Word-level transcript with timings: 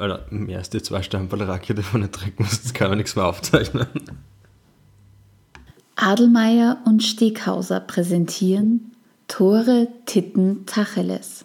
Alter, 0.00 0.26
mehr 0.30 0.58
als 0.58 0.70
die 0.70 0.82
zwei 0.82 1.02
Stammball-Rakete 1.02 1.82
von 1.82 2.00
der 2.00 2.10
trinken 2.10 2.44
das 2.44 2.72
kann 2.72 2.88
man 2.88 2.98
nichts 2.98 3.16
mehr 3.16 3.26
aufzeichnen. 3.26 3.86
Adelmeier 5.96 6.78
und 6.86 7.02
Steghauser 7.02 7.80
präsentieren 7.80 8.92
Tore 9.28 9.88
Titten 10.06 10.64
Tacheles. 10.66 11.44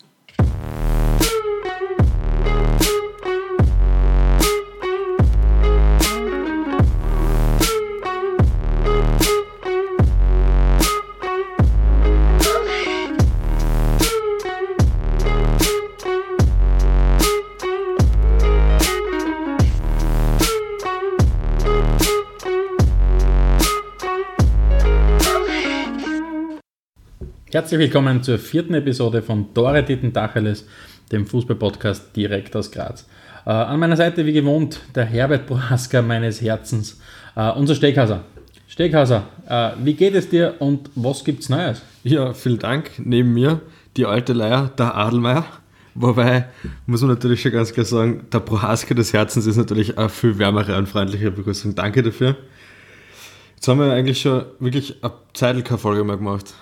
Herzlich 27.66 27.80
willkommen 27.80 28.22
zur 28.22 28.38
vierten 28.38 28.76
Episode 28.76 29.24
von 29.24 29.52
Tore 29.56 29.84
Titten 29.84 30.14
Tacheles, 30.14 30.68
dem 31.12 31.26
Fußballpodcast 31.26 32.16
direkt 32.16 32.56
aus 32.56 32.70
Graz. 32.70 33.08
Äh, 33.44 33.50
an 33.50 33.80
meiner 33.80 33.98
Seite 33.98 34.24
wie 34.24 34.34
gewohnt 34.34 34.82
der 34.94 35.06
Herbert 35.06 35.48
Prohaska 35.48 36.04
meines 36.04 36.44
Herzens, 36.44 37.02
äh, 37.36 37.50
unser 37.54 37.74
Steghauser. 37.74 38.24
Steghauser, 38.68 39.24
äh, 39.50 39.72
wie 39.84 39.96
geht 39.96 40.14
es 40.14 40.30
dir 40.30 40.54
und 40.60 40.92
was 40.94 41.24
gibt's 41.24 41.50
Neues? 41.50 41.82
Ja, 42.04 42.36
vielen 42.36 42.60
Dank. 42.60 42.92
Neben 43.00 43.34
mir 43.34 43.62
die 43.98 44.06
alte 44.06 44.34
Leier, 44.34 44.70
der 44.78 44.96
Adelmeier. 44.96 45.48
Wobei, 45.96 46.46
muss 46.86 47.02
man 47.02 47.10
natürlich 47.10 47.42
schon 47.42 47.52
ganz 47.52 47.74
klar 47.74 47.88
sagen, 47.88 48.28
der 48.32 48.42
Prohaska 48.42 48.94
des 48.94 49.12
Herzens 49.12 49.48
ist 49.48 49.58
natürlich 49.58 49.98
eine 49.98 50.10
viel 50.10 50.38
wärmere 50.38 50.78
und 50.78 50.88
freundlichere 50.88 51.32
Begrüßung. 51.32 51.74
Danke 51.74 52.04
dafür. 52.04 52.36
Jetzt 53.56 53.68
haben 53.68 53.80
wir 53.80 53.92
eigentlich 53.92 54.22
schon 54.22 54.46
wirklich 54.60 55.04
eine 55.04 55.14
Zeit 55.34 55.66
keine 55.66 55.80
Folge 55.80 56.04
mehr 56.04 56.18
gemacht. 56.18 56.54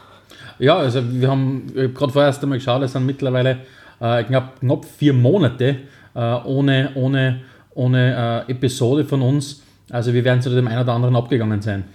Ja, 0.59 0.78
also 0.78 1.02
wir 1.04 1.30
haben 1.30 1.68
gerade 1.73 2.12
vorher 2.12 2.28
erst 2.28 2.44
einmal 2.44 2.58
geschaut, 2.58 2.82
es 2.84 2.94
sind 2.94 3.06
mittlerweile 3.06 3.59
äh, 4.00 4.23
knapp, 4.23 4.59
knapp 4.59 4.86
vier 4.86 5.14
Monate 5.14 5.78
äh, 6.16 6.20
ohne, 6.20 6.92
ohne, 6.96 7.42
ohne 7.73 8.46
äh, 8.48 8.52
Episode 8.52 9.06
von 9.06 9.22
uns. 9.22 9.62
Also 9.90 10.14
wir 10.14 10.24
werden 10.24 10.42
zu 10.42 10.50
dem 10.50 10.68
einen 10.68 10.81
oder 10.81 10.94
anderen 10.94 11.16
abgegangen 11.16 11.62
sein. 11.62 11.86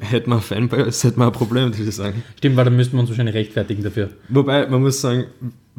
Hätten 0.00 0.30
wir 0.30 0.40
Fanboys, 0.40 1.04
hätten 1.04 1.20
wir 1.20 1.26
ein 1.26 1.32
Problem, 1.32 1.64
würde 1.64 1.82
ich 1.82 1.94
sagen. 1.94 2.22
Stimmt, 2.36 2.56
weil 2.56 2.64
dann 2.64 2.76
müssten 2.76 2.96
wir 2.96 3.00
uns 3.00 3.10
wahrscheinlich 3.10 3.34
rechtfertigen 3.34 3.82
dafür. 3.82 4.10
Wobei, 4.30 4.66
man 4.66 4.80
muss 4.80 5.00
sagen, 5.00 5.26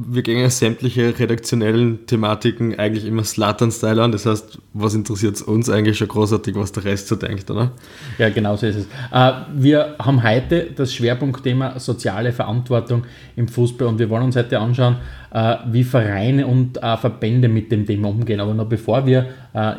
wir 0.07 0.21
gehen 0.21 0.39
ja 0.39 0.49
sämtliche 0.49 1.17
redaktionellen 1.19 2.05
Thematiken 2.05 2.77
eigentlich 2.79 3.05
immer 3.05 3.23
Slatan-Style 3.23 4.01
an. 4.01 4.11
Das 4.11 4.25
heißt, 4.25 4.59
was 4.73 4.93
interessiert 4.93 5.41
uns 5.41 5.69
eigentlich 5.69 5.97
schon 5.97 6.07
großartig, 6.07 6.55
was 6.55 6.71
der 6.71 6.85
Rest 6.85 7.07
so 7.07 7.15
denkt, 7.15 7.51
oder? 7.51 7.71
Ja, 8.17 8.29
genau 8.29 8.55
so 8.55 8.67
ist 8.67 8.77
es. 8.77 8.85
Äh, 9.11 9.31
wir 9.53 9.95
haben 9.99 10.23
heute 10.23 10.69
das 10.75 10.93
Schwerpunktthema 10.93 11.79
soziale 11.79 12.31
Verantwortung 12.31 13.03
im 13.35 13.47
Fußball 13.47 13.87
und 13.87 13.99
wir 13.99 14.09
wollen 14.09 14.23
uns 14.23 14.37
heute 14.37 14.59
anschauen, 14.59 14.97
äh, 15.31 15.57
wie 15.69 15.83
Vereine 15.83 16.47
und 16.47 16.81
äh, 16.81 16.95
Verbände 16.97 17.49
mit 17.49 17.71
dem 17.71 17.85
Thema 17.85 18.09
umgehen. 18.09 18.39
Aber 18.39 18.53
noch 18.53 18.67
bevor 18.67 19.05
wir 19.05 19.27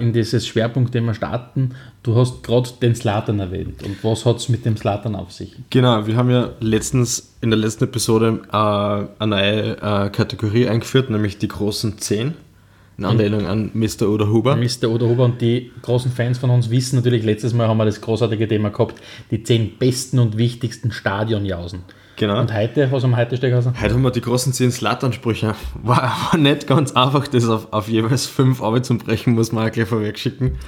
in 0.00 0.12
dieses 0.12 0.48
Schwerpunktthema 0.48 1.14
starten, 1.14 1.76
du 2.02 2.16
hast 2.16 2.42
gerade 2.42 2.68
den 2.82 2.96
Slatan 2.96 3.38
erwähnt. 3.38 3.84
Und 3.84 4.02
was 4.02 4.26
hat 4.26 4.38
es 4.38 4.48
mit 4.48 4.64
dem 4.64 4.76
Slatan 4.76 5.14
auf 5.14 5.30
sich? 5.30 5.54
Genau, 5.70 6.04
wir 6.08 6.16
haben 6.16 6.28
ja 6.28 6.50
letztens 6.58 7.29
in 7.40 7.50
der 7.50 7.58
letzten 7.58 7.84
Episode 7.84 8.40
eine 8.50 9.08
neue 9.18 10.10
Kategorie 10.10 10.68
eingeführt, 10.68 11.10
nämlich 11.10 11.38
die 11.38 11.48
großen 11.48 11.98
10. 11.98 12.34
In 12.98 13.06
Anlehnung 13.06 13.46
an 13.46 13.70
Mr. 13.72 14.10
Oder 14.10 14.28
Huber. 14.28 14.56
Mr. 14.56 14.90
Oder 14.90 15.08
Huber 15.08 15.24
und 15.24 15.40
die 15.40 15.72
großen 15.80 16.12
Fans 16.12 16.36
von 16.36 16.50
uns 16.50 16.68
wissen 16.68 16.96
natürlich, 16.96 17.24
letztes 17.24 17.54
Mal 17.54 17.66
haben 17.66 17.78
wir 17.78 17.86
das 17.86 18.02
großartige 18.02 18.46
Thema 18.46 18.68
gehabt, 18.68 19.00
die 19.30 19.42
10 19.42 19.78
besten 19.78 20.18
und 20.18 20.36
wichtigsten 20.36 20.92
Stadionjausen. 20.92 21.80
Genau. 22.16 22.38
Und 22.38 22.52
heute, 22.52 22.92
was 22.92 23.02
haben 23.02 23.12
wir 23.12 23.16
heute 23.16 23.38
Steghausen? 23.38 23.72
Heute 23.80 23.94
haben 23.94 24.02
wir 24.02 24.10
die 24.10 24.20
großen 24.20 24.52
10 24.52 24.72
Slatansprüche. 24.72 25.54
War, 25.82 26.02
war 26.02 26.36
nicht 26.36 26.66
ganz 26.66 26.92
einfach, 26.92 27.26
das 27.26 27.48
auf, 27.48 27.72
auf 27.72 27.88
jeweils 27.88 28.26
5 28.26 28.62
Arbeit 28.62 28.84
zu 28.84 28.98
brechen, 28.98 29.32
muss 29.32 29.50
man 29.52 29.66
auch 29.66 29.72
gleich 29.72 29.88
vorweg 29.88 30.18
schicken. 30.18 30.58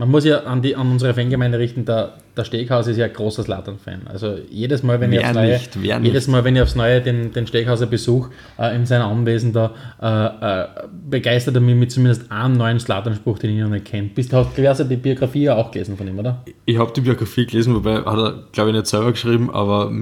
Man 0.00 0.10
muss 0.10 0.24
ja 0.24 0.44
an, 0.44 0.62
die, 0.62 0.76
an 0.76 0.90
unsere 0.90 1.12
Fangemeinde 1.12 1.58
richten, 1.58 1.84
der, 1.84 2.14
der 2.34 2.44
Steghaus 2.44 2.86
ist 2.86 2.96
ja 2.96 3.04
ein 3.04 3.12
großer 3.12 3.42
Slattern-Fan. 3.42 4.06
Also 4.06 4.38
jedes 4.48 4.82
Mal, 4.82 4.98
wenn 4.98 5.12
ich 5.12 5.22
aufs 5.22 5.34
Neue, 5.34 5.52
nicht, 5.52 5.76
jedes 6.02 6.26
Mal, 6.26 6.42
wenn 6.42 6.56
ich 6.56 6.62
aufs 6.62 6.74
Neue 6.74 7.02
den, 7.02 7.34
den 7.34 7.46
Steghauser 7.46 7.84
besuche, 7.84 8.30
äh, 8.58 8.74
in 8.74 8.86
seinem 8.86 9.08
Anwesen, 9.08 9.52
da 9.52 9.74
äh, 10.00 10.62
äh, 10.62 10.88
begeistert 11.10 11.54
er 11.54 11.60
mich 11.60 11.74
mit 11.74 11.92
zumindest 11.92 12.32
einem 12.32 12.56
neuen 12.56 12.80
Slattern-Spruch, 12.80 13.40
den 13.40 13.54
ich 13.54 13.60
noch 13.62 13.68
nicht 13.68 13.84
kenne. 13.84 14.08
Bist 14.14 14.32
du 14.32 14.38
hast 14.38 14.80
du 14.80 14.84
die 14.84 14.96
Biografie 14.96 15.42
ja 15.42 15.56
auch 15.56 15.70
gelesen 15.70 15.98
von 15.98 16.08
ihm, 16.08 16.18
oder? 16.18 16.42
Ich 16.64 16.78
habe 16.78 16.90
die 16.96 17.02
Biografie 17.02 17.44
gelesen, 17.44 17.74
wobei 17.74 17.96
hat 17.96 18.06
er, 18.06 18.44
glaube 18.52 18.70
ich, 18.70 18.76
nicht 18.76 18.86
selber 18.86 19.12
geschrieben, 19.12 19.50
aber 19.50 19.92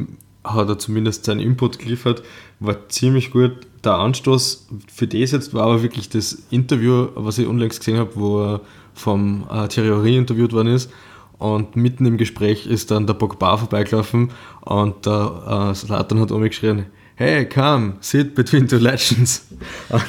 hat 0.45 0.69
er 0.69 0.79
zumindest 0.79 1.25
seinen 1.25 1.41
Input 1.41 1.81
geliefert. 1.81 2.23
War 2.61 2.89
ziemlich 2.89 3.33
gut. 3.33 3.51
Der 3.85 3.95
Anstoß 3.95 4.69
für 4.93 5.09
das 5.09 5.33
jetzt 5.33 5.55
war 5.55 5.65
aber 5.65 5.83
wirklich 5.83 6.09
das 6.09 6.45
Interview, 6.51 7.09
was 7.17 7.39
ich 7.39 7.49
unlängst 7.49 7.81
gesehen 7.81 7.99
habe, 7.99 8.13
wo 8.15 8.45
er 8.45 8.61
vom 8.99 9.47
äh, 9.51 9.69
Thierry 9.69 10.17
interviewt 10.17 10.53
worden 10.53 10.75
ist. 10.75 10.91
Und 11.39 11.77
mitten 11.77 12.05
im 12.05 12.19
Gespräch 12.19 12.67
ist 12.67 12.91
dann 12.91 13.07
der 13.07 13.15
Pogba 13.15 13.57
vorbeigelaufen 13.57 14.33
und 14.63 15.07
der 15.07 15.71
äh, 15.71 15.75
Slatan 15.75 16.21
hat 16.21 16.33
umgeschrien, 16.33 16.87
hey, 17.15 17.49
come, 17.49 17.95
sit 18.01 18.35
between 18.35 18.67
two 18.67 18.79
legends. 18.79 19.47
Und 19.89 20.03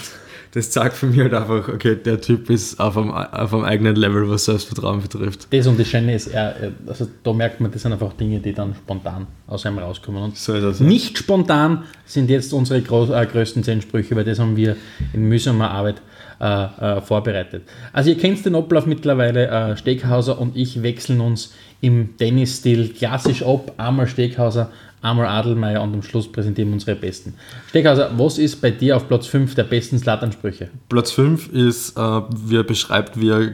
das 0.52 0.72
zeigt 0.72 0.96
für 0.96 1.06
mich 1.06 1.20
halt 1.20 1.34
einfach, 1.34 1.68
okay, 1.70 1.96
der 1.96 2.20
Typ 2.20 2.50
ist 2.50 2.80
auf 2.80 2.98
einem, 2.98 3.12
auf 3.12 3.54
einem 3.54 3.64
eigenen 3.64 3.96
Level, 3.96 4.28
was 4.30 4.46
Selbstvertrauen 4.46 5.02
betrifft. 5.02 5.48
Das 5.52 5.68
und 5.68 5.80
das 5.80 5.88
Schöne 5.88 6.16
ist, 6.16 6.28
er, 6.28 6.72
also 6.88 7.08
da 7.24 7.34
merkt 7.34 7.62
man, 7.62 7.72
das 7.72 7.84
sind 7.84 7.94
einfach 7.94 8.14
Dinge, 8.14 8.40
die 8.40 8.54
dann 8.54 8.74
spontan 8.74 9.28
aus 9.46 9.66
einem 9.66 9.78
rauskommen. 9.78 10.24
Und 10.24 10.38
so 10.38 10.60
das, 10.60 10.80
ja. 10.80 10.86
nicht 10.88 11.20
spontan 11.20 11.84
sind 12.06 12.32
jetzt 12.32 12.52
unsere 12.52 12.82
groß, 12.82 13.12
äh, 13.12 13.28
größten 13.32 13.64
zehn 13.64 13.82
Sprüche, 13.82 14.16
weil 14.16 14.24
das 14.24 14.40
haben 14.40 14.56
wir 14.56 14.76
in 15.14 15.30
mühsamer 15.30 15.70
Arbeit 15.70 16.02
äh, 16.40 16.64
äh, 16.98 17.02
vorbereitet. 17.02 17.64
Also 17.94 18.12
ihr 18.12 18.18
kennt 18.18 18.46
den 18.46 18.56
Ablauf 18.56 18.86
mittlerweile, 18.86 19.48
äh, 19.48 19.78
Steghauser 19.78 20.40
und 20.40 20.56
ich 20.56 20.82
wechseln 20.82 21.22
uns 21.22 21.54
im 21.82 22.18
Tennisstil 22.18 22.94
klassisch 22.94 23.44
ab, 23.44 23.74
einmal 23.78 24.08
Steghauser, 24.08 24.72
einmal 25.02 25.28
Adelmeier 25.28 25.82
und 25.82 25.94
am 25.94 26.02
Schluss 26.02 26.32
präsentieren 26.32 26.70
wir 26.70 26.74
unsere 26.74 26.96
besten. 26.96 27.34
Steghauser, 27.68 28.12
was 28.18 28.38
ist 28.38 28.62
bei 28.62 28.72
dir 28.72 28.96
auf 28.96 29.08
Platz 29.08 29.28
5 29.28 29.56
der 29.56 29.64
besten 29.64 30.00
Slatansprüche? 30.00 30.70
Platz 30.90 31.12
5 31.12 31.50
ist, 31.50 31.98
äh, 31.98 32.02
wie 32.02 32.58
er 32.58 32.64
beschreibt, 32.64 33.20
wie 33.20 33.30
er 33.30 33.52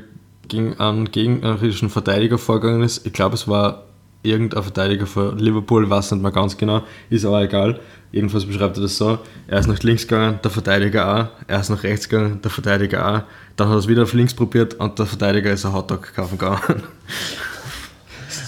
gegen 0.47 0.79
einen 0.79 1.11
gegnerischen 1.11 1.89
Verteidiger 1.89 2.37
vorgegangen 2.37 2.83
ist. 2.83 3.05
Ich 3.05 3.13
glaube, 3.13 3.33
es 3.33 3.47
war 3.47 3.84
irgendein 4.25 4.63
Verteidiger 4.63 5.05
von 5.05 5.37
Liverpool, 5.37 5.89
weiß 5.89 6.11
nicht 6.11 6.21
mehr 6.21 6.31
ganz 6.31 6.57
genau, 6.57 6.83
ist 7.09 7.25
aber 7.25 7.41
egal. 7.43 7.79
Jedenfalls 8.11 8.45
beschreibt 8.45 8.77
er 8.77 8.83
das 8.83 8.97
so: 8.97 9.19
er 9.47 9.59
ist 9.59 9.67
nach 9.67 9.81
links 9.83 10.07
gegangen, 10.07 10.39
der 10.43 10.51
Verteidiger 10.51 11.15
auch, 11.15 11.27
er 11.47 11.59
ist 11.59 11.69
nach 11.69 11.83
rechts 11.83 12.09
gegangen, 12.09 12.41
der 12.41 12.51
Verteidiger 12.51 13.07
auch. 13.07 13.21
Dann 13.55 13.67
hat 13.67 13.75
er 13.75 13.79
es 13.79 13.87
wieder 13.87 14.03
auf 14.03 14.13
links 14.13 14.33
probiert 14.33 14.75
und 14.75 14.97
der 14.99 15.05
Verteidiger 15.05 15.51
ist 15.51 15.65
ein 15.65 15.73
Hotdog 15.73 16.13
kaufen 16.13 16.37
gegangen. 16.37 16.59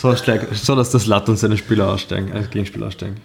so, 0.01 0.13
so 0.13 0.75
dass 0.75 0.91
das 0.91 1.05
Latt 1.05 1.29
und 1.29 1.37
seine 1.37 1.57
Spieler 1.57 1.91
aussteigen, 1.91 2.31
als 2.33 2.49
Gegenspieler 2.49 2.87
aussteigen. 2.87 3.17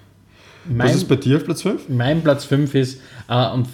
Mein, 0.65 0.89
Was 0.89 0.97
ist 0.97 1.09
bei 1.09 1.17
dir 1.17 1.37
auf 1.37 1.45
Platz 1.45 1.63
5? 1.63 1.89
Mein 1.89 2.23
Platz 2.23 2.45
5 2.45 2.75
ist, 2.75 3.01
äh, 3.29 3.49
und 3.51 3.67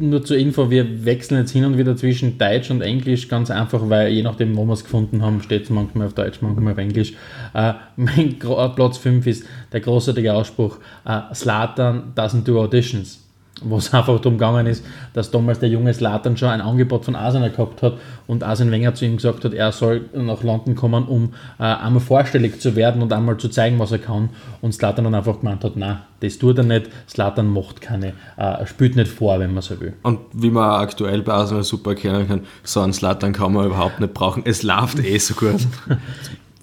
nur 0.00 0.24
zur 0.24 0.36
Info, 0.36 0.70
wir 0.70 1.04
wechseln 1.04 1.38
jetzt 1.38 1.52
hin 1.52 1.64
und 1.64 1.78
wieder 1.78 1.96
zwischen 1.96 2.38
Deutsch 2.38 2.70
und 2.70 2.80
Englisch, 2.82 3.28
ganz 3.28 3.50
einfach, 3.50 3.88
weil 3.88 4.08
je 4.08 4.22
nachdem, 4.22 4.56
wo 4.56 4.64
wir 4.64 4.72
es 4.72 4.84
gefunden 4.84 5.22
haben, 5.22 5.42
steht 5.42 5.64
es 5.64 5.70
manchmal 5.70 6.06
auf 6.06 6.14
Deutsch, 6.14 6.40
manchmal 6.40 6.72
auf 6.72 6.78
Englisch. 6.78 7.14
Äh, 7.54 7.74
mein 7.96 8.38
Platz 8.38 8.98
5 8.98 9.26
ist 9.26 9.44
der 9.72 9.80
großartige 9.80 10.34
Ausspruch, 10.34 10.78
äh, 11.04 11.34
Slatan 11.34 12.12
doesn't 12.14 12.44
do 12.44 12.60
auditions 12.60 13.29
wo 13.62 13.76
es 13.76 13.92
einfach 13.92 14.18
darum 14.18 14.38
gegangen 14.38 14.66
ist, 14.66 14.84
dass 15.12 15.30
damals 15.30 15.58
der 15.58 15.68
junge 15.68 15.92
Slatan 15.92 16.36
schon 16.36 16.48
ein 16.48 16.60
Angebot 16.60 17.04
von 17.04 17.14
Arsenal 17.14 17.50
gehabt 17.50 17.82
hat 17.82 17.94
und 18.26 18.42
Arsene 18.42 18.70
Wenger 18.70 18.94
zu 18.94 19.04
ihm 19.04 19.16
gesagt 19.16 19.44
hat, 19.44 19.54
er 19.54 19.72
soll 19.72 20.08
nach 20.14 20.42
London 20.42 20.74
kommen, 20.74 21.04
um 21.04 21.34
äh, 21.58 21.64
einmal 21.64 22.00
vorstellig 22.00 22.60
zu 22.60 22.76
werden 22.76 23.02
und 23.02 23.12
einmal 23.12 23.36
zu 23.36 23.48
zeigen, 23.48 23.78
was 23.78 23.92
er 23.92 23.98
kann. 23.98 24.30
Und 24.60 24.72
Slatan 24.72 25.04
dann 25.04 25.14
einfach 25.14 25.40
gemeint 25.40 25.64
hat, 25.64 25.76
nein, 25.76 25.98
das 26.20 26.38
tut 26.38 26.58
er 26.58 26.64
nicht, 26.64 26.90
Slatan 27.08 27.48
macht 27.48 27.80
keine, 27.80 28.14
äh, 28.36 28.66
spielt 28.66 28.96
nicht 28.96 29.08
vor, 29.08 29.38
wenn 29.40 29.52
man 29.52 29.62
so 29.62 29.80
will. 29.80 29.94
Und 30.02 30.20
wie 30.32 30.50
man 30.50 30.80
aktuell 30.80 31.22
bei 31.22 31.32
Arsenal 31.32 31.64
super 31.64 31.90
erkennen 31.90 32.28
kann, 32.28 32.40
so 32.62 32.80
einen 32.80 32.92
Slatan 32.92 33.32
kann 33.32 33.52
man 33.52 33.66
überhaupt 33.66 34.00
nicht 34.00 34.14
brauchen. 34.14 34.42
Es 34.44 34.62
läuft 34.62 34.98
eh 35.00 35.18
so 35.18 35.34
gut. 35.34 35.60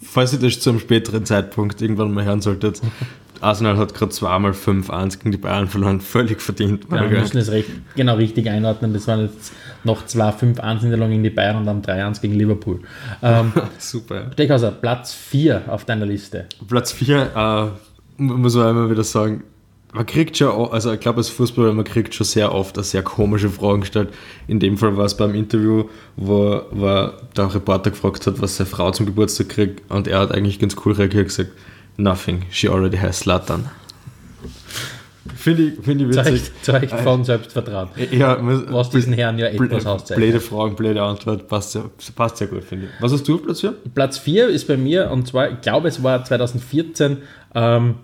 Falls 0.02 0.34
ihr 0.34 0.40
das 0.40 0.60
zu 0.60 0.70
einem 0.70 0.80
späteren 0.80 1.26
Zeitpunkt 1.26 1.82
irgendwann 1.82 2.12
mal 2.12 2.24
hören 2.24 2.42
solltet, 2.42 2.82
Arsenal 3.42 3.78
hat 3.78 3.94
gerade 3.94 4.12
zweimal 4.12 4.52
5-1 4.52 5.20
gegen 5.20 5.32
die 5.32 5.38
Bayern 5.38 5.68
verloren, 5.68 6.02
völlig 6.02 6.42
verdient. 6.42 6.86
Ja, 6.92 7.10
wir 7.10 7.20
müssen 7.20 7.38
es 7.38 7.52
recht, 7.52 7.70
genau 7.96 8.16
richtig 8.16 8.50
einordnen. 8.50 8.94
Das 8.94 9.08
waren 9.08 9.22
jetzt 9.22 9.54
noch 9.84 10.06
zwei 10.06 10.30
5-1-Niederlagen 10.30 11.12
gegen 11.12 11.24
die 11.24 11.30
Bayern 11.30 11.58
und 11.58 11.66
dann 11.66 11.82
3-1 11.82 12.22
gegen 12.22 12.36
Liverpool. 12.36 12.82
Ähm, 13.22 13.52
Super. 13.78 14.32
Steckhauser, 14.34 14.72
Platz 14.72 15.14
4 15.14 15.64
auf 15.68 15.86
deiner 15.86 16.06
Liste. 16.06 16.46
Platz 16.68 16.92
4, 16.92 17.72
äh, 18.18 18.22
muss 18.22 18.56
man 18.56 18.70
immer 18.70 18.90
wieder 18.90 19.04
sagen, 19.04 19.44
man 19.94 20.06
kriegt 20.06 20.38
schon, 20.38 20.72
also 20.72 20.94
ich 20.94 21.00
glaube 21.00 21.18
als 21.18 21.30
Fußballer, 21.30 21.74
man 21.74 21.86
kriegt 21.86 22.14
schon 22.14 22.26
sehr 22.26 22.54
oft 22.54 22.78
eine 22.78 22.84
sehr 22.84 23.04
komische 23.04 23.50
Fragen 23.50 23.82
gestellt. 23.82 24.10
In 24.48 24.60
dem 24.60 24.78
Fall 24.78 24.98
war 24.98 25.06
es 25.06 25.16
beim 25.16 25.34
Interview, 25.34 25.86
wo, 26.16 26.62
wo 26.72 27.10
der 27.36 27.56
Reporter 27.56 27.92
gefragt 27.92 28.28
hat, 28.28 28.42
was 28.42 28.58
seine 28.58 28.70
Frau 28.70 28.92
zum 28.92 29.06
Geburtstag 29.06 29.50
kriegt 29.50 29.90
und 29.90 30.08
er 30.08 30.20
hat 30.20 30.32
eigentlich 30.32 30.60
ganz 30.60 30.76
cool 30.86 30.94
reagiert 30.94 31.24
und 31.24 31.28
gesagt, 31.28 31.52
nothing, 31.98 32.44
she 32.52 32.70
already 32.70 32.98
has 32.98 33.20
Slatan. 33.20 33.70
Finde 35.36 35.64
ich, 35.64 35.74
finde 35.84 36.06
ich 36.06 36.10
witzig. 36.18 36.52
Zeigt, 36.62 36.66
zeigt 36.92 36.92
von 37.04 37.24
Selbstvertrauen. 37.24 37.90
Ja, 38.12 38.38
muss- 38.38 38.64
Was 38.70 38.90
diesen 38.90 39.14
Herren 39.14 39.38
ja 39.38 39.48
etwas 39.48 39.58
Blöde, 39.70 39.90
auszeichnet. 39.90 40.18
blöde 40.18 40.40
Fragen, 40.40 40.76
blöde 40.76 41.02
Antwort, 41.04 41.48
passt 41.48 41.74
sehr, 41.74 41.84
passt 42.16 42.38
sehr 42.38 42.48
gut, 42.48 42.64
finde 42.64 42.86
ich. 42.86 42.92
Was 43.02 43.12
hast 43.12 43.28
du 43.28 43.36
auf 43.36 43.44
Platz 43.44 43.60
4? 43.62 43.74
Platz 43.94 44.18
4 44.18 44.48
ist 44.48 44.68
bei 44.68 44.78
mir, 44.78 45.12
und 45.12 45.28
zwar, 45.28 45.52
ich 45.52 45.62
glaube, 45.62 45.90
es 45.90 46.02
war 46.02 46.24
2014, 46.24 47.18
ähm, 47.56 47.96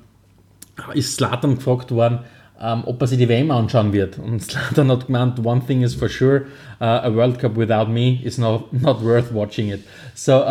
ist 0.93 1.15
Slatan 1.15 1.55
gefragt 1.55 1.91
worden, 1.91 2.19
ähm, 2.61 2.83
ob 2.85 3.01
er 3.01 3.07
sich 3.07 3.17
die 3.17 3.27
WM 3.27 3.51
anschauen 3.51 3.91
wird. 3.93 4.17
Und 4.19 4.41
Slatan 4.41 4.89
hat 4.89 5.07
gemeint, 5.07 5.43
one 5.43 5.61
thing 5.65 5.81
is 5.81 5.95
for 5.95 6.07
sure, 6.07 6.43
uh, 6.79 6.85
a 7.03 7.13
World 7.13 7.39
Cup 7.39 7.57
without 7.57 7.87
me 7.87 8.19
is 8.23 8.37
not, 8.37 8.71
not 8.71 9.03
worth 9.03 9.33
watching 9.33 9.69
it. 9.69 9.81
So, 10.15 10.43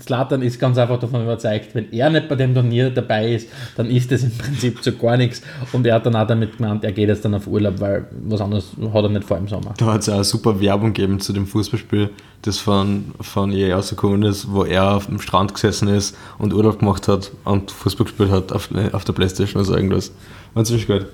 Slatan 0.00 0.42
ist 0.42 0.58
ganz 0.58 0.78
einfach 0.78 0.98
davon 0.98 1.22
überzeugt, 1.22 1.74
wenn 1.74 1.92
er 1.92 2.10
nicht 2.10 2.28
bei 2.28 2.36
dem 2.36 2.54
Turnier 2.54 2.90
dabei 2.90 3.34
ist, 3.34 3.48
dann 3.76 3.90
ist 3.90 4.12
es 4.12 4.22
im 4.22 4.30
Prinzip 4.30 4.82
zu 4.82 4.96
gar 4.96 5.16
nichts. 5.16 5.42
Und 5.72 5.86
er 5.86 5.96
hat 5.96 6.06
dann 6.06 6.16
auch 6.16 6.26
damit 6.26 6.56
gemeint, 6.56 6.84
er 6.84 6.92
geht 6.92 7.08
jetzt 7.08 7.24
dann 7.24 7.34
auf 7.34 7.46
Urlaub, 7.46 7.80
weil 7.80 8.06
was 8.22 8.40
anderes 8.40 8.70
hat 8.92 9.02
er 9.02 9.08
nicht 9.08 9.24
vor 9.24 9.36
im 9.36 9.48
Sommer. 9.48 9.74
Da 9.76 9.86
hat 9.86 10.02
es 10.02 10.08
auch 10.08 10.22
super 10.22 10.60
Werbung 10.60 10.92
gegeben 10.92 11.20
zu 11.20 11.32
dem 11.32 11.46
Fußballspiel, 11.46 12.10
das 12.42 12.58
von, 12.58 13.12
von 13.20 13.52
EA 13.52 13.74
rausgekommen 13.74 14.22
ist, 14.22 14.50
wo 14.50 14.64
er 14.64 14.94
auf 14.96 15.06
dem 15.06 15.20
Strand 15.20 15.52
gesessen 15.54 15.88
ist 15.88 16.16
und 16.38 16.54
Urlaub 16.54 16.78
gemacht 16.78 17.08
hat 17.08 17.32
und 17.44 17.70
Fußball 17.70 18.06
gespielt 18.06 18.30
hat 18.30 18.52
auf, 18.52 18.70
auf 18.92 19.04
der 19.04 19.12
Playstation 19.12 19.60
oder 19.60 19.66
so 19.66 19.76
irgendwas. 19.76 20.12
War 20.54 20.64
ziemlich 20.64 20.86
gut. 20.86 21.06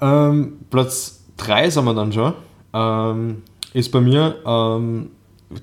Ähm, 0.00 0.58
Platz 0.70 1.24
3 1.36 1.70
sind 1.70 1.84
wir 1.84 1.94
dann 1.94 2.12
schon. 2.12 2.34
Ähm, 2.72 3.42
ist 3.72 3.92
bei 3.92 4.00
mir, 4.00 4.36
ähm, 4.44 5.10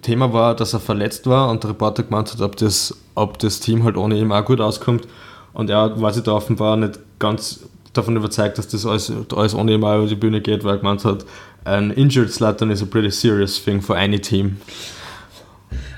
Thema 0.01 0.33
war, 0.33 0.55
dass 0.55 0.73
er 0.73 0.79
verletzt 0.79 1.27
war 1.27 1.49
und 1.49 1.63
der 1.63 1.71
Reporter 1.71 2.03
gemeint 2.03 2.33
hat, 2.33 2.41
ob 2.41 2.57
das, 2.57 2.95
ob 3.15 3.39
das 3.39 3.59
Team 3.59 3.83
halt 3.83 3.95
ohne 3.95 4.17
ihn 4.17 4.31
auch 4.31 4.43
gut 4.43 4.59
auskommt. 4.59 5.07
Und 5.53 5.69
er 5.69 5.99
war 6.01 6.11
sich 6.13 6.23
da 6.23 6.33
offenbar 6.33 6.75
nicht 6.75 6.99
ganz 7.19 7.61
davon 7.93 8.15
überzeugt, 8.15 8.57
dass 8.57 8.67
das 8.67 8.85
alles, 8.85 9.11
alles 9.33 9.55
ohne 9.55 9.73
ihn 9.73 9.83
auch 9.83 9.97
über 9.97 10.07
die 10.07 10.15
Bühne 10.15 10.41
geht, 10.41 10.63
weil 10.63 10.75
er 10.75 10.77
gemeint 10.77 11.05
hat, 11.05 11.25
an 11.63 11.91
injured 11.91 12.31
Slatan 12.31 12.69
is 12.69 12.81
a 12.81 12.85
pretty 12.85 13.09
serious 13.09 13.63
thing 13.63 13.81
for 13.81 13.97
any 13.97 14.19
team. 14.19 14.57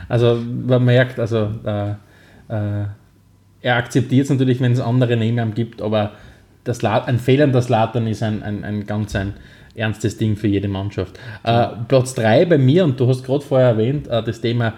Also 0.08 0.40
man 0.68 0.86
merkt, 0.86 1.20
also 1.20 1.50
äh, 1.64 1.92
äh, 2.48 2.86
er 3.62 3.76
akzeptiert 3.76 4.26
es 4.26 4.30
natürlich, 4.30 4.60
wenn 4.60 4.72
es 4.72 4.80
andere 4.80 5.16
neben 5.18 5.38
ihm 5.38 5.54
gibt, 5.54 5.82
aber 5.82 6.12
das 6.70 6.84
La 6.84 7.04
ein 7.04 7.18
fehlender 7.18 7.64
Slatan 7.64 8.06
ist 8.06 8.22
ein, 8.22 8.44
ein, 8.44 8.64
ein 8.64 8.86
ganz 8.86 9.16
ein 9.16 9.34
ernstes 9.74 10.18
Ding 10.18 10.36
für 10.36 10.48
jede 10.48 10.68
Mannschaft. 10.68 11.20
Äh, 11.44 11.68
Platz 11.88 12.14
3 12.14 12.46
bei 12.46 12.58
mir, 12.60 12.86
und 12.86 13.00
du 13.00 13.08
hast 13.08 13.24
gerade 13.24 13.42
vorher 13.42 13.70
erwähnt, 13.70 14.08
äh, 14.08 14.22
das 14.22 14.40
Thema 14.40 14.76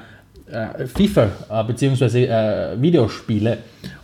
äh, 0.49 0.87
FIFA 0.87 1.29
äh, 1.49 1.63
bzw. 1.65 2.25
Äh, 2.25 2.81
Videospiele. 2.81 3.57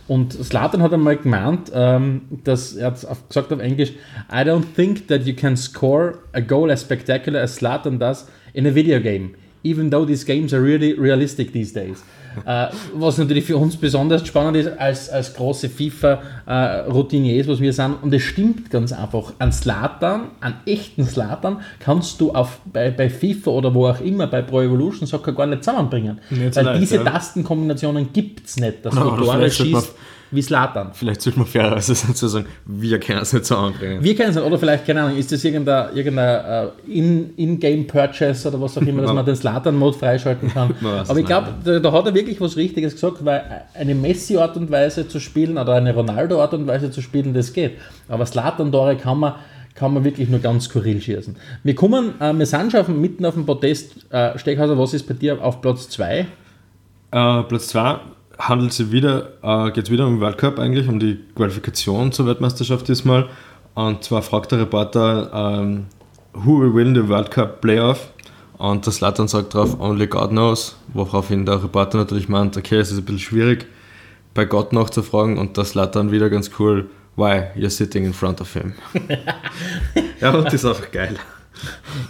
Und 0.06 0.34
Slatan 0.34 0.82
hat 0.82 0.92
einmal 0.92 1.16
gemeint, 1.16 1.72
ähm, 1.74 2.22
dass 2.44 2.74
er 2.76 2.88
hat 2.88 3.28
gesagt 3.28 3.52
auf 3.52 3.60
Englisch, 3.60 3.92
I 4.30 4.40
don't 4.40 4.64
think 4.76 5.08
that 5.08 5.24
you 5.24 5.34
can 5.34 5.56
score 5.56 6.18
a 6.32 6.40
goal 6.40 6.70
as 6.70 6.82
spectacular 6.82 7.40
as 7.40 7.56
Slatan 7.56 7.98
does 7.98 8.26
in 8.52 8.66
a 8.66 8.74
video 8.74 9.00
game, 9.00 9.34
even 9.68 9.90
though 9.90 10.06
these 10.06 10.24
games 10.24 10.52
are 10.54 10.62
really 10.62 10.92
realistic 10.98 11.52
these 11.52 11.72
days. 11.72 12.02
äh, 12.46 12.68
was 12.94 13.18
natürlich 13.18 13.44
für 13.44 13.56
uns 13.56 13.76
besonders 13.76 14.24
spannend 14.26 14.56
ist, 14.58 14.68
als, 14.78 15.08
als 15.10 15.34
große 15.34 15.68
FIFA-Routiniers, 15.68 17.48
was 17.48 17.60
wir 17.60 17.72
sind. 17.72 17.96
Und 18.02 18.12
es 18.14 18.22
stimmt 18.22 18.70
ganz 18.70 18.92
einfach. 18.92 19.32
An 19.38 19.50
Slatan, 19.52 20.28
an 20.40 20.54
echten 20.66 21.04
Slatan, 21.04 21.58
kannst 21.80 22.20
du 22.20 22.32
auf, 22.32 22.60
bei, 22.72 22.90
bei 22.90 23.10
FIFA 23.10 23.50
oder 23.50 23.74
wo 23.74 23.88
auch 23.88 24.00
immer, 24.00 24.26
bei 24.26 24.42
Pro 24.42 24.60
Evolution 24.62 25.06
Soccer 25.06 25.32
gar 25.32 25.46
nicht 25.46 25.64
zusammenbringen. 25.64 26.20
Nicht 26.30 26.54
Weil 26.56 26.64
leicht, 26.64 26.82
diese 26.82 26.96
ja. 26.96 27.04
Tastenkombinationen 27.04 28.12
gibt 28.12 28.46
es 28.46 28.56
nicht, 28.58 28.84
dass 28.84 28.92
Oder 28.96 29.04
du 29.04 29.10
Tore 29.10 29.24
sollte 29.24 29.40
man- 29.40 29.50
schießt 29.82 29.94
wie 30.30 30.42
Slatan. 30.42 30.90
Vielleicht 30.92 31.22
sollte 31.22 31.38
man 31.38 31.48
fairerweise 31.48 31.94
zu 32.14 32.28
sagen, 32.28 32.46
wir 32.66 33.00
können 33.00 33.20
es 33.20 33.32
nicht 33.32 33.46
so 33.46 33.56
anbringen. 33.56 34.02
Wir 34.04 34.14
kennen 34.14 34.30
es 34.30 34.36
nicht, 34.36 34.44
oder 34.44 34.58
vielleicht, 34.58 34.86
keine 34.86 35.02
Ahnung, 35.02 35.16
ist 35.16 35.32
das 35.32 35.42
irgendein, 35.44 35.96
irgendein 35.96 36.44
äh, 36.66 36.68
In- 36.98 37.30
In-Game-Purchase 37.36 38.48
oder 38.48 38.60
was 38.60 38.76
auch 38.76 38.82
immer, 38.82 39.02
dass 39.02 39.12
man 39.12 39.24
den 39.24 39.36
Slatan-Mode 39.36 39.98
freischalten 39.98 40.50
kann. 40.52 40.74
Aber 41.08 41.18
ich 41.18 41.26
glaube, 41.26 41.48
da, 41.64 41.78
da 41.78 41.92
hat 41.92 42.06
er 42.06 42.14
wirklich 42.14 42.40
was 42.40 42.56
Richtiges 42.56 42.92
gesagt, 42.94 43.24
weil 43.24 43.42
eine 43.74 43.94
Messi-Art 43.94 44.56
und 44.56 44.70
Weise 44.70 45.08
zu 45.08 45.20
spielen 45.20 45.56
oder 45.58 45.74
eine 45.74 45.94
Ronaldo-Art 45.94 46.54
und 46.54 46.66
Weise 46.66 46.90
zu 46.90 47.00
spielen, 47.00 47.32
das 47.34 47.52
geht. 47.52 47.72
Aber 48.08 48.26
Slatan-Tore 48.26 48.96
kann 48.96 49.18
man, 49.18 49.34
kann 49.74 49.94
man 49.94 50.04
wirklich 50.04 50.28
nur 50.28 50.40
ganz 50.40 50.64
skurril 50.64 51.00
schießen. 51.00 51.36
Wir 51.62 51.74
kommen, 51.74 52.20
äh, 52.20 52.32
wir 52.34 52.46
sind 52.46 52.72
schon 52.72 53.00
mitten 53.00 53.24
auf 53.24 53.34
dem 53.34 53.46
Podest. 53.46 53.92
Äh, 54.12 54.38
Steckhauser, 54.38 54.76
was 54.78 54.92
ist 54.92 55.06
bei 55.06 55.14
dir 55.14 55.42
auf 55.42 55.60
Platz 55.62 55.88
2? 55.88 56.18
Äh, 56.18 56.26
Platz 57.44 57.68
2 57.68 57.98
handelt 58.38 58.72
sich 58.72 58.92
wieder, 58.92 59.32
äh, 59.42 59.70
geht 59.72 59.84
es 59.84 59.90
wieder 59.90 60.06
um 60.06 60.14
den 60.14 60.20
World 60.20 60.38
Cup 60.38 60.58
eigentlich, 60.58 60.88
um 60.88 61.00
die 61.00 61.18
Qualifikation 61.34 62.12
zur 62.12 62.26
Weltmeisterschaft 62.26 62.86
diesmal. 62.88 63.28
Und 63.74 64.04
zwar 64.04 64.22
fragt 64.22 64.52
der 64.52 64.60
Reporter, 64.60 65.30
ähm, 65.32 65.86
who 66.32 66.60
will 66.60 66.74
win 66.74 66.94
the 66.94 67.08
World 67.08 67.30
Cup 67.30 67.60
Playoff? 67.60 68.12
Und 68.58 68.84
der 68.86 68.92
Slatan 68.92 69.28
sagt 69.28 69.54
drauf, 69.54 69.78
only 69.80 70.06
God 70.06 70.30
knows, 70.30 70.76
woraufhin 70.92 71.46
der 71.46 71.62
Reporter 71.62 71.98
natürlich 71.98 72.28
meint, 72.28 72.56
okay, 72.56 72.78
es 72.78 72.90
ist 72.90 72.98
ein 72.98 73.04
bisschen 73.04 73.20
schwierig, 73.20 73.66
bei 74.34 74.44
Gott 74.44 74.72
nachzufragen 74.72 75.38
und 75.38 75.56
der 75.56 75.64
Slatan 75.64 76.10
wieder 76.10 76.28
ganz 76.28 76.50
cool, 76.58 76.90
why, 77.14 77.44
you're 77.56 77.70
sitting 77.70 78.04
in 78.04 78.12
front 78.12 78.40
of 78.40 78.52
him. 78.52 78.74
ja, 80.20 80.34
und 80.34 80.46
das 80.46 80.54
ist 80.54 80.64
einfach 80.64 80.90
geil. 80.90 81.16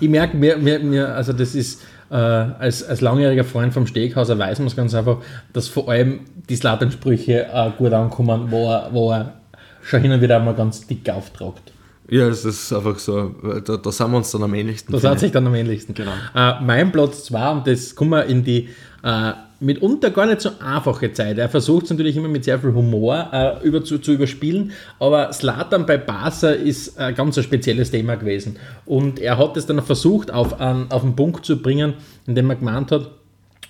Ich 0.01 0.09
merke, 0.09 0.37
mir, 0.37 0.57
mir, 0.57 0.79
mir, 0.79 1.15
also 1.15 1.33
das 1.33 1.55
ist, 1.55 1.83
äh, 2.11 2.15
als, 2.15 2.83
als 2.83 3.01
langjähriger 3.01 3.45
Freund 3.45 3.75
vom 3.75 3.87
Steakhauser 3.87 4.39
weiß 4.39 4.59
man 4.59 4.69
es 4.69 4.77
ganz 4.77 4.95
einfach, 4.95 5.19
dass 5.53 5.69
vor 5.69 5.89
allem 5.89 6.21
die 6.49 6.57
Slatan-Sprüche 6.57 7.47
äh, 7.53 7.71
gut 7.77 7.93
ankommen, 7.93 8.51
wo 8.51 8.71
er, 8.71 8.89
wo 8.93 9.13
er 9.13 9.35
schon 9.83 10.03
hin 10.03 10.13
und 10.13 10.21
wieder 10.21 10.39
mal 10.41 10.55
ganz 10.55 10.87
dick 10.87 11.09
auftragt. 11.11 11.73
Ja, 12.11 12.29
das 12.29 12.45
ist 12.45 12.73
einfach 12.73 12.99
so, 12.99 13.35
da, 13.65 13.77
da 13.77 13.93
sind 13.93 14.11
wir 14.11 14.17
uns 14.17 14.31
dann 14.31 14.43
am 14.43 14.55
ähnlichsten. 14.55 14.93
Das 14.93 15.03
finde 15.03 15.13
hat 15.13 15.21
sich 15.21 15.33
dann 15.33 15.47
am 15.47 15.55
ähnlichsten. 15.55 15.95
Genau. 15.95 16.13
Äh, 16.35 16.55
mein 16.63 16.91
Platz 16.91 17.25
2, 17.25 17.51
und 17.51 17.67
das 17.67 17.95
kommen 17.95 18.11
wir 18.11 18.25
in 18.25 18.43
die 18.43 18.71
äh, 19.03 19.33
mitunter 19.61 20.11
gar 20.11 20.27
nicht 20.27 20.41
so 20.41 20.51
einfache 20.61 21.13
Zeit. 21.13 21.39
Er 21.39 21.49
versucht 21.49 21.85
es 21.85 21.91
natürlich 21.91 22.17
immer 22.17 22.29
mit 22.29 22.45
sehr 22.45 22.59
viel 22.59 22.73
Humor 22.73 23.29
äh, 23.33 23.67
über, 23.67 23.83
zu, 23.83 23.99
zu 23.99 24.13
überspielen, 24.13 24.73
aber 25.01 25.33
Slatan 25.33 25.85
bei 25.87 25.97
Barca 25.97 26.51
ist 26.51 26.99
ein 26.99 27.15
ganz 27.15 27.37
ein 27.37 27.45
spezielles 27.45 27.91
Thema 27.91 28.17
gewesen. 28.17 28.57
Und 28.87 29.19
er 29.19 29.39
hat 29.39 29.57
es 29.57 29.67
dann 29.67 29.83
versucht, 29.83 30.31
auf, 30.31 30.61
einen, 30.61 30.91
auf 30.91 31.03
den 31.03 31.17
Punkt 31.17 31.45
zu 31.45 31.61
bringen, 31.61 31.95
indem 32.27 32.51
er 32.51 32.57
gemeint 32.57 32.93
hat, 32.93 33.11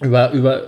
über, 0.01 0.31
über 0.33 0.63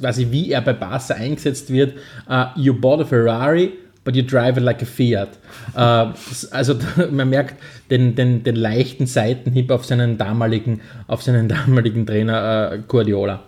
quasi 0.00 0.28
wie 0.30 0.52
er 0.52 0.60
bei 0.60 0.74
Barca 0.74 1.14
eingesetzt 1.14 1.72
wird. 1.72 1.94
Uh, 2.28 2.46
you 2.56 2.74
bought 2.74 3.00
a 3.00 3.04
Ferrari, 3.04 3.72
but 4.04 4.14
you 4.14 4.22
drive 4.22 4.58
it 4.58 4.62
like 4.62 4.82
a 4.82 4.86
Fiat. 4.86 5.38
Uh, 5.74 6.12
also 6.50 6.74
man 7.10 7.30
merkt 7.30 7.56
den, 7.90 8.14
den, 8.14 8.42
den 8.44 8.56
leichten 8.56 9.06
Seitenhieb 9.06 9.70
auf 9.70 9.86
seinen 9.86 10.18
damaligen, 10.18 10.82
auf 11.06 11.22
seinen 11.22 11.48
damaligen 11.48 12.06
Trainer 12.06 12.72
uh, 12.74 12.82
Guardiola. 12.86 13.42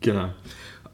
Genau. 0.00 0.30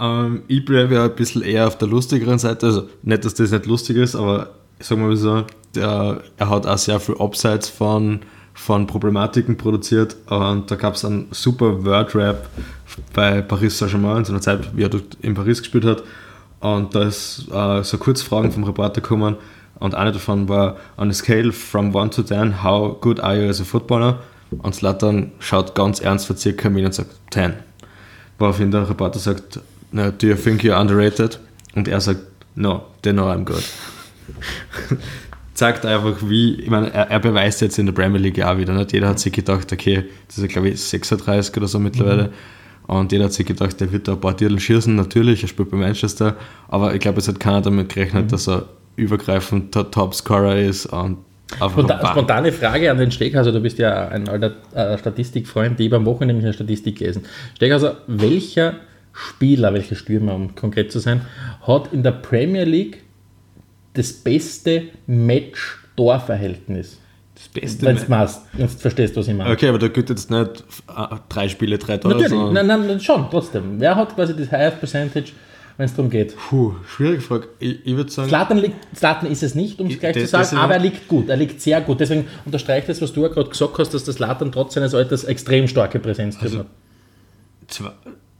Ähm, 0.01 0.43
ich 0.49 0.65
bleibe 0.65 0.95
ja 0.95 1.05
ein 1.05 1.15
bisschen 1.15 1.43
eher 1.43 1.67
auf 1.67 1.79
der 1.79 1.89
lustigeren 1.89 2.39
Seite. 2.39 2.67
Also 2.67 2.89
nicht, 3.03 3.25
dass 3.25 3.35
das 3.35 3.51
nicht 3.51 3.67
lustig 3.67 3.97
ist, 3.97 4.15
aber 4.15 4.51
sagen 4.81 5.01
wir 5.03 5.09
mal 5.09 5.17
so, 5.17 5.45
der, 5.75 6.23
er 6.37 6.51
hat 6.51 6.67
auch 6.67 6.79
sehr 6.79 7.01
viel 7.01 7.17
Abseits 7.19 7.69
von, 7.69 8.21
von 8.55 8.87
Problematiken 8.87 9.57
produziert. 9.57 10.17
Und 10.27 10.71
da 10.71 10.77
gab 10.77 10.95
es 10.95 11.05
einen 11.05 11.29
super 11.31 11.85
Word-Rap 11.85 12.49
bei 13.13 13.43
Paris 13.43 13.79
Saint-Germain 13.79 14.19
in 14.19 14.25
seiner 14.25 14.41
Zeit, 14.41 14.77
wie 14.77 14.83
er 14.83 14.89
dort 14.89 15.17
in 15.21 15.35
Paris 15.35 15.61
gespielt 15.61 15.85
hat. 15.85 16.03
Und 16.61 16.95
da 16.95 17.03
ist 17.03 17.47
äh, 17.53 17.83
so 17.83 17.99
Kurzfragen 17.99 18.51
vom 18.51 18.65
Reporter 18.65 19.01
gekommen. 19.01 19.37
Und 19.81 19.95
eine 19.95 20.13
davon 20.13 20.49
war, 20.49 20.77
on 20.97 21.11
a 21.11 21.13
scale 21.13 21.53
from 21.53 21.95
1 21.95 22.15
to 22.15 22.23
10, 22.23 22.63
how 22.63 22.99
good 23.01 23.21
are 23.21 23.37
you 23.37 23.49
as 23.49 23.61
a 23.61 23.65
footballer? 23.65 24.21
Und 24.51 24.75
Slatan 24.75 25.33
schaut 25.41 25.75
ganz 25.75 26.01
ernst 26.01 26.27
verzirkt 26.27 26.63
hin 26.63 26.85
und 26.85 26.95
sagt 26.95 27.11
10. 27.31 27.55
Woraufhin 28.39 28.71
der 28.71 28.89
Reporter 28.89 29.19
sagt, 29.19 29.61
no, 29.93 30.11
do 30.11 30.27
you 30.27 30.35
think 30.35 30.63
you're 30.63 30.79
underrated? 30.79 31.39
Und 31.75 31.89
er 31.89 32.01
sagt, 32.01 32.21
no, 32.55 32.85
they 33.03 33.13
know 33.13 33.27
I'm 33.31 33.45
good. 33.45 33.63
Zeigt 35.55 35.87
einfach, 35.87 36.17
wie, 36.23 36.55
ich 36.55 36.71
meine, 36.71 36.93
er, 36.93 37.11
er 37.11 37.21
beweist 37.21 37.61
jetzt 37.61 37.79
in 37.79 37.87
der 37.87 37.93
Premier 37.93 38.21
League 38.21 38.43
auch 38.43 38.59
wieder. 38.59 38.75
Nicht? 38.75 38.93
Jeder 38.93 39.09
hat 39.09 39.21
sich 39.21 39.33
gedacht, 39.33 39.73
okay, 39.73 40.05
das 40.27 40.39
ist, 40.39 40.49
glaube 40.49 40.71
ich, 40.71 40.81
36 40.81 41.57
oder 41.57 41.69
so 41.69 41.79
mittlerweile. 41.79 42.33
Und 42.87 43.13
jeder 43.13 43.25
hat 43.25 43.33
sich 43.33 43.47
gedacht, 43.47 43.81
der 43.81 43.93
wird 43.93 44.09
da 44.09 44.13
ein 44.13 44.21
paar 44.21 44.37
Titel 44.37 44.59
schießen. 44.59 44.95
Natürlich, 44.95 45.43
er 45.43 45.49
spielt 45.49 45.71
bei 45.71 45.77
Manchester. 45.77 46.37
Aber 46.69 46.95
ich 46.95 47.01
glaube, 47.01 47.19
es 47.19 47.29
hat 47.29 47.41
keiner 47.41 47.63
damit 47.63 47.95
gerechnet, 47.95 48.33
dass 48.33 48.49
er 48.49 48.69
übergreifend 48.97 49.75
der 49.75 49.91
Topscorer 49.91 50.59
ist. 50.59 50.87
Und 50.87 51.19
Spontan, 51.53 52.01
spontane 52.07 52.53
Frage 52.53 52.91
an 52.91 52.99
den 52.99 53.11
Steckhauser, 53.11 53.53
du 53.53 53.61
bist 53.61 53.79
ja 53.79 54.09
ein 54.09 54.29
alter 54.29 54.55
äh, 54.75 54.99
Statistikfreund, 54.99 55.79
die 55.79 55.89
beim 55.89 56.05
Wochenende 56.05 56.35
nämlich 56.35 56.47
eine 56.47 56.55
Statistik 56.55 56.99
gelesen. 56.99 57.25
Steckhauser, 57.55 57.99
welcher 58.07 58.75
Spieler, 59.13 59.73
welcher 59.73 59.95
Stürmer, 59.95 60.35
um 60.35 60.55
konkret 60.55 60.91
zu 60.91 60.99
sein, 60.99 61.21
hat 61.67 61.93
in 61.93 62.03
der 62.03 62.13
Premier 62.13 62.65
League 62.65 63.03
das 63.93 64.13
beste 64.13 64.85
Match-Torverhältnis. 65.07 66.99
Das 67.35 67.49
Beste. 67.49 67.87
Wenn 67.87 67.97
du 67.97 68.03
machst, 68.09 68.43
wenn 68.53 68.67
du 68.67 68.73
verstehst, 68.73 69.17
was 69.17 69.29
ich 69.29 69.35
meine. 69.35 69.51
Okay, 69.51 69.69
aber 69.69 69.79
da 69.79 69.89
gibt 69.89 70.09
jetzt 70.09 70.31
nicht 70.31 70.65
äh, 70.89 71.17
drei 71.29 71.49
Spiele, 71.49 71.79
drei 71.79 71.99
Tore. 71.99 72.15
Natürlich, 72.15 72.53
nein, 72.53 72.67
nein, 72.67 73.01
schon, 73.01 73.29
trotzdem. 73.31 73.81
Wer 73.81 73.97
hat 73.97 74.15
quasi 74.15 74.37
das 74.37 74.51
Highest 74.53 74.79
Percentage, 74.79 75.33
wenn 75.77 75.87
es 75.87 75.95
darum 75.95 76.11
geht? 76.11 76.37
Puh, 76.37 76.75
schwierige 76.87 77.21
Frage. 77.21 77.49
Ich, 77.59 77.85
ich 77.87 77.97
würde 77.97 78.11
sagen, 78.11 78.29
Zlatan, 78.29 78.59
liegt, 78.59 78.77
Zlatan 78.97 79.31
ist 79.31 79.43
es 79.43 79.55
nicht, 79.55 79.81
um 79.81 79.89
es 79.89 79.99
gleich 79.99 80.15
zu 80.15 80.27
sagen, 80.27 80.57
aber 80.57 80.75
er 80.75 80.81
liegt 80.81 81.09
gut, 81.09 81.29
er 81.29 81.37
liegt 81.37 81.61
sehr 81.61 81.81
gut. 81.81 81.99
Deswegen 82.01 82.27
unterstreicht 82.45 82.89
das, 82.89 83.03
was 83.03 83.13
du 83.13 83.23
ja 83.23 83.29
gerade 83.29 83.51
gesagt 83.51 83.79
hast, 83.79 83.93
dass 83.95 84.05
das 84.05 84.17
Zlatan 84.17 84.53
trotz 84.53 84.75
seines 84.75 84.95
Alters 84.95 85.25
extrem 85.25 85.67
starke 85.69 85.99
Präsenz 85.99 86.39
drin 86.39 86.59
hat. 86.61 86.67
zwei, 87.69 87.91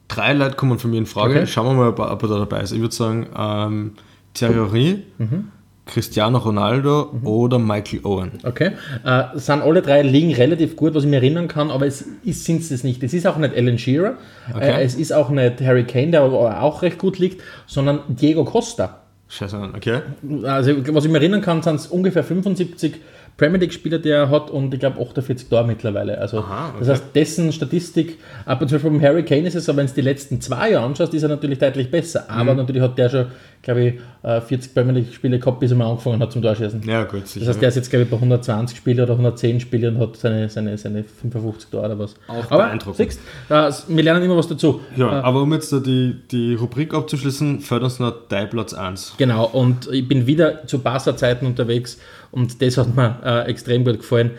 drei 0.09 0.33
Leute 0.33 0.55
kommen 0.57 0.79
von 0.79 0.91
mir 0.91 0.99
in 0.99 1.07
Frage. 1.07 1.35
Okay. 1.35 1.47
Schauen 1.47 1.67
wir 1.67 1.75
mal, 1.85 1.89
ob 1.89 1.99
er 1.99 2.13
ob 2.13 2.23
er 2.23 2.29
da 2.29 2.39
dabei 2.39 2.61
ist. 2.61 2.73
Ich 2.73 2.81
würde 2.81 2.95
sagen, 2.95 3.27
ähm, 3.37 3.93
Thierry 4.35 4.55
Henry, 4.55 5.03
Mhm. 5.19 5.49
Cristiano 5.87 6.39
Ronaldo 6.39 7.13
oder 7.25 7.59
Michael 7.59 8.01
Owen. 8.05 8.33
Okay. 8.43 8.73
Äh, 9.05 9.25
sind 9.35 9.61
alle 9.63 9.83
drei 9.83 10.03
liegen 10.03 10.33
relativ 10.35 10.77
gut, 10.77 10.95
was 10.95 11.05
ich 11.05 11.11
mir 11.11 11.17
erinnern 11.17 11.47
kann, 11.47 11.71
aber 11.71 11.87
es 11.87 12.05
sind 12.25 12.63
es 12.71 12.85
nicht. 12.85 13.03
Es 13.03 13.13
ist 13.13 13.27
auch 13.27 13.37
nicht 13.37 13.55
Alan 13.55 13.79
Shearer, 13.79 14.15
Okay. 14.55 14.81
äh, 14.81 14.83
es 14.83 14.95
ist 14.95 15.13
auch 15.13 15.29
nicht 15.31 15.61
Harry 15.61 15.85
Kane, 15.85 16.11
der 16.13 16.23
aber 16.23 16.63
auch 16.63 16.83
recht 16.83 16.99
gut 16.99 17.19
liegt, 17.19 17.43
sondern 17.67 18.01
Diego 18.09 18.45
Costa. 18.45 19.01
Scheiße, 19.29 19.73
okay. 19.77 20.01
Also, 20.45 20.73
was 20.95 21.05
ich 21.05 21.11
mir 21.11 21.19
erinnern 21.19 21.41
kann, 21.41 21.63
sind 21.63 21.77
es 21.77 21.87
ungefähr 21.87 22.25
75 22.25 22.95
Premier 23.37 23.59
League-Spieler, 23.59 23.99
die 23.99 24.11
er 24.11 24.31
hat 24.31 24.51
und 24.51 24.73
ich 24.73 24.79
glaube 24.81 25.01
48 25.01 25.49
Tore 25.49 25.67
mittlerweile. 25.67 26.19
Also, 26.19 26.39
Aha, 26.39 26.69
okay. 26.69 26.77
Das 26.81 26.89
heißt, 26.89 27.05
dessen 27.17 27.53
Statistik, 27.53 28.19
aber 28.47 28.67
zum 28.69 28.77
Beispiel 28.77 28.91
beim 28.93 29.03
Harry 29.03 29.25
Kane 29.25 29.49
ist 29.49 29.57
es 29.57 29.65
so, 29.65 29.75
wenn 29.77 29.87
du 29.87 29.93
die 29.93 30.03
letzten 30.03 30.41
zwei 30.41 30.71
Jahre 30.71 30.85
anschaust, 30.87 31.13
ist 31.15 31.23
er 31.25 31.29
natürlich 31.31 31.59
deutlich 31.59 31.91
besser. 31.91 32.31
Aber 32.31 32.53
Mhm. 32.53 32.59
natürlich 32.59 32.83
hat 32.83 32.97
der 32.97 33.09
schon, 33.09 33.27
glaube 33.63 33.81
ich, 33.85 33.95
äh, 34.23 34.41
40 34.41 34.73
Premier 34.73 34.93
League-Spiele 34.93 35.39
gehabt, 35.41 35.59
bis 35.59 35.73
er 35.73 35.77
mal 35.77 35.91
angefangen 35.91 36.21
hat 36.21 36.31
zum 36.31 36.43
Torschießen. 36.43 36.83
Ja, 36.87 37.03
gut, 37.05 37.27
sicher. 37.27 37.41
Das 37.47 37.55
heißt, 37.55 37.63
der 37.63 37.69
ist 37.71 37.75
jetzt, 37.75 37.91
glaube 37.91 38.05
ich, 38.05 38.11
bei 38.11 38.17
120 38.19 38.77
Spiele 38.77 39.03
oder 39.03 39.15
110 39.15 39.59
Spiele 39.59 39.89
und 39.89 39.99
hat 39.99 40.17
seine, 40.17 40.49
seine, 40.49 40.79
seine 40.79 41.03
55 41.03 41.71
Tore 41.71 41.87
oder 41.87 41.99
was. 41.99 42.15
Auch 42.29 42.51
Aber 42.51 42.65
beeindruckend. 42.67 42.97
siehst, 42.97 43.21
äh, 43.49 43.71
wir 43.97 44.03
lernen 44.05 44.23
immer 44.25 44.37
was 44.37 44.47
dazu. 44.47 44.81
ja, 44.97 45.07
Äh, 45.21 45.23
aber 45.23 45.43
um 45.43 45.53
jetzt 45.53 45.73
da 45.73 45.81
die, 45.81 46.15
die 46.31 46.55
Rubrik 46.55 46.95
abzuschließen, 46.95 47.61
fällt 47.61 47.83
uns 47.83 47.99
noch 47.99 48.15
dein 48.29 48.49
Platz 48.49 48.75
1. 48.75 49.15
Genau, 49.19 49.45
und 49.47 49.89
ich 49.91 50.07
bin 50.07 50.27
wieder 50.29 50.67
zu 50.69 50.79
Barca-Zeiten 50.79 51.47
unterwegs 51.47 51.99
und 52.35 52.61
das 52.61 52.77
hat 52.79 52.95
mir 52.97 53.21
äh, 53.25 53.49
extrem 53.49 53.85
gut 53.85 53.99
gefallen. 53.99 54.33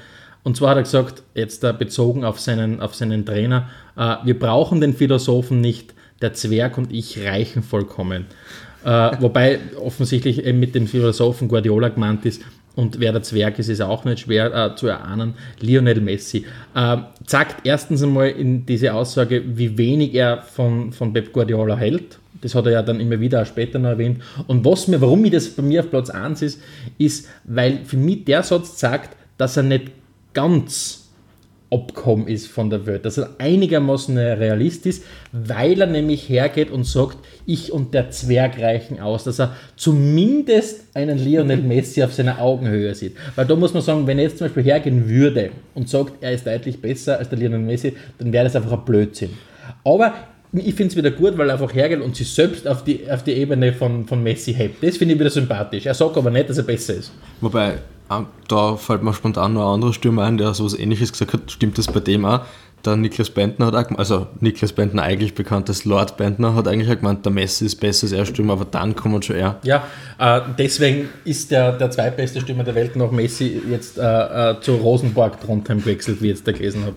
Und 0.43 0.57
zwar 0.57 0.71
hat 0.71 0.77
er 0.77 0.83
gesagt, 0.83 1.23
jetzt 1.33 1.63
äh, 1.63 1.73
bezogen 1.73 2.23
auf 2.23 2.39
seinen, 2.39 2.81
auf 2.81 2.93
seinen 2.93 3.25
Trainer, 3.25 3.69
äh, 3.97 4.17
wir 4.23 4.37
brauchen 4.37 4.81
den 4.81 4.93
Philosophen 4.93 5.61
nicht, 5.61 5.93
der 6.21 6.33
Zwerg 6.33 6.77
und 6.77 6.93
ich 6.93 7.23
reichen 7.25 7.63
vollkommen. 7.63 8.25
Äh, 8.83 9.11
wobei 9.19 9.59
offensichtlich 9.83 10.45
eben 10.45 10.59
mit 10.59 10.75
dem 10.75 10.87
Philosophen 10.87 11.47
Guardiola 11.47 11.89
gemeint 11.89 12.25
ist, 12.25 12.41
und 12.75 12.99
wer 12.99 13.13
der 13.13 13.23
Zwerg 13.23 13.57
ist, 13.57 13.69
ist 13.69 13.81
auch 13.81 14.03
nicht 14.03 14.19
schwer 14.19 14.53
äh, 14.53 14.75
zu 14.75 14.87
erahnen. 14.87 15.35
Lionel 15.61 16.01
Messi 16.01 16.45
äh, 16.75 16.97
sagt 17.25 17.65
erstens 17.65 18.03
einmal 18.03 18.29
in 18.31 18.65
diese 18.65 18.93
Aussage, 18.93 19.41
wie 19.57 19.77
wenig 19.77 20.13
er 20.13 20.41
von, 20.41 20.91
von 20.91 21.13
Pep 21.13 21.31
Guardiola 21.31 21.77
hält. 21.77 22.19
Das 22.45 22.53
hat 22.53 22.67
er 22.67 22.73
ja 22.73 22.83
dann 22.83 22.99
immer 22.99 23.19
wieder 23.19 23.41
auch 23.41 23.45
später 23.47 23.79
noch 23.79 23.89
erwähnt. 23.89 24.21
Und 24.45 24.63
was 24.63 24.87
mir, 24.87 25.01
warum 25.01 25.23
mir 25.23 25.31
das 25.31 25.49
bei 25.49 25.63
mir 25.63 25.79
auf 25.79 25.89
Platz 25.89 26.11
1 26.11 26.43
ist, 26.43 26.61
ist, 26.99 27.27
weil 27.43 27.83
für 27.85 27.97
mich 27.97 28.25
der 28.25 28.43
Satz 28.43 28.79
sagt, 28.79 29.17
dass 29.39 29.57
er 29.57 29.63
nicht 29.63 29.85
ganz 30.35 31.09
abgekommen 31.71 32.27
ist 32.27 32.45
von 32.45 32.69
der 32.69 32.85
Welt, 32.85 33.03
dass 33.03 33.17
er 33.17 33.31
einigermaßen 33.39 34.15
ein 34.15 34.37
Realist 34.37 34.85
ist, 34.85 35.05
weil 35.31 35.81
er 35.81 35.87
nämlich 35.87 36.29
hergeht 36.29 36.69
und 36.69 36.83
sagt, 36.83 37.17
ich 37.47 37.71
und 37.71 37.95
der 37.95 38.11
Zwerg 38.11 38.59
reichen 38.61 38.99
aus, 38.99 39.23
dass 39.23 39.39
er 39.39 39.55
zumindest 39.75 40.95
einen 40.95 41.17
Lionel 41.17 41.63
Messi 41.63 42.03
auf 42.03 42.13
seiner 42.13 42.39
Augenhöhe 42.39 42.93
sieht. 42.93 43.15
Weil 43.35 43.47
da 43.47 43.55
muss 43.55 43.73
man 43.73 43.81
sagen, 43.81 44.05
wenn 44.05 44.19
er 44.19 44.25
jetzt 44.25 44.37
zum 44.37 44.45
Beispiel 44.45 44.65
hergehen 44.65 45.09
würde 45.09 45.49
und 45.73 45.89
sagt, 45.89 46.21
er 46.21 46.31
ist 46.31 46.45
deutlich 46.45 46.79
besser 46.79 47.17
als 47.17 47.29
der 47.29 47.39
Lionel 47.39 47.57
Messi, 47.57 47.95
dann 48.19 48.31
wäre 48.31 48.43
das 48.43 48.55
einfach 48.55 48.73
ein 48.73 48.85
Blödsinn. 48.85 49.31
Aber 49.83 50.13
ich 50.63 50.75
finde 50.75 50.91
es 50.91 50.97
wieder 50.97 51.11
gut, 51.11 51.37
weil 51.37 51.49
er 51.49 51.53
einfach 51.53 51.73
hergeht 51.73 52.01
und 52.01 52.15
sich 52.15 52.31
selbst 52.31 52.67
auf 52.67 52.83
die, 52.83 53.09
auf 53.09 53.23
die 53.23 53.33
Ebene 53.33 53.73
von, 53.73 54.05
von 54.05 54.21
Messi 54.21 54.53
hebt. 54.53 54.83
Das 54.83 54.97
finde 54.97 55.13
ich 55.13 55.19
wieder 55.19 55.29
sympathisch. 55.29 55.85
Er 55.85 55.93
sagt 55.93 56.17
aber 56.17 56.29
nicht, 56.29 56.49
dass 56.49 56.57
er 56.57 56.63
besser 56.63 56.95
ist. 56.95 57.11
Wobei, 57.41 57.79
ähm, 58.11 58.27
da 58.47 58.75
fällt 58.75 59.03
mir 59.03 59.13
spontan 59.13 59.53
noch 59.53 59.61
eine 59.61 59.71
andere 59.71 59.93
Stimme 59.93 60.23
ein, 60.23 60.37
der 60.37 60.53
so 60.53 60.65
was 60.65 60.77
ähnliches 60.77 61.11
gesagt 61.11 61.33
hat. 61.33 61.51
Stimmt 61.51 61.77
das 61.77 61.87
bei 61.87 61.99
dem 61.99 62.25
auch? 62.25 62.41
Der 62.85 62.95
Niklas 62.95 63.31
Bentner 63.31 63.67
hat 63.67 63.75
auch 63.75 63.83
gemeint, 63.83 63.99
also 63.99 64.27
Niklas 64.39 64.71
Bentner 64.71 65.01
eigentlich 65.01 65.33
bekannt 65.33 65.69
als 65.69 65.85
Lord 65.85 66.17
Bentner, 66.17 66.53
hat 66.53 66.67
eigentlich 66.67 66.89
auch 66.89 66.97
gemeint, 66.97 67.25
der 67.25 67.31
Messi 67.31 67.65
ist 67.65 67.77
besser 67.77 68.05
als 68.05 68.11
er 68.11 68.25
Stimme, 68.25 68.53
aber 68.53 68.65
dann 68.65 68.95
kommt 68.95 69.25
schon 69.25 69.37
er. 69.37 69.59
Ja, 69.63 69.87
äh, 70.19 70.41
deswegen 70.57 71.09
ist 71.23 71.49
der, 71.49 71.71
der 71.71 71.89
zweitbeste 71.89 72.41
Stürmer 72.41 72.63
der 72.63 72.75
Welt 72.75 72.95
nach 72.95 73.09
Messi 73.09 73.61
jetzt 73.71 73.97
äh, 73.97 74.01
äh, 74.51 74.59
zu 74.61 74.75
Rosenborg 74.75 75.41
Trondheim 75.41 75.79
gewechselt, 75.79 76.21
wie 76.21 76.27
ich 76.27 76.37
jetzt 76.37 76.47
da 76.47 76.51
gelesen 76.51 76.85
habe. 76.85 76.95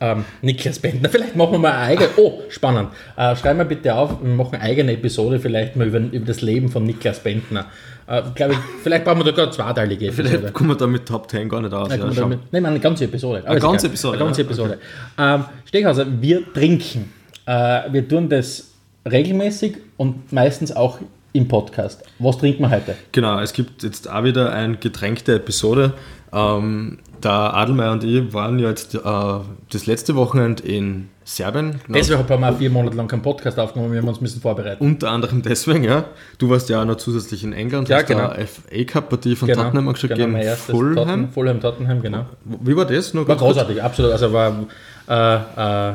Ähm, 0.00 0.24
Niklas 0.42 0.78
Bentner, 0.78 1.08
vielleicht 1.08 1.36
machen 1.36 1.52
wir 1.52 1.58
mal 1.58 1.72
eine 1.72 1.82
eigene. 1.82 2.08
Oh, 2.16 2.42
spannend. 2.48 2.90
Äh, 3.16 3.34
schreib 3.36 3.56
mal 3.56 3.64
bitte 3.64 3.94
auf, 3.94 4.22
wir 4.22 4.34
machen 4.34 4.54
eine 4.54 4.62
eigene 4.62 4.92
Episode 4.92 5.38
vielleicht 5.38 5.76
mal 5.76 5.86
über, 5.86 5.98
über 5.98 6.26
das 6.26 6.40
Leben 6.40 6.68
von 6.68 6.84
Niklas 6.84 7.20
Bentner. 7.20 7.66
Äh, 8.08 8.22
glaube 8.34 8.52
ich, 8.54 8.58
vielleicht 8.82 9.04
brauchen 9.04 9.18
wir 9.18 9.24
da 9.24 9.30
gerade 9.32 9.42
eine 9.48 9.52
zweiteilige 9.52 10.06
Episode. 10.06 10.28
Vielleicht 10.28 10.54
kommen 10.54 10.70
wir 10.70 10.76
da 10.76 10.86
mit 10.86 11.06
Top 11.06 11.28
10 11.30 11.48
gar 11.48 11.60
nicht 11.60 11.72
aus. 11.74 11.88
Nein, 11.88 12.00
Ja, 12.00 12.12
schau. 12.12 12.20
damit- 12.22 12.40
Nein, 12.52 12.66
eine 12.66 12.78
ganze 12.80 13.04
Episode. 13.04 13.42
Alles 13.46 13.62
ganze. 13.62 13.86
Episode, 13.88 14.16
Eine 14.16 14.24
ganze 14.26 14.40
ja, 14.42 14.46
Episode. 14.46 14.78
Ähm, 15.18 15.44
Steghauser, 15.64 16.06
wir 16.20 16.52
trinken. 16.52 17.12
Äh, 17.46 17.82
wir 17.92 18.06
tun 18.08 18.28
das 18.28 18.70
regelmäßig 19.10 19.76
und 19.96 20.32
meistens 20.32 20.74
auch 20.74 20.98
im 21.32 21.48
Podcast. 21.48 22.02
Was 22.18 22.38
trinken 22.38 22.62
wir 22.62 22.70
heute? 22.70 22.94
Genau, 23.12 23.40
es 23.40 23.52
gibt 23.52 23.82
jetzt 23.82 24.08
auch 24.10 24.24
wieder 24.24 24.52
eine 24.52 24.76
getränkte 24.76 25.34
Episode. 25.34 25.92
Ähm, 26.32 26.98
der 27.22 27.32
Adelmeier 27.32 27.92
und 27.92 28.04
ich 28.04 28.32
waren 28.32 28.58
ja 28.58 28.68
jetzt 28.68 28.94
äh, 28.94 29.00
das 29.02 29.86
letzte 29.86 30.14
Wochenende 30.16 30.62
in 30.62 31.08
Serbien. 31.24 31.80
Genau. 31.86 31.98
Deshalb 31.98 32.30
haben 32.30 32.40
wir 32.40 32.52
vier 32.52 32.70
Monate 32.70 32.96
lang 32.96 33.08
keinen 33.08 33.22
Podcast 33.22 33.58
aufgenommen, 33.58 33.92
wir 33.92 34.00
haben 34.00 34.08
uns 34.08 34.20
müssen 34.20 34.40
vorbereiten. 34.40 34.84
Unter 34.84 35.10
anderem 35.10 35.42
deswegen, 35.42 35.82
ja. 35.82 36.04
Du 36.38 36.48
warst 36.50 36.68
ja 36.68 36.80
auch 36.80 36.84
noch 36.84 36.96
zusätzlich 36.96 37.42
in 37.42 37.52
England, 37.52 37.88
Ja, 37.88 37.96
hast 37.96 38.06
genau. 38.06 38.28
da 38.28 38.34
FA 38.46 38.84
Cup-Partie 38.84 39.34
von 39.34 39.48
Tottenham 39.48 39.88
angeschaut 39.88 40.10
genau, 40.10 40.26
gegen 40.26 40.36
erstes 40.36 40.70
Fulham. 40.74 40.94
Tottenham, 40.94 41.32
Fulham, 41.32 41.60
Tottenham, 41.60 42.00
genau. 42.00 42.26
Wie 42.44 42.76
war 42.76 42.84
das? 42.84 43.12
Nur 43.12 43.26
War 43.26 43.34
ganz 43.34 43.40
kurz? 43.40 43.56
großartig, 43.56 43.82
absolut. 43.82 44.12
Also 44.12 44.32
war 44.32 44.66
äh, 45.08 45.90
äh, 45.90 45.94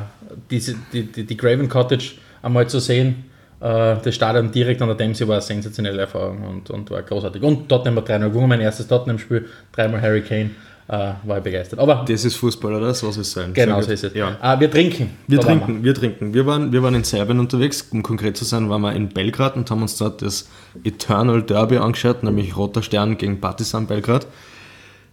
diese, 0.50 0.76
die, 0.92 1.04
die, 1.04 1.26
die 1.26 1.38
Craven 1.38 1.70
Cottage 1.70 2.14
einmal 2.42 2.68
zu 2.68 2.80
sehen, 2.80 3.26
äh, 3.62 3.96
das 4.04 4.16
Stadion 4.16 4.52
direkt 4.52 4.82
an 4.82 4.88
der 4.90 4.98
Dempsey 4.98 5.28
war 5.28 5.36
eine 5.36 5.42
sensationelle 5.42 6.02
Erfahrung 6.02 6.44
und, 6.44 6.70
und 6.70 6.90
war 6.92 7.04
großartig. 7.04 7.42
Und 7.42 7.70
Tottenham 7.70 7.98
hat 7.98 8.10
3-0 8.10 8.30
gewonnen, 8.30 8.50
mein 8.50 8.62
erstes 8.62 8.88
Tottenham-Spiel, 8.88 9.48
dreimal 9.72 10.02
Harry 10.02 10.22
Kane, 10.22 10.52
äh, 10.92 11.14
war 11.24 11.38
ich 11.38 11.44
begeistert. 11.44 11.80
Aber 11.80 12.04
Das 12.06 12.26
ist 12.26 12.36
Fußball, 12.36 12.76
oder? 12.76 12.94
So 12.94 13.10
soll 13.12 13.22
es 13.22 13.32
sein. 13.32 13.54
genau 13.54 13.82
so 13.82 13.92
ist 13.92 14.04
es. 14.04 14.14
Ja. 14.14 14.38
Äh, 14.42 14.60
wir 14.60 14.70
trinken. 14.70 15.12
Wir 15.26 15.40
Da 15.40 15.48
trinken, 15.48 15.84
wir 15.84 15.96
trinken. 15.96 16.34
Wir 16.34 16.46
waren, 16.46 16.74
wir 16.74 16.84
waren 16.84 16.96
in 16.96 17.06
Serbien 17.06 17.40
unterwegs, 17.40 17.88
um 17.92 18.04
konkret 18.04 18.36
zu 18.36 18.44
sein, 18.44 18.70
waren 18.70 18.82
wir 18.82 18.94
in 18.94 19.08
Belgrad 19.08 19.56
und 19.56 19.72
haben 19.72 19.82
uns 19.82 19.96
dort 19.96 20.22
das 20.22 20.50
Eternal 20.84 21.44
Derby 21.44 21.78
angeschaut, 21.78 22.24
nämlich 22.24 22.58
Roter 22.58 22.84
Stern 22.84 23.18
gegen 23.18 23.40
Partizan 23.40 23.88
Belgrad. 23.88 24.28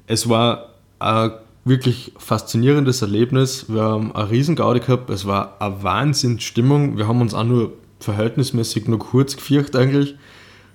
Es 0.09 0.29
war 0.29 0.71
ein 0.99 1.31
wirklich 1.65 2.13
faszinierendes 2.19 3.03
Erlebnis. 3.03 3.67
Wir 3.69 3.83
haben 3.83 4.15
eine 4.17 4.31
riesen 4.31 4.57
Gaudi 4.57 4.81
gehabt, 4.81 5.11
es 5.11 5.27
war 5.27 5.57
eine 5.61 5.81
Wahnsinnsstimmung. 5.83 6.97
Wir 6.99 7.07
haben 7.07 7.21
uns 7.21 7.35
auch 7.35 7.45
nur 7.45 7.73
verhältnismäßig 8.01 8.89
nur 8.89 8.99
kurz 8.99 9.37
gefürcht 9.37 9.77
eigentlich. 9.77 10.17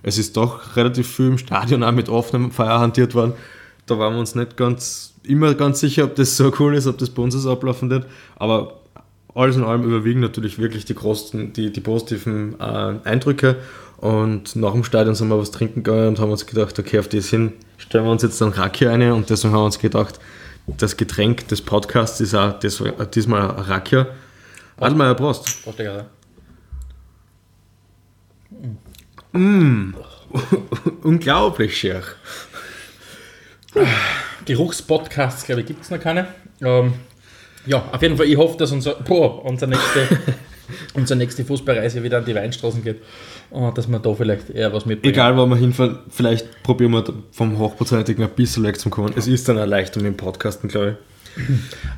Es 0.01 0.17
ist 0.17 0.37
doch 0.37 0.77
relativ 0.77 1.07
viel 1.13 1.27
im 1.27 1.37
Stadion 1.37 1.83
auch 1.83 1.91
mit 1.91 2.07
offenem 2.07 2.51
Feuer 2.51 2.79
hantiert 2.79 3.15
worden. 3.15 3.33
Da 3.85 3.99
waren 3.99 4.13
wir 4.13 4.19
uns 4.19 4.35
nicht 4.35 4.57
ganz 4.57 5.13
immer 5.23 5.53
ganz 5.53 5.79
sicher, 5.79 6.05
ob 6.05 6.15
das 6.15 6.37
so 6.37 6.51
cool 6.59 6.75
ist, 6.75 6.87
ob 6.87 6.97
das 6.97 7.09
bei 7.09 7.21
uns 7.21 7.33
so 7.33 7.51
ablaufen 7.51 7.89
wird. 7.89 8.05
Aber 8.35 8.79
alles 9.35 9.55
in 9.55 9.63
allem 9.63 9.83
überwiegen 9.83 10.19
natürlich 10.19 10.59
wirklich 10.59 10.85
die 10.85 10.95
großen, 10.95 11.53
die, 11.53 11.71
die 11.71 11.81
positiven 11.81 12.59
äh, 12.59 12.95
Eindrücke. 13.03 13.57
Und 13.97 14.55
nach 14.55 14.73
dem 14.73 14.83
Stadion 14.83 15.15
sind 15.15 15.29
wir 15.29 15.39
was 15.39 15.51
trinken 15.51 15.83
gegangen 15.83 16.09
und 16.09 16.19
haben 16.19 16.31
uns 16.31 16.45
gedacht, 16.45 16.77
okay, 16.77 16.99
auf 16.99 17.07
das 17.07 17.27
hin 17.27 17.53
stellen 17.77 18.05
wir 18.05 18.11
uns 18.11 18.21
jetzt 18.21 18.39
dann 18.41 18.49
Rakia 18.49 18.91
ein. 18.91 19.11
Und 19.11 19.29
deswegen 19.29 19.53
haben 19.53 19.61
wir 19.61 19.65
uns 19.65 19.79
gedacht, 19.79 20.19
das 20.67 20.97
Getränk 20.97 21.47
des 21.47 21.61
Podcasts 21.61 22.19
ist 22.21 22.35
auch 22.35 22.59
das, 22.59 22.83
diesmal 23.13 23.45
Rakia. 23.45 24.07
Adelmeier, 24.77 25.15
Prost. 25.15 25.63
Prost, 25.63 25.75
Steghauser. 25.75 26.05
Unglaublich 31.03 31.77
schier. 31.77 32.03
Geruchspodcasts, 34.45 35.45
glaube 35.45 35.61
ich, 35.61 35.67
gibt 35.67 35.83
es 35.83 35.89
noch 35.89 35.99
keine. 35.99 36.27
Ähm, 36.61 36.93
ja, 37.65 37.83
auf 37.91 38.01
jeden 38.01 38.17
Fall, 38.17 38.25
ich 38.27 38.37
hoffe, 38.37 38.57
dass 38.57 38.71
unser, 38.71 38.93
boah, 39.07 39.43
unsere, 39.45 39.71
nächste, 39.71 40.07
unsere 40.93 41.17
nächste 41.17 41.45
Fußballreise 41.45 42.03
wieder 42.03 42.17
an 42.17 42.25
die 42.25 42.35
Weinstraßen 42.35 42.83
geht 42.83 43.01
und 43.49 43.77
dass 43.77 43.87
wir 43.87 43.99
da 43.99 44.13
vielleicht 44.13 44.49
eher 44.49 44.73
was 44.73 44.85
mitbringen. 44.85 45.13
Egal, 45.13 45.37
wo 45.37 45.45
wir 45.45 45.55
hinfahren, 45.55 45.99
vielleicht 46.09 46.63
probieren 46.63 46.91
wir 46.91 47.03
vom 47.31 47.57
Hochprozentigen 47.57 48.23
ein 48.23 48.31
bisschen 48.31 48.63
weg 48.63 48.79
zu 48.79 48.89
kommen. 48.89 49.13
Es 49.15 49.27
ist 49.27 49.47
dann 49.47 49.55
eine 49.57 49.61
Erleichterung 49.61 50.07
im 50.07 50.17
Podcasten, 50.17 50.69
glaube 50.69 50.97
ich. 51.37 51.43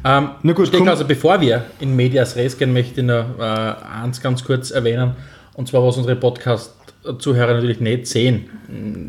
Ähm, 0.05 0.29
Na 0.44 0.53
gut, 0.53 0.67
Steck, 0.67 0.88
also 0.88 1.03
bevor 1.03 1.41
wir 1.41 1.65
in 1.79 1.96
Medias 1.96 2.36
Res 2.36 2.60
gehen, 2.60 2.72
möchte 2.72 3.01
ich 3.01 3.08
noch 3.08 3.39
äh, 3.39 3.41
eins 3.41 4.22
ganz 4.22 4.44
kurz 4.44 4.70
erwähnen. 4.70 5.15
Und 5.55 5.67
zwar, 5.67 5.84
was 5.84 5.98
unsere 5.98 6.15
Podcast 6.15 6.75
Zuhörer 7.17 7.55
natürlich 7.55 7.79
nicht 7.79 8.05
sehen, 8.05 8.50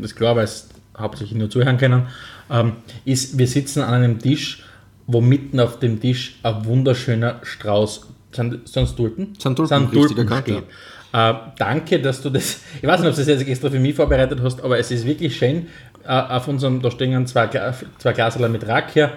das 0.01 0.11
ist 0.11 0.15
klar, 0.15 0.35
weil 0.35 0.45
es 0.45 0.69
hauptsächlich 0.97 1.37
nur 1.37 1.51
zuhören 1.51 1.77
können, 1.77 2.07
ähm, 2.49 2.73
ist, 3.05 3.37
wir 3.37 3.47
sitzen 3.47 3.81
an 3.81 3.93
einem 3.93 4.19
Tisch, 4.19 4.63
wo 5.05 5.21
mitten 5.21 5.59
auf 5.59 5.79
dem 5.79 5.99
Tisch 5.99 6.39
ein 6.43 6.65
wunderschöner 6.65 7.39
Strauß, 7.43 8.07
sind, 8.31 8.67
sind 8.67 8.95
Tulpen? 8.95 9.33
Sind 9.39 9.55
Tulpen, 9.55 9.67
sind 9.67 9.91
richtig 9.93 10.17
Tulpen 10.17 10.31
erkannt, 10.31 10.43
steht. 10.47 10.63
Äh, 11.13 11.33
danke, 11.57 11.99
dass 12.01 12.21
du 12.21 12.29
das, 12.29 12.59
ich 12.81 12.87
weiß 12.87 12.99
nicht, 12.99 13.09
ob 13.09 13.15
du 13.15 13.21
das 13.21 13.27
jetzt 13.27 13.47
extra 13.47 13.69
für 13.69 13.79
mich 13.79 13.95
vorbereitet 13.95 14.39
hast, 14.43 14.61
aber 14.61 14.77
es 14.77 14.91
ist 14.91 15.05
wirklich 15.05 15.35
schön. 15.37 15.67
Äh, 16.03 16.09
auf 16.09 16.47
unserem, 16.47 16.81
da 16.81 16.91
stehen 16.91 17.25
zwei, 17.27 17.45
Gla- 17.45 17.73
zwei 17.97 18.13
Glaserl 18.13 18.49
mit 18.49 18.67
Rakia, 18.67 19.11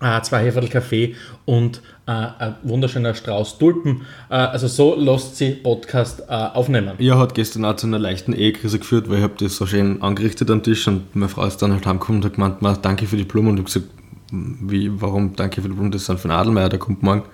äh, 0.00 0.20
zwei 0.22 0.44
Heferl 0.44 0.68
Kaffee 0.68 1.14
und 1.44 1.82
äh, 2.06 2.10
ein 2.10 2.54
wunderschöner 2.62 3.14
Strauß 3.14 3.58
Tulpen. 3.58 4.02
Äh, 4.30 4.34
also 4.34 4.68
so 4.68 4.94
lässt 4.94 5.36
sie 5.36 5.50
Podcast 5.50 6.20
äh, 6.28 6.32
aufnehmen. 6.32 6.92
Ja, 6.98 7.18
hat 7.18 7.34
gestern 7.34 7.64
auch 7.64 7.76
zu 7.76 7.86
einer 7.86 7.98
leichten 7.98 8.32
Ehekrise 8.32 8.78
geführt, 8.78 9.08
weil 9.08 9.18
ich 9.18 9.22
habe 9.22 9.34
das 9.38 9.56
so 9.56 9.66
schön 9.66 10.02
angerichtet 10.02 10.50
am 10.50 10.62
Tisch 10.62 10.86
und 10.88 11.14
meine 11.14 11.28
Frau 11.28 11.44
ist 11.44 11.58
dann 11.58 11.72
halt 11.72 11.86
heimgekommen 11.86 12.22
und 12.22 12.26
hat 12.26 12.34
gemeint, 12.34 12.62
"Ma, 12.62 12.74
danke 12.74 13.06
für 13.06 13.16
die 13.16 13.24
Blumen. 13.24 13.50
Und 13.50 13.56
ich 13.56 13.74
habe 13.76 13.86
gesagt, 13.86 13.98
wie, 14.30 14.90
warum 15.00 15.36
danke 15.36 15.62
für 15.62 15.68
die 15.68 15.74
Blumen, 15.74 15.90
das 15.90 16.06
sind 16.06 16.20
von 16.20 16.30
Adelmeier, 16.30 16.68
der 16.68 16.78
kommt 16.78 17.02
morgen. 17.02 17.24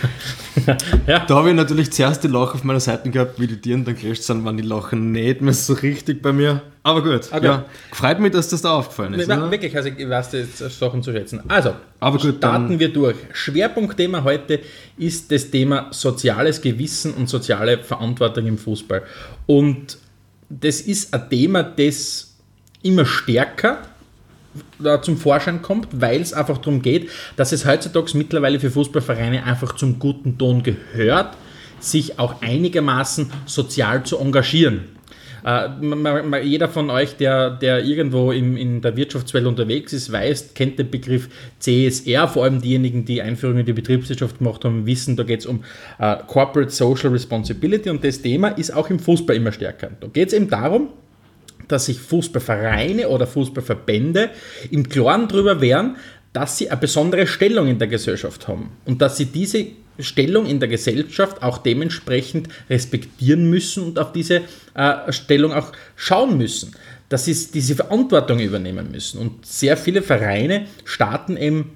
Ja. 1.06 1.24
Da 1.26 1.36
habe 1.36 1.50
ich 1.50 1.54
natürlich 1.54 1.92
zuerst 1.92 2.24
die 2.24 2.28
Lache 2.28 2.54
auf 2.54 2.64
meiner 2.64 2.80
Seite 2.80 3.10
gehabt, 3.10 3.38
wie 3.38 3.46
die 3.46 3.56
Tieren 3.60 3.84
dann 3.84 3.94
gelöscht 3.94 4.22
sind, 4.22 4.44
waren 4.44 4.56
die 4.56 4.62
Lachen 4.62 5.12
nicht 5.12 5.40
mehr 5.40 5.52
so 5.52 5.74
richtig 5.74 6.22
bei 6.22 6.32
mir. 6.32 6.62
Aber 6.82 7.02
gut, 7.02 7.28
Okay. 7.30 7.44
ja. 7.44 7.64
Freut 7.92 8.18
mich, 8.20 8.32
dass 8.32 8.48
das 8.48 8.62
da 8.62 8.72
aufgefallen 8.74 9.14
ist. 9.14 9.26
Oder? 9.26 9.50
wirklich, 9.50 9.76
also 9.76 9.90
ich 9.90 10.08
weiß 10.08 10.32
jetzt 10.32 10.58
Sachen 10.78 11.02
zu 11.02 11.12
schätzen. 11.12 11.42
Also, 11.48 11.74
Aber 12.00 12.18
gut, 12.18 12.36
starten 12.38 12.78
wir 12.78 12.92
durch. 12.92 13.16
Schwerpunktthema 13.32 14.24
heute 14.24 14.60
ist 14.96 15.30
das 15.30 15.50
Thema 15.50 15.88
soziales 15.90 16.60
Gewissen 16.60 17.12
und 17.14 17.28
soziale 17.28 17.78
Verantwortung 17.78 18.46
im 18.46 18.58
Fußball. 18.58 19.02
Und 19.46 19.98
das 20.48 20.80
ist 20.80 21.12
ein 21.12 21.28
Thema, 21.28 21.62
das 21.62 22.34
immer 22.82 23.04
stärker 23.04 23.82
da 24.78 25.02
zum 25.02 25.16
Vorschein 25.16 25.62
kommt, 25.62 25.88
weil 25.92 26.20
es 26.20 26.32
einfach 26.32 26.58
darum 26.58 26.82
geht, 26.82 27.10
dass 27.36 27.52
es 27.52 27.66
heutzutage 27.66 28.16
mittlerweile 28.16 28.60
für 28.60 28.70
Fußballvereine 28.70 29.44
einfach 29.44 29.76
zum 29.76 29.98
guten 29.98 30.38
Ton 30.38 30.62
gehört, 30.62 31.36
sich 31.80 32.18
auch 32.18 32.42
einigermaßen 32.42 33.30
sozial 33.46 34.04
zu 34.04 34.18
engagieren. 34.18 34.96
Äh, 35.46 36.42
jeder 36.42 36.68
von 36.68 36.90
euch, 36.90 37.16
der, 37.16 37.50
der 37.50 37.84
irgendwo 37.84 38.32
im, 38.32 38.56
in 38.56 38.80
der 38.80 38.96
Wirtschaftswelt 38.96 39.46
unterwegs 39.46 39.92
ist, 39.92 40.10
weiß, 40.10 40.54
kennt 40.54 40.76
den 40.78 40.90
Begriff 40.90 41.28
CSR. 41.60 42.26
Vor 42.26 42.42
allem 42.42 42.60
diejenigen, 42.60 43.04
die 43.04 43.22
Einführung 43.22 43.58
in 43.58 43.64
die 43.64 43.72
Betriebswirtschaft 43.72 44.38
gemacht 44.38 44.64
haben, 44.64 44.86
wissen, 44.86 45.14
da 45.14 45.22
geht 45.22 45.40
es 45.40 45.46
um 45.46 45.62
äh, 46.00 46.16
Corporate 46.26 46.72
Social 46.72 47.10
Responsibility 47.10 47.90
und 47.90 48.02
das 48.02 48.20
Thema 48.20 48.48
ist 48.48 48.74
auch 48.74 48.90
im 48.90 48.98
Fußball 48.98 49.36
immer 49.36 49.52
stärker. 49.52 49.90
Da 50.00 50.08
geht 50.08 50.28
es 50.28 50.34
eben 50.34 50.50
darum, 50.50 50.88
dass 51.68 51.86
sich 51.86 52.00
Fußballvereine 52.00 53.08
oder 53.08 53.26
Fußballverbände 53.26 54.30
im 54.70 54.88
Klaren 54.88 55.28
darüber 55.28 55.60
wären, 55.60 55.96
dass 56.32 56.58
sie 56.58 56.70
eine 56.70 56.80
besondere 56.80 57.26
Stellung 57.26 57.66
in 57.66 57.78
der 57.78 57.88
Gesellschaft 57.88 58.46
haben 58.48 58.70
und 58.84 59.00
dass 59.00 59.16
sie 59.16 59.26
diese 59.26 59.66
Stellung 59.98 60.46
in 60.46 60.60
der 60.60 60.68
Gesellschaft 60.68 61.42
auch 61.42 61.58
dementsprechend 61.58 62.48
respektieren 62.68 63.48
müssen 63.48 63.84
und 63.84 63.98
auf 63.98 64.12
diese 64.12 64.42
äh, 64.74 65.12
Stellung 65.12 65.52
auch 65.52 65.72
schauen 65.94 66.36
müssen, 66.36 66.74
dass 67.08 67.24
sie 67.24 67.34
diese 67.52 67.74
Verantwortung 67.74 68.40
übernehmen 68.40 68.90
müssen. 68.90 69.18
Und 69.18 69.46
sehr 69.46 69.76
viele 69.76 70.02
Vereine 70.02 70.66
starten 70.84 71.36
eben 71.36 71.72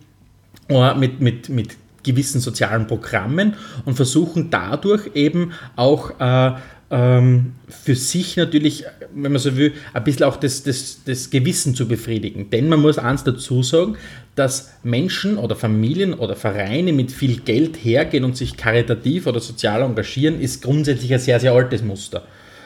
äh, 0.69 0.95
mit, 0.95 1.21
mit, 1.21 1.49
mit 1.49 1.77
gewissen 2.03 2.41
sozialen 2.41 2.87
Programmen 2.87 3.55
und 3.85 3.95
versuchen 3.95 4.51
dadurch 4.51 5.11
eben 5.15 5.53
auch 5.77 6.19
äh, 6.19 6.59
ähm, 6.91 7.53
für 7.69 7.95
sich 7.95 8.37
natürlich, 8.37 8.85
wenn 9.15 9.33
man 9.33 9.41
so 9.41 9.57
will, 9.57 9.73
ein 9.93 10.05
bisschen 10.05 10.25
auch 10.25 10.37
das, 10.37 10.63
das, 10.63 11.01
das 11.05 11.31
Gewissen 11.31 11.75
zu 11.75 11.87
befriedigen. 11.87 12.51
Denn 12.51 12.69
man 12.69 12.81
muss 12.81 12.99
eins 12.99 13.23
dazu 13.23 13.63
sagen, 13.63 13.97
dass 14.35 14.73
Menschen 14.83 15.39
oder 15.39 15.55
Familien 15.55 16.15
oder 16.15 16.35
Vereine 16.35 16.93
mit 16.93 17.13
viel 17.13 17.41
Geld 17.41 17.77
hergehen 17.77 18.25
und 18.25 18.37
sich 18.37 18.57
karitativ 18.57 19.27
oder 19.27 19.41
sozial 19.41 19.83
engagieren, 19.83 20.41
ist 20.41 20.63
grundsätzlich 20.63 21.13
ein 21.13 21.21
sehr, 21.21 21.39
sehr 21.39 21.53
altes 21.53 21.83
Muster. 21.83 22.25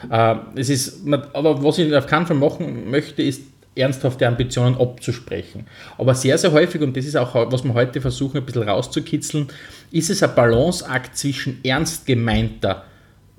Äh, 0.09 0.35
es 0.55 0.69
ist, 0.69 1.01
aber 1.33 1.63
was 1.63 1.77
ich 1.77 1.93
auf 1.95 2.07
keinen 2.07 2.25
Fall 2.25 2.37
machen 2.37 2.89
möchte, 2.89 3.21
ist 3.21 3.41
ernsthafte 3.75 4.27
Ambitionen 4.27 4.77
abzusprechen. 4.77 5.67
Aber 5.97 6.15
sehr, 6.15 6.37
sehr 6.37 6.51
häufig, 6.51 6.81
und 6.81 6.95
das 6.95 7.05
ist 7.05 7.17
auch, 7.17 7.51
was 7.51 7.63
wir 7.63 7.73
heute 7.73 8.01
versuchen, 8.01 8.37
ein 8.37 8.45
bisschen 8.45 8.63
rauszukitzeln, 8.63 9.47
ist 9.91 10.09
es 10.09 10.23
ein 10.23 10.33
Balanceakt 10.33 11.17
zwischen 11.17 11.59
ernst 11.63 12.05
gemeinter, 12.05 12.85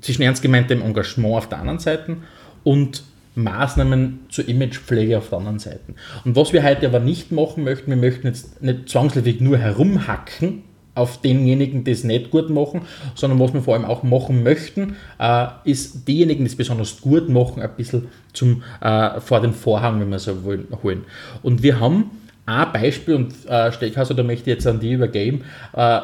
zwischen 0.01 0.23
ernst 0.23 0.43
gemeintem 0.43 0.83
Engagement 0.83 1.37
auf 1.37 1.49
der 1.49 1.59
anderen 1.59 1.79
Seite 1.79 2.17
und 2.65 3.03
Maßnahmen 3.37 4.21
zur 4.31 4.49
Imagepflege 4.49 5.19
auf 5.19 5.29
der 5.29 5.39
anderen 5.39 5.59
Seite. 5.59 5.95
Und 6.25 6.37
was 6.37 6.53
wir 6.53 6.63
heute 6.63 6.87
aber 6.87 7.01
nicht 7.01 7.33
machen 7.33 7.65
möchten, 7.65 7.91
wir 7.91 7.97
möchten 7.97 8.27
jetzt 8.27 8.63
nicht 8.63 8.89
zwangsläufig 8.89 9.41
nur 9.41 9.59
herumhacken 9.59 10.63
auf 10.95 11.21
denjenigen, 11.21 11.85
die 11.85 11.91
es 11.91 12.05
nicht 12.05 12.31
gut 12.31 12.49
machen, 12.49 12.83
sondern 13.15 13.39
was 13.39 13.53
wir 13.53 13.61
vor 13.61 13.75
allem 13.75 13.85
auch 13.85 14.03
machen 14.03 14.43
möchten, 14.43 14.97
äh, 15.19 15.47
ist 15.65 16.09
diejenigen, 16.09 16.45
die 16.45 16.51
es 16.51 16.57
besonders 16.57 17.03
gut 17.03 17.29
machen, 17.29 17.61
ein 17.61 17.71
bisschen 17.77 18.09
zum, 18.33 18.63
äh, 18.81 19.21
vor 19.21 19.41
den 19.43 19.53
Vorhang, 19.53 20.01
wenn 20.01 20.09
wir 20.09 20.19
so 20.19 20.43
wollen, 20.45 20.67
holen. 20.83 21.05
Und 21.43 21.63
wir 21.63 21.79
haben 21.79 22.11
ein 22.47 22.73
Beispiel, 22.73 23.15
und 23.15 23.33
äh, 23.47 23.71
da 23.71 24.23
möchte 24.23 24.51
ich 24.51 24.57
jetzt 24.57 24.67
an 24.67 24.81
die 24.81 24.93
übergeben, 24.93 25.45
äh, 25.75 26.01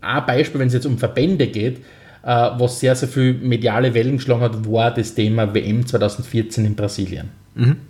ein 0.00 0.26
Beispiel, 0.26 0.60
wenn 0.60 0.68
es 0.68 0.74
jetzt 0.74 0.86
um 0.86 0.96
Verbände 0.96 1.46
geht, 1.46 1.82
was 2.24 2.80
sehr, 2.80 2.96
sehr 2.96 3.08
viel 3.08 3.34
mediale 3.34 3.92
Wellen 3.92 4.16
geschlagen 4.16 4.40
hat, 4.40 4.70
war 4.70 4.92
das 4.92 5.14
Thema 5.14 5.54
WM 5.54 5.86
2014 5.86 6.64
in 6.64 6.74
Brasilien. 6.74 7.28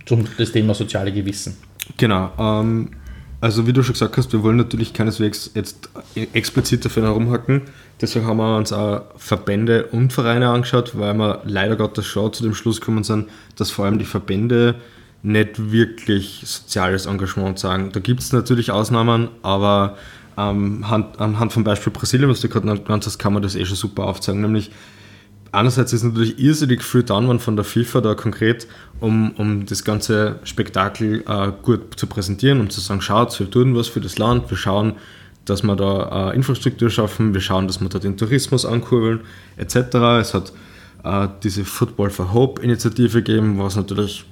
Zum 0.05 0.27
das 0.37 0.51
Thema 0.51 0.73
soziale 0.73 1.11
Gewissen. 1.11 1.57
Genau. 1.97 2.31
Ähm, 2.37 2.89
also 3.41 3.67
wie 3.67 3.73
du 3.73 3.83
schon 3.83 3.93
gesagt 3.93 4.17
hast, 4.17 4.31
wir 4.33 4.43
wollen 4.43 4.57
natürlich 4.57 4.93
keineswegs 4.93 5.51
jetzt 5.53 5.89
explizit 6.33 6.85
dafür 6.85 7.03
herumhacken. 7.03 7.63
Deswegen 8.01 8.25
haben 8.25 8.37
wir 8.37 8.57
uns 8.57 8.73
auch 8.73 9.03
Verbände 9.17 9.87
und 9.87 10.13
Vereine 10.13 10.49
angeschaut, 10.49 10.97
weil 10.97 11.13
wir 11.13 11.41
leider 11.45 11.75
Gottes 11.75 12.05
schon 12.05 12.33
zu 12.33 12.43
dem 12.43 12.55
Schluss 12.55 12.79
gekommen 12.79 13.03
sind, 13.03 13.29
dass 13.55 13.71
vor 13.71 13.85
allem 13.85 13.99
die 13.99 14.05
Verbände 14.05 14.75
nicht 15.23 15.71
wirklich 15.71 16.41
soziales 16.45 17.07
Engagement 17.07 17.57
sagen. 17.57 17.91
Da 17.91 17.99
gibt 17.99 18.21
es 18.21 18.31
natürlich 18.31 18.71
Ausnahmen, 18.71 19.29
aber 19.41 19.97
ähm, 20.37 20.89
hand, 20.89 21.19
anhand 21.19 21.53
vom 21.53 21.63
Beispiel 21.63 21.93
Brasilien, 21.93 22.29
was 22.29 22.41
du 22.41 22.49
gerade 22.49 22.65
genannt 22.65 23.05
hast, 23.05 23.17
kann 23.17 23.33
man 23.33 23.41
das 23.41 23.55
eh 23.55 23.65
schon 23.65 23.77
super 23.77 24.05
aufzeigen. 24.05 24.41
Nämlich 24.41 24.71
einerseits 25.51 25.93
ist 25.93 26.03
natürlich 26.03 26.39
irrsinnig 26.39 26.83
viel 26.83 27.03
dann 27.03 27.39
von 27.39 27.55
der 27.55 27.65
FIFA 27.65 28.01
da 28.01 28.15
konkret, 28.15 28.67
um, 28.99 29.31
um 29.31 29.65
das 29.65 29.83
ganze 29.83 30.39
Spektakel 30.43 31.23
äh, 31.27 31.51
gut 31.61 31.97
zu 31.97 32.07
präsentieren, 32.07 32.59
um 32.59 32.69
zu 32.69 32.81
sagen, 32.81 33.01
schaut, 33.01 33.39
wir 33.39 33.49
tun 33.49 33.75
was 33.75 33.87
für 33.87 34.01
das 34.01 34.17
Land, 34.17 34.49
wir 34.49 34.57
schauen, 34.57 34.93
dass 35.45 35.63
wir 35.63 35.75
da 35.75 36.31
äh, 36.31 36.35
Infrastruktur 36.35 36.89
schaffen, 36.89 37.33
wir 37.33 37.41
schauen, 37.41 37.67
dass 37.67 37.79
wir 37.79 37.89
da 37.89 37.99
den 37.99 38.17
Tourismus 38.17 38.65
ankurbeln, 38.65 39.21
etc. 39.57 39.75
Es 40.19 40.33
hat 40.33 40.51
äh, 41.03 41.27
diese 41.43 41.63
Football 41.65 42.09
for 42.09 42.33
Hope 42.33 42.61
Initiative 42.61 43.21
gegeben, 43.21 43.59
was 43.59 43.75
natürlich 43.75 44.25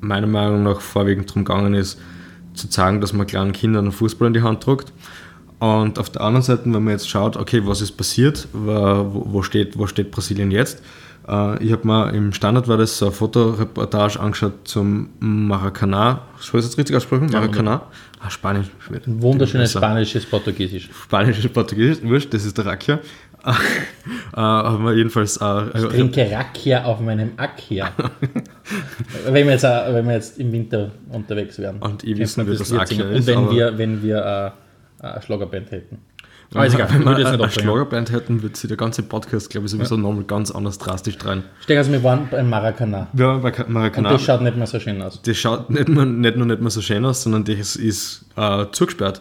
meiner 0.00 0.26
Meinung 0.26 0.62
nach 0.62 0.80
vorwiegend 0.80 1.30
darum 1.30 1.44
gegangen 1.44 1.74
ist, 1.74 1.98
zu 2.54 2.68
zeigen, 2.68 3.00
dass 3.00 3.12
man 3.12 3.26
kleinen 3.26 3.52
Kindern 3.52 3.92
Fußball 3.92 4.28
in 4.28 4.34
die 4.34 4.42
Hand 4.42 4.64
drückt. 4.64 4.92
Und 5.64 5.98
auf 5.98 6.10
der 6.10 6.20
anderen 6.20 6.42
Seite, 6.42 6.64
wenn 6.66 6.84
man 6.84 6.92
jetzt 6.92 7.08
schaut, 7.08 7.38
okay, 7.38 7.62
was 7.64 7.80
ist 7.80 7.92
passiert, 7.92 8.48
wo, 8.52 9.24
wo, 9.32 9.42
steht, 9.42 9.78
wo 9.78 9.86
steht 9.86 10.10
Brasilien 10.10 10.50
jetzt? 10.50 10.82
Äh, 11.26 11.64
ich 11.64 11.72
habe 11.72 11.86
mir 11.86 12.12
im 12.12 12.34
Standard 12.34 12.68
war 12.68 12.76
das 12.76 12.98
so 12.98 13.06
eine 13.06 13.14
Fotoreportage 13.14 14.20
angeschaut 14.20 14.52
zum 14.64 15.08
Maracana. 15.20 16.20
Soll 16.38 16.60
ich 16.60 16.66
das 16.66 16.72
jetzt 16.72 16.78
richtig 16.78 16.96
aussprechen? 16.96 17.30
Maracana? 17.32 17.80
Ah, 18.20 18.28
Spanisch. 18.28 18.66
Ein 19.06 19.22
wunderschönes 19.22 19.72
spanisches 19.72 20.26
Portugiesisch. 20.26 20.90
Spanisches 21.04 21.50
Portugiesisch, 21.50 22.02
wurscht, 22.02 22.34
das 22.34 22.44
ist 22.44 22.58
der 22.58 22.66
Rakia. 22.66 22.98
äh, 23.46 23.50
haben 24.36 24.84
wir 24.84 24.92
jedenfalls 24.92 25.38
äh, 25.38 25.78
Ich 25.78 25.84
trinke 25.84 26.30
Rakia 26.30 26.84
auf 26.84 27.00
meinem 27.00 27.32
Akia. 27.38 27.90
wenn, 29.28 29.46
wir 29.46 29.52
jetzt, 29.52 29.64
wenn 29.64 30.06
wir 30.06 30.14
jetzt 30.14 30.38
im 30.38 30.52
Winter 30.52 30.90
unterwegs 31.10 31.58
wären. 31.58 31.78
Und 31.78 32.04
ihr 32.04 32.16
man 32.36 32.46
wie 32.50 32.56
das 32.56 32.70
Akia 32.70 33.08
ist, 33.08 33.28
Und 33.30 33.34
wenn 33.34 33.50
wir, 33.50 33.78
wenn 33.78 34.02
wir 34.02 34.54
äh, 34.56 34.63
eine 35.12 35.22
Schlagerband 35.22 35.70
hätten. 35.70 35.98
Aber 36.52 36.66
ist 36.66 36.74
egal, 36.74 36.88
wenn 36.92 37.00
ich 37.00 37.06
wir 37.18 37.26
eine. 37.26 37.50
Schlagerband 37.50 38.12
hätten, 38.12 38.42
würde 38.42 38.56
sich 38.56 38.68
der 38.68 38.76
ganze 38.76 39.02
Podcast, 39.02 39.50
glaube 39.50 39.64
ich, 39.66 39.72
sowieso 39.72 39.96
nochmal 39.96 40.24
ganz 40.24 40.50
anders 40.52 40.78
drastisch 40.78 41.18
drehen. 41.18 41.42
Stell 41.60 41.78
also, 41.78 41.90
wir 41.90 42.02
waren 42.04 42.28
beim 42.30 42.48
Maracana. 42.48 43.08
Ja, 43.14 43.38
bei 43.38 43.50
Ka- 43.50 43.64
Und 43.64 43.72
Maracana. 43.72 44.10
das 44.12 44.22
schaut 44.22 44.40
nicht 44.42 44.56
mehr 44.56 44.66
so 44.66 44.78
schön 44.78 45.02
aus. 45.02 45.20
das 45.22 45.36
schaut 45.36 45.70
nicht 45.70 45.88
nur 45.88 46.04
nicht, 46.04 46.36
nur 46.36 46.46
nicht 46.46 46.60
mehr 46.60 46.70
so 46.70 46.80
schön 46.80 47.04
aus, 47.04 47.22
sondern 47.24 47.44
das 47.44 47.74
ist 47.76 48.26
äh, 48.36 48.66
zugesperrt. 48.70 49.20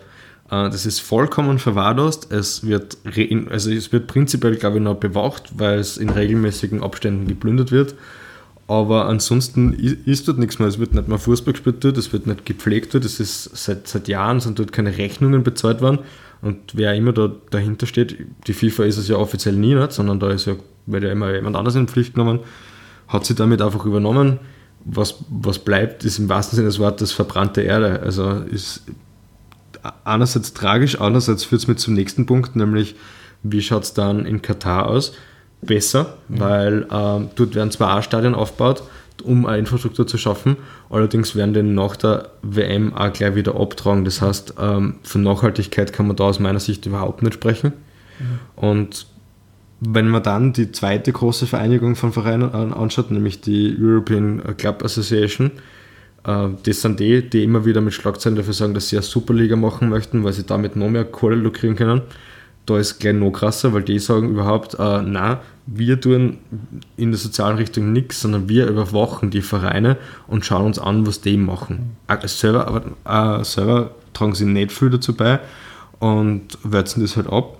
Äh, 0.51 0.69
das 0.69 0.85
ist 0.85 0.99
vollkommen 0.99 1.57
verwahrlost. 1.57 2.31
Es 2.31 2.67
wird, 2.67 2.97
re- 3.05 3.47
also 3.49 3.71
es 3.71 3.91
wird 3.91 4.05
prinzipiell, 4.07 4.55
glaube 4.57 4.77
ich, 4.77 4.83
noch 4.83 4.95
bewacht, 4.97 5.53
weil 5.57 5.79
es 5.79 5.97
in 5.97 6.09
regelmäßigen 6.09 6.83
Abständen 6.83 7.27
geplündert 7.27 7.71
wird. 7.71 7.95
Aber 8.73 9.07
ansonsten 9.07 9.73
ist 9.73 10.27
dort 10.27 10.39
nichts 10.39 10.59
mehr. 10.59 10.67
Es 10.67 10.79
wird 10.79 10.93
nicht 10.93 11.07
mehr 11.07 11.19
Fußball 11.19 11.53
gespielt 11.53 11.83
dort, 11.83 11.97
es 11.97 12.11
wird 12.13 12.27
nicht 12.27 12.45
gepflegt 12.45 12.93
dort. 12.93 13.05
Es 13.05 13.19
ist 13.19 13.55
seit, 13.55 13.87
seit 13.87 14.07
Jahren 14.07 14.39
sind 14.39 14.59
dort 14.59 14.71
keine 14.71 14.97
Rechnungen 14.97 15.43
bezahlt 15.43 15.81
worden. 15.81 15.99
Und 16.41 16.57
wer 16.73 16.93
immer 16.93 17.13
da 17.13 17.31
dahinter 17.51 17.85
steht, 17.85 18.17
die 18.47 18.53
FIFA 18.53 18.83
ist 18.85 18.97
es 18.97 19.07
ja 19.07 19.15
offiziell 19.15 19.55
nie 19.55 19.75
nicht, 19.75 19.91
sondern 19.91 20.19
da 20.19 20.31
ist 20.31 20.45
ja, 20.45 20.55
wird 20.85 21.03
ja 21.03 21.11
immer 21.11 21.33
jemand 21.33 21.55
anders 21.55 21.75
in 21.75 21.87
Pflicht 21.87 22.15
genommen 22.15 22.39
hat 23.07 23.25
sie 23.25 23.35
damit 23.35 23.61
einfach 23.61 23.85
übernommen. 23.85 24.39
Was, 24.85 25.23
was 25.29 25.59
bleibt, 25.59 26.03
ist 26.03 26.19
im 26.19 26.27
wahrsten 26.27 26.57
Sinne 26.57 26.67
des 26.67 26.79
Wortes 26.79 27.13
verbrannte 27.13 27.61
Erde. 27.61 28.01
Also 28.01 28.31
ist 28.31 28.83
einerseits 30.03 30.53
tragisch, 30.53 30.99
andererseits 30.99 31.45
führt 31.45 31.61
es 31.61 31.67
mich 31.67 31.77
zum 31.77 31.93
nächsten 31.93 32.25
Punkt, 32.25 32.55
nämlich 32.55 32.95
wie 33.43 33.61
schaut 33.61 33.83
es 33.83 33.93
dann 33.93 34.25
in 34.25 34.41
Katar 34.41 34.87
aus? 34.87 35.13
Besser, 35.65 36.17
mhm. 36.27 36.39
weil 36.39 36.87
ähm, 36.91 37.29
dort 37.35 37.55
werden 37.55 37.71
zwar 37.71 37.97
auch 37.97 38.03
Stadien 38.03 38.35
aufgebaut, 38.35 38.83
um 39.23 39.45
eine 39.45 39.59
Infrastruktur 39.59 40.07
zu 40.07 40.17
schaffen, 40.17 40.57
allerdings 40.89 41.35
werden 41.35 41.53
die 41.53 41.63
nach 41.63 41.95
der 41.95 42.29
WM 42.41 42.93
auch 42.93 43.13
gleich 43.13 43.35
wieder 43.35 43.55
abtragen. 43.55 44.05
Das 44.05 44.21
heißt, 44.21 44.55
ähm, 44.59 44.95
von 45.03 45.23
Nachhaltigkeit 45.23 45.93
kann 45.93 46.07
man 46.07 46.15
da 46.15 46.25
aus 46.25 46.39
meiner 46.39 46.59
Sicht 46.59 46.85
überhaupt 46.85 47.21
nicht 47.21 47.35
sprechen. 47.35 47.73
Mhm. 48.19 48.39
Und 48.55 49.07
wenn 49.79 50.07
man 50.07 50.23
dann 50.23 50.53
die 50.53 50.71
zweite 50.71 51.11
große 51.11 51.45
Vereinigung 51.45 51.95
von 51.95 52.13
Vereinen 52.13 52.73
anschaut, 52.73 53.11
nämlich 53.11 53.41
die 53.41 53.75
European 53.79 54.41
Club 54.57 54.83
Association, 54.83 55.51
äh, 56.25 56.49
das 56.63 56.81
sind 56.81 56.99
die, 56.99 57.29
die 57.29 57.43
immer 57.43 57.65
wieder 57.65 57.81
mit 57.81 57.93
Schlagzeilen 57.93 58.35
dafür 58.35 58.53
sagen, 58.53 58.73
dass 58.73 58.89
sie 58.89 58.97
eine 58.97 59.03
Superliga 59.03 59.55
machen 59.55 59.89
möchten, 59.89 60.23
weil 60.23 60.33
sie 60.33 60.43
damit 60.43 60.75
noch 60.75 60.89
mehr 60.89 61.05
Kohle 61.05 61.35
lukrieren 61.35 61.75
können. 61.75 62.01
Da 62.65 62.77
ist 62.77 62.99
gleich 62.99 63.13
noch 63.13 63.31
krasser, 63.31 63.73
weil 63.73 63.83
die 63.83 63.99
sagen 63.99 64.29
überhaupt, 64.29 64.75
äh, 64.75 65.01
na, 65.01 65.41
wir 65.65 65.99
tun 65.99 66.37
in 66.97 67.11
der 67.11 67.17
sozialen 67.17 67.57
Richtung 67.57 67.91
nichts, 67.91 68.21
sondern 68.21 68.47
wir 68.47 68.67
überwachen 68.67 69.31
die 69.31 69.41
Vereine 69.41 69.97
und 70.27 70.45
schauen 70.45 70.65
uns 70.67 70.79
an, 70.79 71.05
was 71.05 71.21
die 71.21 71.37
machen. 71.37 71.97
Äh, 72.07 72.27
selber, 72.27 72.83
äh, 73.05 73.43
selber 73.43 73.91
tragen 74.13 74.35
sie 74.35 74.45
nicht 74.45 74.71
viel 74.71 74.89
dazu 74.89 75.13
bei 75.13 75.39
und 75.99 76.57
wälzen 76.63 77.01
das 77.01 77.17
halt 77.17 77.27
ab. 77.27 77.57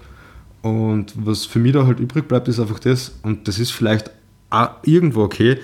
Und 0.61 1.13
was 1.15 1.45
für 1.45 1.59
mich 1.59 1.73
da 1.73 1.85
halt 1.85 1.99
übrig 1.99 2.27
bleibt, 2.27 2.47
ist 2.47 2.59
einfach 2.59 2.79
das, 2.79 3.19
und 3.23 3.47
das 3.47 3.59
ist 3.59 3.71
vielleicht 3.71 4.11
auch 4.49 4.69
irgendwo 4.83 5.23
okay, 5.23 5.59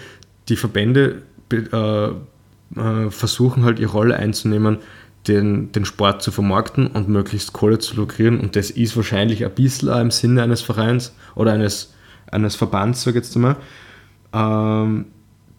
die 0.50 0.58
Verbände 0.58 1.22
äh, 1.52 2.10
äh, 2.76 3.10
versuchen 3.10 3.64
halt 3.64 3.80
ihre 3.80 3.92
Rolle 3.92 4.16
einzunehmen, 4.16 4.80
den, 5.28 5.72
den 5.72 5.86
Sport 5.86 6.22
zu 6.22 6.32
vermarkten 6.32 6.88
und 6.88 7.10
möglichst 7.10 7.54
Kohle 7.54 7.80
zu 7.80 7.96
lukrieren. 7.96 8.40
Und 8.40 8.56
das 8.56 8.72
ist 8.72 8.96
wahrscheinlich 8.96 9.46
ein 9.46 9.52
bisschen 9.52 9.90
auch 9.90 10.00
im 10.00 10.12
Sinne 10.12 10.44
eines 10.44 10.62
Vereins 10.62 11.14
oder 11.36 11.54
eines, 11.54 11.94
eines 12.32 12.56
Verbands, 12.56 13.04
sag 13.04 13.12
ich 13.12 13.16
jetzt 13.16 13.36
mal. 13.36 13.58
Ähm, 14.34 15.06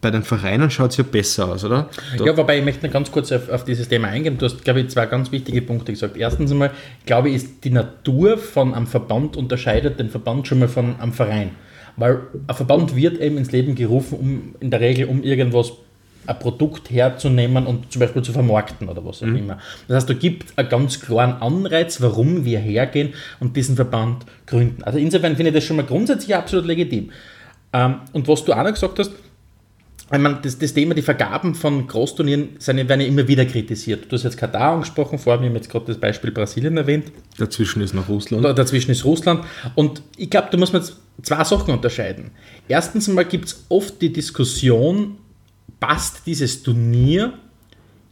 bei 0.01 0.09
den 0.09 0.23
Vereinen 0.23 0.71
schaut 0.71 0.91
es 0.91 0.97
ja 0.97 1.03
besser 1.03 1.47
aus, 1.47 1.63
oder? 1.63 1.89
Da 2.17 2.25
ja, 2.25 2.35
wobei 2.35 2.57
ich 2.57 2.65
möchte 2.65 2.89
ganz 2.89 3.11
kurz 3.11 3.31
auf, 3.31 3.49
auf, 3.49 3.63
dieses 3.63 3.87
Thema 3.87 4.07
eingehen. 4.07 4.37
Du 4.37 4.45
hast, 4.45 4.63
glaube 4.63 4.81
ich, 4.81 4.89
zwei 4.89 5.05
ganz 5.05 5.31
wichtige 5.31 5.61
Punkte 5.61 5.91
gesagt. 5.91 6.17
Erstens 6.17 6.51
einmal, 6.51 6.71
glaube 7.05 7.29
ich, 7.29 7.35
ist 7.35 7.63
die 7.63 7.69
Natur 7.69 8.39
von 8.39 8.73
einem 8.73 8.87
Verband 8.87 9.37
unterscheidet 9.37 9.99
den 9.99 10.09
Verband 10.09 10.47
schon 10.47 10.59
mal 10.59 10.67
von 10.67 10.99
einem 10.99 11.13
Verein. 11.13 11.51
Weil 11.97 12.21
ein 12.47 12.55
Verband 12.55 12.95
wird 12.95 13.19
eben 13.19 13.37
ins 13.37 13.51
Leben 13.51 13.75
gerufen, 13.75 14.17
um 14.17 14.55
in 14.59 14.71
der 14.71 14.79
Regel 14.79 15.05
um 15.05 15.21
irgendwas 15.21 15.73
ein 16.27 16.39
Produkt 16.39 16.89
herzunehmen 16.91 17.65
und 17.65 17.91
zum 17.91 17.99
Beispiel 17.99 18.21
zu 18.21 18.31
vermarkten 18.31 18.89
oder 18.89 19.03
was 19.05 19.21
auch 19.21 19.27
mhm. 19.27 19.37
immer. 19.37 19.57
Das 19.87 19.97
heißt, 19.97 20.09
da 20.09 20.13
gibt 20.13 20.57
einen 20.57 20.69
ganz 20.69 20.99
klaren 20.99 21.41
Anreiz, 21.41 22.01
warum 22.01 22.45
wir 22.45 22.59
hergehen 22.59 23.13
und 23.39 23.55
diesen 23.55 23.75
Verband 23.75 24.25
gründen. 24.45 24.83
Also 24.83 24.99
insofern 24.99 25.35
finde 25.35 25.49
ich 25.49 25.55
das 25.55 25.63
schon 25.63 25.77
mal 25.77 25.85
grundsätzlich 25.85 26.35
absolut 26.35 26.65
legitim. 26.65 27.11
Ähm, 27.73 27.95
und 28.13 28.27
was 28.27 28.43
du 28.45 28.53
auch 28.53 28.63
noch 28.63 28.73
gesagt 28.73 28.99
hast, 28.99 29.11
ich 30.13 30.19
meine, 30.19 30.39
das, 30.41 30.59
das 30.59 30.73
Thema, 30.73 30.93
die 30.93 31.01
Vergaben 31.01 31.55
von 31.55 31.87
Großturnieren 31.87 32.49
sind, 32.59 32.77
werden 32.89 32.99
ja 32.99 33.07
immer 33.07 33.25
wieder 33.29 33.45
kritisiert. 33.45 34.05
Du 34.09 34.17
hast 34.17 34.23
jetzt 34.23 34.37
Katar 34.37 34.73
angesprochen, 34.73 35.17
vor 35.17 35.33
allem, 35.33 35.43
wir 35.43 35.49
haben 35.49 35.55
jetzt 35.55 35.69
gerade 35.69 35.85
das 35.85 35.97
Beispiel 35.97 36.31
Brasilien 36.31 36.75
erwähnt. 36.75 37.05
Dazwischen 37.37 37.81
ist 37.81 37.93
noch 37.93 38.09
Russland. 38.09 38.43
Dazwischen 38.43 38.91
ist 38.91 39.05
Russland. 39.05 39.45
Und 39.75 40.01
ich 40.17 40.29
glaube, 40.29 40.49
da 40.51 40.57
muss 40.57 40.73
man 40.73 40.81
jetzt 40.81 40.97
zwei 41.23 41.43
Sachen 41.45 41.73
unterscheiden. 41.73 42.31
Erstens 42.67 43.07
einmal 43.07 43.23
gibt 43.23 43.45
es 43.45 43.65
oft 43.69 44.01
die 44.01 44.11
Diskussion, 44.11 45.17
passt 45.81 46.21
dieses 46.25 46.63
Turnier 46.63 47.33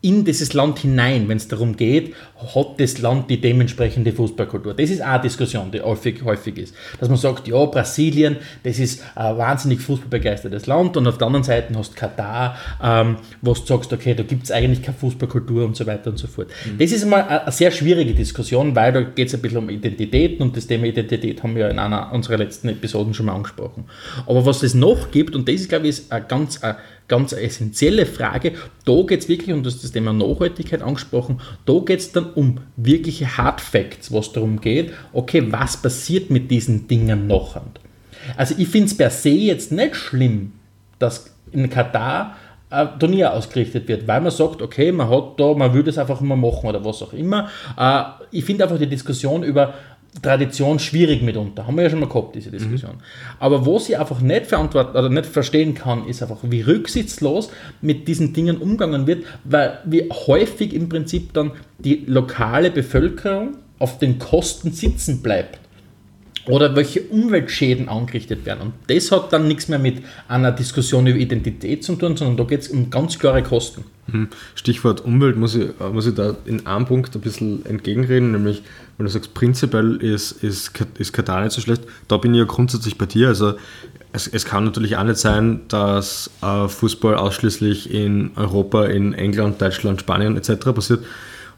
in 0.01 0.23
dieses 0.23 0.53
Land 0.53 0.79
hinein, 0.79 1.27
wenn 1.27 1.37
es 1.37 1.49
darum 1.49 1.75
geht, 1.75 2.15
hat 2.55 2.79
das 2.79 2.99
Land 2.99 3.29
die 3.29 3.41
dementsprechende 3.41 4.13
Fußballkultur. 4.13 4.73
Das 4.73 4.89
ist 4.89 5.01
auch 5.01 5.07
eine 5.07 5.23
Diskussion, 5.23 5.71
die 5.71 5.81
häufig, 5.81 6.23
häufig 6.23 6.57
ist. 6.57 6.75
Dass 7.01 7.09
man 7.09 7.17
sagt, 7.17 7.49
ja, 7.49 7.65
Brasilien, 7.65 8.37
das 8.63 8.79
ist 8.79 9.03
ein 9.15 9.37
wahnsinnig 9.37 9.81
fußballbegeistertes 9.81 10.67
Land 10.67 10.95
und 10.95 11.05
auf 11.05 11.17
der 11.17 11.27
anderen 11.27 11.43
Seite 11.43 11.77
hast 11.77 11.91
du 11.91 11.95
Katar, 11.95 12.55
ähm, 12.81 13.17
wo 13.41 13.53
du 13.53 13.65
sagst, 13.65 13.91
okay, 13.91 14.13
da 14.13 14.23
gibt 14.23 14.43
es 14.43 14.51
eigentlich 14.51 14.81
keine 14.81 14.97
Fußballkultur 14.97 15.65
und 15.65 15.75
so 15.75 15.85
weiter 15.85 16.11
und 16.11 16.17
so 16.17 16.27
fort. 16.27 16.47
Mhm. 16.65 16.77
Das 16.77 16.93
ist 16.93 17.05
mal 17.05 17.23
eine, 17.23 17.51
sehr 17.51 17.71
schwierige 17.71 18.13
Diskussion, 18.13 18.73
weil 18.75 18.93
da 18.93 19.01
geht 19.01 19.27
es 19.27 19.35
ein 19.35 19.41
bisschen 19.41 19.57
um 19.57 19.69
Identitäten 19.69 20.41
und 20.43 20.55
das 20.55 20.65
Thema 20.65 20.85
Identität 20.85 21.43
haben 21.43 21.57
wir 21.57 21.69
in 21.69 21.77
einer 21.77 22.13
unserer 22.13 22.37
letzten 22.37 22.69
Episoden 22.69 23.13
schon 23.13 23.25
mal 23.25 23.35
angesprochen. 23.35 23.83
Aber 24.25 24.45
was 24.45 24.63
es 24.63 24.75
noch 24.75 25.11
gibt, 25.11 25.35
und 25.35 25.49
das 25.49 25.55
ist, 25.55 25.69
glaube 25.69 25.89
ich, 25.89 26.09
eine 26.09 26.25
ganz 26.25 26.63
eine 26.63 26.77
ganz 27.09 27.33
essentielle 27.33 28.05
Frage. 28.05 28.53
Da 28.85 29.01
geht 29.01 29.19
es 29.19 29.27
wirklich, 29.27 29.53
und 29.53 29.63
du 29.63 29.69
hast 29.69 29.83
das 29.83 29.91
Thema 29.91 30.13
Nachhaltigkeit 30.13 30.81
angesprochen, 30.81 31.41
da 31.65 31.79
geht 31.79 31.99
es 31.99 32.11
dann 32.13 32.31
um 32.33 32.59
wirkliche 32.77 33.37
Hard 33.37 33.59
Facts, 33.59 34.13
was 34.13 34.31
darum 34.31 34.61
geht, 34.61 34.93
okay, 35.11 35.43
was 35.51 35.75
passiert 35.77 36.29
mit 36.29 36.49
diesen 36.49 36.87
Dingen 36.87 37.27
nachher? 37.27 37.63
Also 38.37 38.55
ich 38.57 38.67
finde 38.69 38.87
es 38.87 38.97
per 38.97 39.09
se 39.09 39.29
jetzt 39.29 39.71
nicht 39.71 39.95
schlimm, 39.95 40.53
dass 40.99 41.33
in 41.51 41.69
Katar 41.69 42.35
ein 42.69 42.99
Turnier 42.99 43.33
ausgerichtet 43.33 43.87
wird, 43.87 44.07
weil 44.07 44.21
man 44.21 44.31
sagt, 44.31 44.61
okay, 44.61 44.91
man 44.91 45.09
hat 45.09 45.39
da, 45.39 45.53
man 45.53 45.73
will 45.73 45.83
das 45.83 45.97
einfach 45.97 46.21
mal 46.21 46.35
machen 46.35 46.69
oder 46.69 46.83
was 46.85 47.01
auch 47.01 47.13
immer. 47.13 47.49
Äh, 47.77 48.03
ich 48.31 48.45
finde 48.45 48.63
einfach 48.63 48.77
die 48.77 48.87
Diskussion 48.87 49.43
über 49.43 49.73
Tradition 50.21 50.79
schwierig 50.79 51.21
mitunter. 51.21 51.67
Haben 51.67 51.77
wir 51.77 51.83
ja 51.83 51.89
schon 51.89 51.99
mal 51.99 52.09
gehabt, 52.09 52.35
diese 52.35 52.51
Diskussion. 52.51 52.93
Mhm. 52.93 53.01
Aber 53.39 53.65
wo 53.65 53.79
sie 53.79 53.95
einfach 53.95 54.21
nicht 54.21 54.47
verantworten 54.47 54.97
oder 54.97 55.09
nicht 55.09 55.27
verstehen 55.27 55.73
kann, 55.75 56.07
ist 56.07 56.21
einfach, 56.21 56.39
wie 56.41 56.61
rücksichtslos 56.61 57.51
mit 57.81 58.07
diesen 58.07 58.33
Dingen 58.33 58.57
umgegangen 58.57 59.07
wird, 59.07 59.23
weil 59.43 59.79
wie 59.85 60.09
häufig 60.09 60.73
im 60.73 60.89
Prinzip 60.89 61.33
dann 61.33 61.51
die 61.77 62.03
lokale 62.07 62.71
Bevölkerung 62.71 63.57
auf 63.77 63.97
den 63.99 64.19
Kosten 64.19 64.71
sitzen 64.71 65.21
bleibt 65.21 65.59
oder 66.47 66.75
welche 66.75 67.01
Umweltschäden 67.01 67.87
angerichtet 67.87 68.45
werden. 68.45 68.61
Und 68.61 68.73
das 68.87 69.11
hat 69.11 69.31
dann 69.31 69.47
nichts 69.47 69.67
mehr 69.67 69.79
mit 69.79 70.01
einer 70.27 70.51
Diskussion 70.51 71.05
über 71.07 71.19
Identität 71.19 71.83
zu 71.83 71.95
tun, 71.95 72.17
sondern 72.17 72.37
da 72.37 72.43
geht 72.43 72.61
es 72.61 72.67
um 72.69 72.89
ganz 72.89 73.19
klare 73.19 73.43
Kosten. 73.43 73.85
Mhm. 74.11 74.27
Stichwort 74.55 75.03
Umwelt 75.03 75.37
muss 75.37 75.55
ich, 75.55 75.67
muss 75.93 76.05
ich 76.05 76.15
da 76.15 76.35
in 76.45 76.65
einem 76.65 76.85
Punkt 76.85 77.15
ein 77.15 77.21
bisschen 77.21 77.65
entgegenreden, 77.65 78.31
nämlich 78.31 78.63
wenn 78.97 79.05
du 79.05 79.11
sagst, 79.11 79.33
prinzipiell 79.33 79.95
ist, 79.97 80.43
ist, 80.43 80.71
ist 80.97 81.13
Katar 81.13 81.41
nicht 81.43 81.53
so 81.53 81.61
schlecht, 81.61 81.83
da 82.07 82.17
bin 82.17 82.33
ich 82.33 82.39
ja 82.39 82.45
grundsätzlich 82.45 82.97
bei 82.97 83.05
dir. 83.05 83.29
Also 83.29 83.53
es, 84.11 84.27
es 84.27 84.45
kann 84.45 84.65
natürlich 84.65 84.97
auch 84.97 85.03
nicht 85.03 85.17
sein, 85.17 85.61
dass 85.69 86.29
äh, 86.41 86.67
Fußball 86.67 87.15
ausschließlich 87.15 87.93
in 87.93 88.31
Europa, 88.35 88.85
in 88.85 89.13
England, 89.13 89.61
Deutschland, 89.61 90.01
Spanien 90.01 90.35
etc. 90.35 90.73
passiert. 90.73 91.05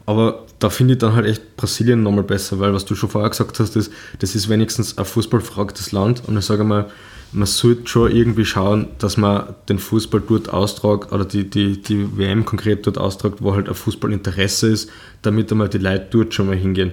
Aber 0.06 0.46
da 0.58 0.70
finde 0.70 0.94
ich 0.94 0.98
dann 0.98 1.14
halt 1.14 1.26
echt 1.26 1.56
Brasilien 1.56 2.02
nochmal 2.02 2.24
besser, 2.24 2.60
weil 2.60 2.74
was 2.74 2.84
du 2.84 2.94
schon 2.94 3.08
vorher 3.08 3.30
gesagt 3.30 3.58
hast, 3.58 3.76
ist, 3.76 3.92
das 4.18 4.34
ist 4.34 4.48
wenigstens 4.48 4.98
ein 4.98 5.04
fußballfragtes 5.04 5.92
Land 5.92 6.22
und 6.26 6.36
ich 6.36 6.44
sage 6.44 6.64
mal, 6.64 6.90
man 7.32 7.46
sollte 7.46 7.86
schon 7.86 8.10
irgendwie 8.10 8.44
schauen, 8.44 8.88
dass 8.98 9.16
man 9.16 9.54
den 9.68 9.78
Fußball 9.78 10.22
dort 10.26 10.50
austragt 10.50 11.12
oder 11.12 11.24
die, 11.24 11.48
die, 11.48 11.80
die 11.80 12.16
WM 12.16 12.44
konkret 12.44 12.86
dort 12.86 12.98
austragt, 12.98 13.38
wo 13.40 13.54
halt 13.54 13.68
ein 13.68 13.74
Fußballinteresse 13.74 14.68
ist, 14.68 14.90
damit 15.22 15.50
einmal 15.50 15.68
die 15.68 15.78
Leute 15.78 16.06
dort 16.10 16.34
schon 16.34 16.46
mal 16.46 16.56
hingehen. 16.56 16.92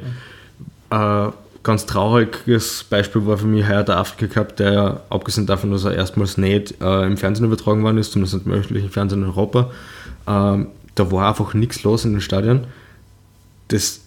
Mhm. 0.92 0.98
Äh, 0.98 1.32
ganz 1.62 1.86
trauriges 1.86 2.86
Beispiel 2.90 3.26
war 3.26 3.38
für 3.38 3.48
mich 3.48 3.68
heuer 3.68 3.84
der 3.84 3.98
Afrika 3.98 4.28
Cup, 4.28 4.56
der 4.56 4.74
ja 4.74 5.00
abgesehen 5.10 5.46
davon, 5.46 5.72
dass 5.72 5.84
er 5.84 5.94
erstmals 5.94 6.38
nicht 6.38 6.82
äh, 6.82 7.06
im 7.06 7.18
Fernsehen 7.18 7.46
übertragen 7.46 7.84
worden 7.84 7.98
ist, 7.98 8.14
zumindest 8.14 8.46
im 8.46 8.52
öffentlichen 8.54 8.90
Fernsehen 8.90 9.24
in 9.24 9.30
Europa, 9.30 9.72
äh, 10.26 10.66
da 10.96 11.12
war 11.12 11.30
einfach 11.30 11.54
nichts 11.54 11.84
los 11.84 12.06
in 12.06 12.14
den 12.14 12.22
Stadien. 12.22 12.66
Das 13.68 14.02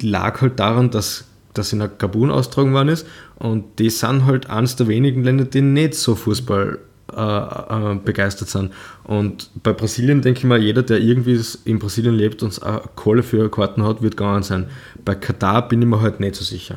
lag 0.00 0.40
halt 0.40 0.58
daran, 0.58 0.90
dass 0.90 1.24
das 1.54 1.72
in 1.72 1.88
Gabun 1.98 2.30
austragen 2.30 2.72
worden 2.74 2.88
ist. 2.88 3.06
Und 3.36 3.78
die 3.78 3.90
sind 3.90 4.26
halt 4.26 4.50
eines 4.50 4.76
der 4.76 4.88
wenigen 4.88 5.24
Länder, 5.24 5.44
die 5.44 5.62
nicht 5.62 5.94
so 5.94 6.14
Fußball 6.14 6.78
äh, 7.12 7.20
äh, 7.20 7.94
begeistert 8.02 8.48
sind. 8.48 8.72
Und 9.04 9.50
bei 9.62 9.72
Brasilien 9.74 10.22
denke 10.22 10.38
ich 10.38 10.44
mal, 10.44 10.60
jeder, 10.60 10.82
der 10.82 10.98
irgendwie 10.98 11.38
in 11.64 11.78
Brasilien 11.78 12.14
lebt 12.14 12.42
und 12.42 12.58
Kohle 12.96 13.22
für 13.22 13.50
Karten 13.50 13.84
hat, 13.84 14.00
wird 14.00 14.16
gegangen 14.16 14.42
sein. 14.42 14.66
Bei 15.04 15.14
Katar 15.14 15.68
bin 15.68 15.82
ich 15.82 15.86
mir 15.86 16.00
halt 16.00 16.18
nicht 16.18 16.34
so 16.34 16.42
sicher. 16.44 16.76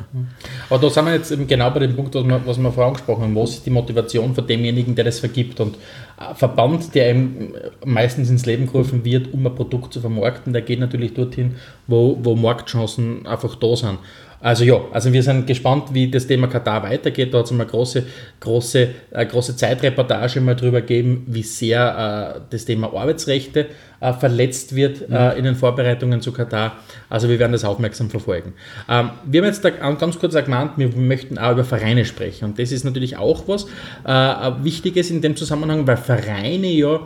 Aber 0.68 0.80
da 0.80 0.90
sind 0.90 1.06
wir 1.06 1.14
jetzt 1.14 1.32
eben 1.32 1.46
genau 1.46 1.70
bei 1.70 1.80
dem 1.80 1.96
Punkt, 1.96 2.14
was 2.14 2.24
wir, 2.24 2.40
was 2.44 2.58
wir 2.58 2.70
vorher 2.70 2.88
angesprochen 2.88 3.22
haben. 3.22 3.36
Was 3.36 3.54
ist 3.54 3.66
die 3.66 3.70
Motivation 3.70 4.34
von 4.34 4.46
demjenigen, 4.46 4.94
der 4.94 5.06
das 5.06 5.18
vergibt? 5.18 5.58
Und 5.60 5.76
ein 6.18 6.36
Verband, 6.36 6.94
der 6.94 7.10
eben 7.10 7.54
meistens 7.84 8.28
ins 8.28 8.44
Leben 8.44 8.66
gerufen 8.66 9.04
wird, 9.06 9.32
um 9.32 9.46
ein 9.46 9.54
Produkt 9.54 9.94
zu 9.94 10.00
vermarkten, 10.00 10.52
der 10.52 10.62
geht 10.62 10.78
natürlich 10.78 11.14
dorthin, 11.14 11.56
wo, 11.86 12.18
wo 12.22 12.36
Marktchancen 12.36 13.26
einfach 13.26 13.54
da 13.54 13.74
sind. 13.74 13.98
Also 14.40 14.64
ja, 14.64 14.80
also 14.92 15.12
wir 15.12 15.22
sind 15.22 15.46
gespannt, 15.46 15.92
wie 15.92 16.10
das 16.10 16.26
Thema 16.26 16.46
Katar 16.46 16.82
weitergeht. 16.82 17.34
Da 17.34 17.38
hat 17.38 17.46
es 17.46 17.52
eine 17.52 17.66
große, 17.66 18.04
große, 18.40 18.88
äh, 19.10 19.26
große 19.26 19.56
Zeitreportage 19.56 20.40
mal 20.40 20.54
drüber 20.54 20.80
gegeben, 20.80 21.24
wie 21.26 21.42
sehr 21.42 22.36
äh, 22.36 22.40
das 22.50 22.64
Thema 22.64 22.92
Arbeitsrechte 22.94 23.66
äh, 24.00 24.12
verletzt 24.12 24.76
wird 24.76 25.10
äh, 25.10 25.36
in 25.36 25.44
den 25.44 25.56
Vorbereitungen 25.56 26.20
zu 26.20 26.32
Katar. 26.32 26.76
Also 27.08 27.28
wir 27.28 27.38
werden 27.38 27.52
das 27.52 27.64
aufmerksam 27.64 28.10
verfolgen. 28.10 28.54
Ähm, 28.88 29.10
wir 29.24 29.40
haben 29.40 29.48
jetzt 29.48 29.64
da 29.64 29.70
ganz 29.70 30.18
kurz 30.18 30.34
gemeint, 30.34 30.72
wir 30.76 30.88
möchten 30.88 31.36
auch 31.36 31.52
über 31.52 31.64
Vereine 31.64 32.04
sprechen. 32.04 32.44
Und 32.44 32.58
das 32.60 32.70
ist 32.70 32.84
natürlich 32.84 33.16
auch 33.16 33.48
was 33.48 33.66
äh, 34.04 34.62
Wichtiges 34.62 35.10
in 35.10 35.20
dem 35.20 35.34
Zusammenhang, 35.34 35.86
weil 35.86 35.96
Vereine 35.96 36.68
ja 36.68 37.00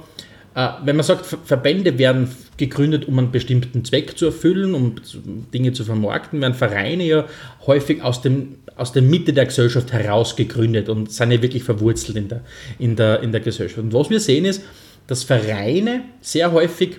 wenn 0.54 0.96
man 0.96 1.02
sagt, 1.02 1.24
Verbände 1.24 1.98
werden 1.98 2.28
gegründet, 2.58 3.08
um 3.08 3.18
einen 3.18 3.30
bestimmten 3.30 3.84
Zweck 3.84 4.18
zu 4.18 4.26
erfüllen, 4.26 4.74
um 4.74 4.96
Dinge 5.54 5.72
zu 5.72 5.84
vermarkten, 5.84 6.40
werden 6.42 6.54
Vereine 6.54 7.04
ja 7.04 7.24
häufig 7.66 8.02
aus, 8.02 8.20
dem, 8.20 8.56
aus 8.76 8.92
der 8.92 9.02
Mitte 9.02 9.32
der 9.32 9.46
Gesellschaft 9.46 9.92
heraus 9.92 10.36
gegründet 10.36 10.90
und 10.90 11.10
sind 11.10 11.30
ja 11.30 11.40
wirklich 11.40 11.64
verwurzelt 11.64 12.18
in 12.18 12.28
der, 12.28 12.40
in, 12.78 12.96
der, 12.96 13.22
in 13.22 13.32
der 13.32 13.40
Gesellschaft. 13.40 13.78
Und 13.78 13.94
was 13.94 14.10
wir 14.10 14.20
sehen 14.20 14.44
ist, 14.44 14.62
dass 15.06 15.24
Vereine 15.24 16.02
sehr 16.20 16.52
häufig, 16.52 16.98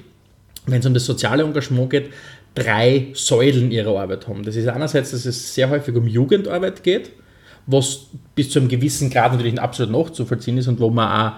wenn 0.66 0.80
es 0.80 0.86
um 0.88 0.96
das 0.96 1.06
soziale 1.06 1.44
Engagement 1.44 1.92
geht, 1.92 2.10
drei 2.56 3.08
Säulen 3.13 3.72
ihrer 3.72 4.00
Arbeit 4.00 4.28
haben. 4.28 4.44
Das 4.44 4.56
ist 4.56 4.68
einerseits, 4.68 5.12
dass 5.12 5.26
es 5.26 5.54
sehr 5.54 5.70
häufig 5.70 5.96
um 5.96 6.08
Jugendarbeit 6.08 6.84
geht, 6.84 7.12
was 7.68 8.08
bis 8.36 8.50
zu 8.50 8.60
einem 8.60 8.68
gewissen 8.68 9.10
Grad 9.10 9.32
natürlich 9.32 9.60
absolut 9.60 9.94
nachzuvollziehen 9.94 10.58
ist 10.58 10.68
und 10.68 10.80
wo 10.80 10.89
man 10.89 11.10
auch 11.10 11.34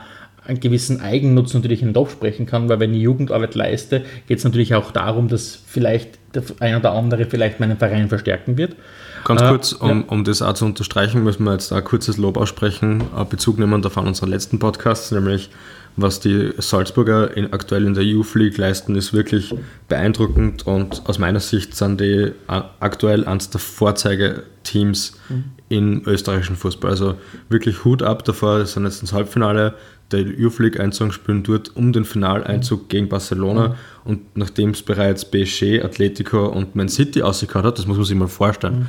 einen 0.48 0.60
gewissen 0.60 1.02
Eigennutz 1.02 1.54
natürlich 1.54 1.82
nicht 1.82 1.98
absprechen 1.98 2.46
kann, 2.46 2.70
weil 2.70 2.80
wenn 2.80 2.94
ich 2.94 3.02
Jugendarbeit 3.02 3.56
leiste, 3.56 4.04
geht 4.28 4.38
es 4.38 4.44
natürlich 4.44 4.76
auch 4.76 4.92
darum, 4.92 5.28
dass 5.28 5.60
vielleicht 5.66 6.20
der 6.34 6.44
ein 6.60 6.76
oder 6.76 6.92
andere 6.92 7.26
vielleicht 7.26 7.60
meinen 7.60 7.78
Verein 7.78 8.10
verstärken 8.10 8.58
wird. 8.58 8.76
Ganz 9.24 9.42
äh, 9.42 9.50
kurz, 9.50 9.74
um, 9.74 9.90
ja. 9.90 10.04
um 10.08 10.24
das 10.24 10.42
auch 10.42 10.54
zu 10.54 10.66
unterstreichen, 10.66 11.24
müssen 11.24 11.44
wir 11.44 11.54
jetzt 11.54 11.74
ein 11.74 11.84
kurzes 11.84 12.18
Lob 12.18 12.38
aussprechen, 12.38 13.04
Bezug 13.30 13.58
nehmen 13.58 13.82
davon 13.82 14.08
unseren 14.08 14.30
letzten 14.30 14.60
Podcasts, 14.60 15.12
nämlich 15.12 15.50
was 15.98 16.20
die 16.20 16.52
Salzburger 16.58 17.36
in, 17.36 17.54
aktuell 17.54 17.86
in 17.86 17.94
der 17.94 18.04
Youth 18.04 18.36
League 18.36 18.58
leisten, 18.58 18.96
ist 18.96 19.14
wirklich 19.14 19.56
beeindruckend 19.88 20.68
und 20.68 21.04
aus 21.08 21.20
meiner 21.20 21.40
Sicht 21.40 21.76
sind 21.76 22.02
die 22.02 22.32
aktuell 22.48 23.26
eines 23.26 23.50
der 23.50 23.62
Vorzeigeteams 23.62 25.18
mhm. 25.30 25.44
im 25.70 26.02
österreichischen 26.06 26.56
Fußball. 26.56 26.92
Also 26.92 27.16
wirklich 27.50 27.86
Hut 27.86 28.04
ab 28.04 28.26
davor, 28.26 28.66
sind 28.66 28.84
jetzt 28.86 29.02
ins 29.02 29.14
Halbfinale 29.14 29.76
der 30.12 30.22
Youth 30.22 30.60
League 30.60 30.80
Einzug 30.80 31.14
spielen 31.14 31.44
dort 31.44 31.76
um 31.76 31.92
den 31.92 32.06
Finaleinzug 32.06 32.84
mhm. 32.84 32.88
gegen 32.90 33.10
Barcelona 33.10 33.70
mhm. 33.70 33.76
und 34.04 34.38
nachdem 34.38 34.72
es 34.72 34.82
bereits 34.82 35.26
PSG, 35.26 35.82
Atletico 35.84 36.46
und 36.48 36.76
Man 36.76 36.90
City 36.90 37.22
ausgekaut 37.22 37.64
hat, 37.64 37.78
das 37.78 37.88
muss 37.88 37.98
man 37.98 38.06
sich 38.06 38.18
mal 38.18 38.28
vorstellen, 38.28 38.88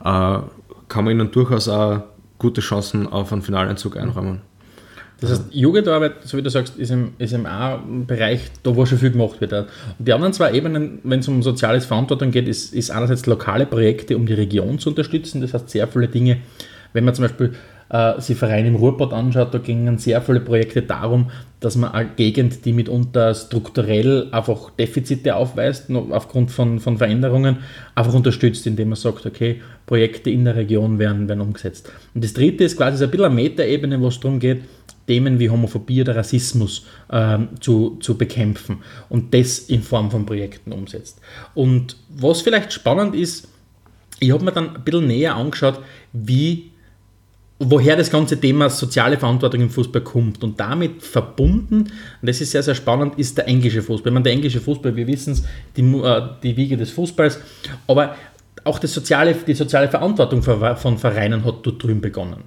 mhm. 0.00 0.06
äh, 0.06 0.40
kann 0.88 1.04
man 1.04 1.12
ihnen 1.12 1.30
durchaus 1.30 1.68
auch 1.68 2.02
gute 2.38 2.60
Chancen 2.60 3.06
auf 3.06 3.32
einen 3.32 3.42
Finaleinzug 3.42 3.96
einräumen. 3.96 4.42
Das 5.20 5.30
heißt, 5.30 5.44
Jugendarbeit, 5.50 6.12
so 6.24 6.36
wie 6.36 6.42
du 6.42 6.50
sagst, 6.50 6.76
ist 6.76 6.90
im, 6.90 7.14
ist 7.18 7.32
im 7.32 7.46
Bereich, 8.06 8.40
da 8.62 8.76
wo 8.76 8.86
schon 8.86 8.98
viel 8.98 9.10
gemacht 9.10 9.40
wird. 9.40 9.52
Und 9.52 9.66
die 9.98 10.12
anderen 10.12 10.32
zwei 10.32 10.52
Ebenen, 10.52 11.00
wenn 11.02 11.20
es 11.20 11.28
um 11.28 11.42
soziales 11.42 11.86
Verantwortung 11.86 12.30
geht, 12.30 12.46
ist, 12.46 12.72
ist 12.72 12.90
einerseits 12.90 13.26
lokale 13.26 13.66
Projekte, 13.66 14.16
um 14.16 14.26
die 14.26 14.34
Region 14.34 14.78
zu 14.78 14.90
unterstützen. 14.90 15.40
Das 15.40 15.54
heißt, 15.54 15.70
sehr 15.70 15.88
viele 15.88 16.06
Dinge, 16.06 16.38
wenn 16.92 17.04
man 17.04 17.14
zum 17.14 17.24
Beispiel 17.24 17.52
äh, 17.90 18.20
sich 18.20 18.36
Vereine 18.36 18.68
im 18.68 18.76
Ruhrpott 18.76 19.12
anschaut, 19.12 19.52
da 19.52 19.58
gingen 19.58 19.98
sehr 19.98 20.20
viele 20.22 20.40
Projekte 20.40 20.82
darum, 20.82 21.30
dass 21.60 21.76
man 21.76 21.92
eine 21.92 22.10
Gegend, 22.16 22.64
die 22.64 22.72
mitunter 22.72 23.34
strukturell 23.34 24.28
einfach 24.30 24.70
Defizite 24.70 25.34
aufweist, 25.34 25.90
aufgrund 26.10 26.50
von, 26.50 26.78
von 26.78 26.98
Veränderungen, 26.98 27.58
einfach 27.94 28.14
unterstützt, 28.14 28.66
indem 28.66 28.90
man 28.90 28.96
sagt, 28.96 29.26
okay, 29.26 29.62
Projekte 29.86 30.30
in 30.30 30.44
der 30.44 30.54
Region 30.54 30.98
werden, 30.98 31.28
werden 31.28 31.40
umgesetzt. 31.40 31.90
Und 32.14 32.22
das 32.22 32.34
dritte 32.34 32.64
ist 32.64 32.76
quasi 32.76 32.98
so 32.98 33.04
ein 33.04 33.10
bisschen 33.10 33.26
eine 33.26 33.34
Metaebene, 33.34 34.00
wo 34.00 34.08
es 34.08 34.20
darum 34.20 34.38
geht, 34.38 34.62
Themen 35.08 35.38
wie 35.38 35.50
Homophobie 35.50 36.02
oder 36.02 36.14
Rassismus 36.14 36.86
ähm, 37.10 37.48
zu, 37.60 37.96
zu 38.00 38.16
bekämpfen 38.16 38.78
und 39.08 39.34
das 39.34 39.58
in 39.58 39.82
Form 39.82 40.10
von 40.10 40.26
Projekten 40.26 40.70
umsetzt. 40.70 41.20
Und 41.54 41.96
was 42.10 42.42
vielleicht 42.42 42.72
spannend 42.72 43.16
ist, 43.16 43.48
ich 44.20 44.30
habe 44.30 44.44
mir 44.44 44.52
dann 44.52 44.76
ein 44.76 44.84
bisschen 44.84 45.06
näher 45.06 45.34
angeschaut, 45.34 45.80
wie 46.12 46.70
woher 47.60 47.96
das 47.96 48.10
ganze 48.10 48.38
Thema 48.38 48.70
soziale 48.70 49.18
Verantwortung 49.18 49.62
im 49.62 49.70
Fußball 49.70 50.02
kommt. 50.02 50.44
Und 50.44 50.60
damit 50.60 51.02
verbunden, 51.02 51.80
und 51.80 51.90
das 52.22 52.40
ist 52.40 52.52
sehr, 52.52 52.62
sehr 52.62 52.74
spannend, 52.74 53.18
ist 53.18 53.36
der 53.36 53.48
englische 53.48 53.82
Fußball. 53.82 54.10
Ich 54.10 54.14
meine, 54.14 54.24
der 54.24 54.32
englische 54.32 54.60
Fußball, 54.60 54.94
wir 54.94 55.06
wissen 55.06 55.32
es, 55.32 55.42
die, 55.76 55.82
äh, 55.82 56.22
die 56.42 56.56
Wiege 56.56 56.76
des 56.76 56.90
Fußballs, 56.90 57.40
aber 57.86 58.14
auch 58.64 58.78
das 58.78 58.92
soziale, 58.92 59.34
die 59.34 59.54
soziale 59.54 59.88
Verantwortung 59.88 60.42
von 60.42 60.98
Vereinen 60.98 61.44
hat 61.44 61.66
dort 61.66 61.82
drüben 61.82 62.00
begonnen. 62.00 62.44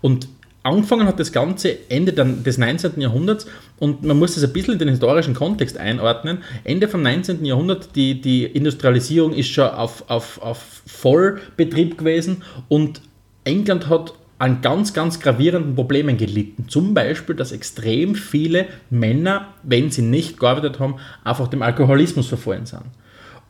Und 0.00 0.28
angefangen 0.64 1.06
hat 1.06 1.20
das 1.20 1.30
Ganze 1.30 1.76
Ende 1.88 2.12
des 2.12 2.58
19. 2.58 3.00
Jahrhunderts 3.00 3.46
und 3.78 4.02
man 4.02 4.18
muss 4.18 4.34
das 4.34 4.42
ein 4.42 4.52
bisschen 4.52 4.72
in 4.72 4.78
den 4.80 4.88
historischen 4.88 5.34
Kontext 5.34 5.78
einordnen. 5.78 6.38
Ende 6.64 6.88
vom 6.88 7.02
19. 7.02 7.44
Jahrhundert, 7.44 7.94
die, 7.94 8.20
die 8.20 8.44
Industrialisierung 8.44 9.32
ist 9.32 9.50
schon 9.50 9.68
auf, 9.68 10.04
auf, 10.08 10.42
auf 10.42 10.82
Vollbetrieb 10.86 11.98
gewesen 11.98 12.42
und 12.68 13.02
England 13.44 13.88
hat 13.88 14.14
an 14.38 14.62
ganz, 14.62 14.92
ganz 14.92 15.20
gravierenden 15.20 15.74
Problemen 15.74 16.16
gelitten. 16.16 16.66
Zum 16.68 16.92
Beispiel, 16.92 17.36
dass 17.36 17.52
extrem 17.52 18.14
viele 18.14 18.66
Männer, 18.90 19.54
wenn 19.62 19.90
sie 19.90 20.02
nicht 20.02 20.40
gearbeitet 20.40 20.80
haben, 20.80 20.96
einfach 21.22 21.48
dem 21.48 21.62
Alkoholismus 21.62 22.26
verfallen 22.26 22.66
sind. 22.66 22.82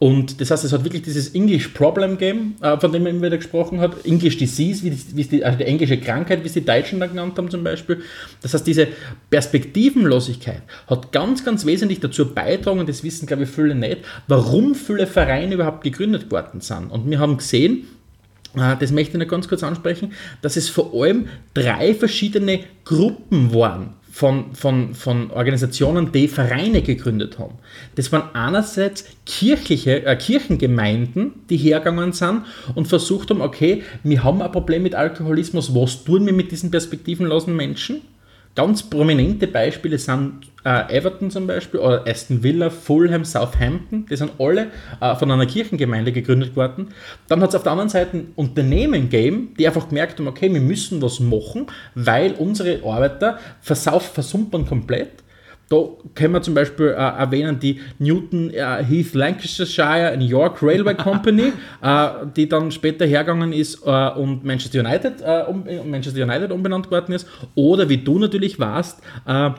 Und 0.05 0.39
das 0.39 0.51
heißt, 0.51 0.65
es 0.65 0.73
hat 0.75 0.85
wirklich 0.85 1.01
dieses 1.01 1.35
English 1.35 1.69
Problem 1.69 2.19
gegeben, 2.19 2.57
äh, 2.61 2.79
von 2.79 2.93
dem 2.93 3.05
man 3.05 3.13
immer 3.13 3.23
wieder 3.29 3.39
gesprochen 3.39 3.81
hat, 3.81 4.05
English 4.05 4.37
Disease, 4.37 4.85
wie 4.85 4.95
wie 5.15 5.25
die, 5.25 5.43
also 5.43 5.57
die 5.57 5.65
englische 5.65 5.97
Krankheit, 5.97 6.43
wie 6.43 6.47
es 6.47 6.53
die 6.53 6.63
Deutschen 6.63 7.01
da 7.01 7.07
genannt 7.07 7.39
haben 7.39 7.49
zum 7.49 7.65
Beispiel. 7.65 8.03
Das 8.43 8.53
heißt, 8.53 8.67
diese 8.67 8.89
Perspektivenlosigkeit 9.31 10.61
hat 10.89 11.11
ganz, 11.11 11.43
ganz 11.43 11.65
wesentlich 11.65 12.01
dazu 12.01 12.35
beigetragen, 12.35 12.81
und 12.81 12.89
das 12.91 13.03
wissen, 13.03 13.25
glaube 13.25 13.45
ich, 13.45 13.49
viele 13.49 13.75
nicht, 13.75 14.01
warum 14.29 14.75
viele 14.75 15.07
Vereine 15.07 15.55
überhaupt 15.55 15.83
gegründet 15.83 16.31
worden 16.31 16.61
sind. 16.61 16.91
Und 16.91 17.09
wir 17.09 17.19
haben 17.19 17.39
gesehen, 17.39 17.87
äh, 18.57 18.77
das 18.79 18.93
möchte 18.93 19.17
ich 19.17 19.25
noch 19.25 19.31
ganz 19.31 19.49
kurz 19.49 19.63
ansprechen, 19.63 20.13
dass 20.43 20.59
es 20.59 20.69
vor 20.69 20.93
allem 20.93 21.29
drei 21.55 21.95
verschiedene 21.95 22.61
Gruppen 22.85 23.55
waren 23.55 23.95
von, 24.15 24.55
von, 24.55 24.95
von 24.95 25.33
Organisationen, 25.33 26.13
die 26.13 26.29
Vereine 26.29 26.83
gegründet 26.83 27.41
haben. 27.41 27.55
Das 27.97 28.13
waren 28.13 28.33
einerseits 28.33 29.07
kirchliche, 29.27 30.07
äh, 30.07 30.15
Kirchengemeinden, 30.15 31.33
die 31.51 31.57
hergegangen 31.57 32.13
sind 32.13 32.43
und 32.77 32.87
versucht 32.87 33.31
haben, 33.31 33.41
okay, 33.41 33.83
wir 34.05 34.23
haben 34.23 34.41
ein 34.41 34.53
Problem 34.53 34.85
mit 34.85 34.95
Alkoholismus, 34.95 35.75
was 35.75 36.05
tun 36.05 36.27
wir 36.27 36.33
mit 36.33 36.53
diesen 36.53 36.71
perspektivenlosen 36.71 37.57
Menschen? 37.57 38.03
Ganz 38.55 38.85
prominente 38.85 39.49
Beispiele 39.49 39.99
sind 39.99 40.43
äh, 40.65 40.97
Everton 40.97 41.31
zum 41.31 41.49
Beispiel 41.49 41.81
oder 41.81 42.07
Aston 42.07 42.45
Villa, 42.45 42.71
Fulham, 42.71 43.25
Southampton. 43.25 44.07
Die 44.07 44.17
sind 44.17 44.33
alle 44.39 44.69
äh, 45.01 45.17
von 45.17 45.31
einer 45.33 45.47
Kirchengemeinde 45.47 46.13
gegründet 46.13 46.55
worden. 46.55 46.89
Dann 47.27 47.41
hat 47.41 47.49
es 47.49 47.57
auf 47.57 47.65
der 47.65 47.73
anderen 47.73 47.91
Seite 47.91 48.27
Unternehmen 48.37 49.11
gegeben, 49.11 49.55
die 49.59 49.67
einfach 49.67 49.89
gemerkt 49.89 50.21
haben, 50.21 50.29
okay, 50.29 50.53
wir 50.53 50.61
müssen 50.61 51.03
was 51.03 51.19
machen, 51.19 51.67
weil 51.97 52.35
unsere 52.35 52.85
Arbeiter 52.85 53.39
versumpern 53.61 54.67
komplett 54.67 55.24
da 55.69 55.89
können 56.15 56.35
wir 56.35 56.43
zum 56.43 56.55
Beispiel 56.55 56.89
äh, 56.89 56.93
erwähnen 56.93 57.59
die 57.59 57.81
Newton 57.99 58.51
äh, 58.51 58.85
Heath 58.85 59.15
Lancashire 59.15 60.13
in 60.13 60.21
York 60.21 60.63
Railway 60.63 60.95
Company, 60.95 61.53
äh, 61.83 62.09
die 62.37 62.49
dann 62.49 62.71
später 62.71 63.07
hergegangen 63.07 63.53
ist 63.53 63.87
äh, 63.87 64.11
und 64.11 64.45
Manchester 64.45 64.81
United, 64.81 65.21
äh, 65.23 65.45
um, 65.49 65.65
Manchester 65.87 66.23
United 66.23 66.51
umbenannt 66.51 66.91
worden 66.91 67.15
ist. 67.15 67.27
Oder 67.55 67.89
wie 67.89 67.99
du 67.99 68.19
natürlich 68.19 68.59
warst, 68.59 69.01
äh, 69.27 69.51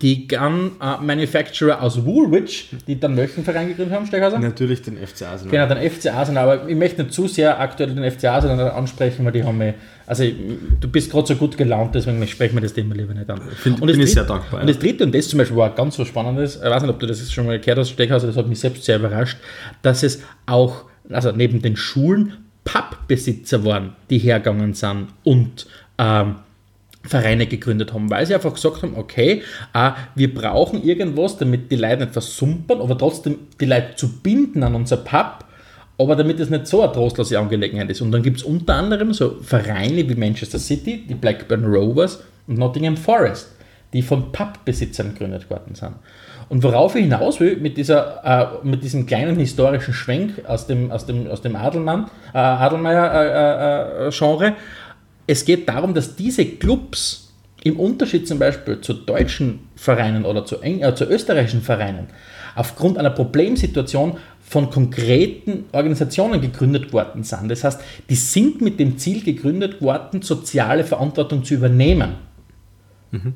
die 0.00 0.26
Gun 0.26 0.72
Manufacturer 1.02 1.82
aus 1.82 2.04
Woolwich, 2.04 2.70
die 2.86 2.98
dann 2.98 3.16
welchen 3.16 3.44
Verein 3.44 3.68
gegründet 3.68 3.94
haben, 3.94 4.06
Steckhauser? 4.06 4.38
Natürlich 4.38 4.82
den 4.82 4.96
FC 4.96 5.22
Arsenal. 5.22 5.50
Genau, 5.50 5.80
den 5.80 5.90
FC 5.90 6.06
Arsenal, 6.12 6.48
aber 6.48 6.68
ich 6.68 6.76
möchte 6.76 7.02
nicht 7.02 7.14
zu 7.14 7.28
sehr 7.28 7.60
aktuell 7.60 7.94
den 7.94 8.10
FC 8.10 8.24
Arsenal 8.24 8.70
ansprechen, 8.70 9.24
weil 9.24 9.32
die 9.32 9.44
haben 9.44 9.58
mich 9.58 9.74
also 10.06 10.24
du 10.80 10.88
bist 10.88 11.10
gerade 11.10 11.26
so 11.26 11.34
gut 11.34 11.56
gelaunt, 11.56 11.94
deswegen 11.94 12.26
sprechen 12.26 12.56
wir 12.56 12.60
das 12.60 12.74
Thema 12.74 12.94
lieber 12.94 13.14
nicht 13.14 13.28
an. 13.30 13.40
Find, 13.56 13.80
und 13.80 13.86
bin 13.86 14.00
ich 14.00 14.12
sehr 14.12 14.24
dankbar. 14.24 14.60
Und 14.60 14.68
das 14.68 14.78
dritte, 14.78 15.04
und 15.04 15.14
das 15.14 15.28
zum 15.28 15.38
Beispiel 15.38 15.56
war 15.56 15.74
ganz 15.74 15.98
was 15.98 16.08
Spannendes, 16.08 16.56
ich 16.56 16.62
weiß 16.62 16.82
nicht, 16.82 16.90
ob 16.90 17.00
du 17.00 17.06
das 17.06 17.32
schon 17.32 17.46
mal 17.46 17.58
gehört 17.58 17.78
hast, 17.78 17.90
Steckhauser, 17.90 18.26
das 18.26 18.36
hat 18.36 18.46
mich 18.46 18.60
selbst 18.60 18.84
sehr 18.84 18.98
überrascht, 18.98 19.38
dass 19.82 20.02
es 20.02 20.22
auch, 20.46 20.84
also 21.08 21.32
neben 21.32 21.62
den 21.62 21.76
Schulen, 21.76 22.34
Pubbesitzer 22.64 23.64
waren, 23.64 23.94
die 24.10 24.18
hergegangen 24.18 24.74
sind 24.74 25.08
und 25.22 25.66
ähm, 25.98 26.36
Vereine 27.06 27.46
gegründet 27.46 27.92
haben, 27.92 28.10
weil 28.10 28.26
sie 28.26 28.34
einfach 28.34 28.54
gesagt 28.54 28.82
haben, 28.82 28.96
okay, 28.96 29.42
äh, 29.74 29.90
wir 30.14 30.32
brauchen 30.32 30.82
irgendwas, 30.82 31.36
damit 31.36 31.70
die 31.70 31.76
Leute 31.76 32.04
nicht 32.04 32.12
versumpern, 32.12 32.80
aber 32.80 32.96
trotzdem 32.96 33.38
die 33.60 33.66
Leute 33.66 33.96
zu 33.96 34.20
binden 34.20 34.62
an 34.62 34.74
unser 34.74 34.96
Pub, 34.96 35.44
aber 35.98 36.16
damit 36.16 36.40
es 36.40 36.50
nicht 36.50 36.66
so 36.66 36.82
eine 36.82 36.92
trostlose 36.92 37.38
Angelegenheit 37.38 37.90
ist. 37.90 38.00
Und 38.00 38.10
dann 38.10 38.22
gibt 38.22 38.38
es 38.38 38.42
unter 38.42 38.74
anderem 38.74 39.12
so 39.12 39.36
Vereine 39.42 40.08
wie 40.08 40.14
Manchester 40.14 40.58
City, 40.58 41.04
die 41.08 41.14
Blackburn 41.14 41.64
Rovers 41.64 42.22
und 42.46 42.58
Nottingham 42.58 42.96
Forest, 42.96 43.50
die 43.92 44.02
von 44.02 44.32
Pappbesitzern 44.32 45.12
gegründet 45.12 45.48
worden 45.50 45.74
sind. 45.74 45.94
Und 46.48 46.62
worauf 46.62 46.94
ich 46.94 47.02
hinaus 47.02 47.40
will, 47.40 47.56
mit, 47.56 47.76
dieser, 47.76 48.60
äh, 48.62 48.66
mit 48.66 48.82
diesem 48.82 49.06
kleinen 49.06 49.36
historischen 49.36 49.94
Schwenk 49.94 50.42
aus 50.46 50.66
dem, 50.66 50.90
aus 50.90 51.06
dem, 51.06 51.26
aus 51.26 51.42
dem 51.42 51.56
Adelmann, 51.56 52.10
äh, 52.34 52.38
Adelmeier-Genre, 52.38 54.46
äh, 54.46 54.48
äh, 54.48 54.52
es 55.26 55.44
geht 55.44 55.68
darum, 55.68 55.94
dass 55.94 56.16
diese 56.16 56.44
Clubs 56.44 57.32
im 57.62 57.80
Unterschied 57.80 58.28
zum 58.28 58.38
Beispiel 58.38 58.80
zu 58.80 58.92
deutschen 58.92 59.60
Vereinen 59.74 60.24
oder 60.24 60.44
zu, 60.44 60.62
äh, 60.62 60.94
zu 60.94 61.04
österreichischen 61.06 61.62
Vereinen 61.62 62.08
aufgrund 62.54 62.98
einer 62.98 63.10
Problemsituation 63.10 64.18
von 64.40 64.70
konkreten 64.70 65.64
Organisationen 65.72 66.40
gegründet 66.40 66.92
worden 66.92 67.24
sind. 67.24 67.48
Das 67.48 67.64
heißt, 67.64 67.80
die 68.08 68.14
sind 68.14 68.60
mit 68.60 68.78
dem 68.78 68.98
Ziel 68.98 69.24
gegründet 69.24 69.80
worden, 69.80 70.22
soziale 70.22 70.84
Verantwortung 70.84 71.42
zu 71.42 71.54
übernehmen. 71.54 72.14
Mhm. 73.10 73.34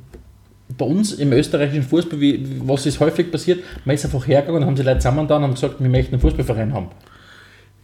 Bei 0.77 0.85
uns 0.85 1.15
im 1.15 1.33
österreichischen 1.33 1.83
Fußball, 1.83 2.21
wie, 2.21 2.61
was 2.61 2.85
ist 2.85 3.01
häufig 3.01 3.33
passiert, 3.33 3.61
man 3.87 3.95
ist 3.95 4.05
einfach 4.05 4.27
hergegangen 4.29 4.63
und 4.63 4.69
haben 4.69 4.77
sich 4.77 4.85
Leute 4.85 4.99
zusammen 4.99 5.21
und 5.21 5.31
haben 5.31 5.55
gesagt, 5.55 5.81
wir 5.81 5.89
möchten 5.89 6.15
einen 6.15 6.21
Fußballverein 6.21 6.75
haben. 6.75 6.89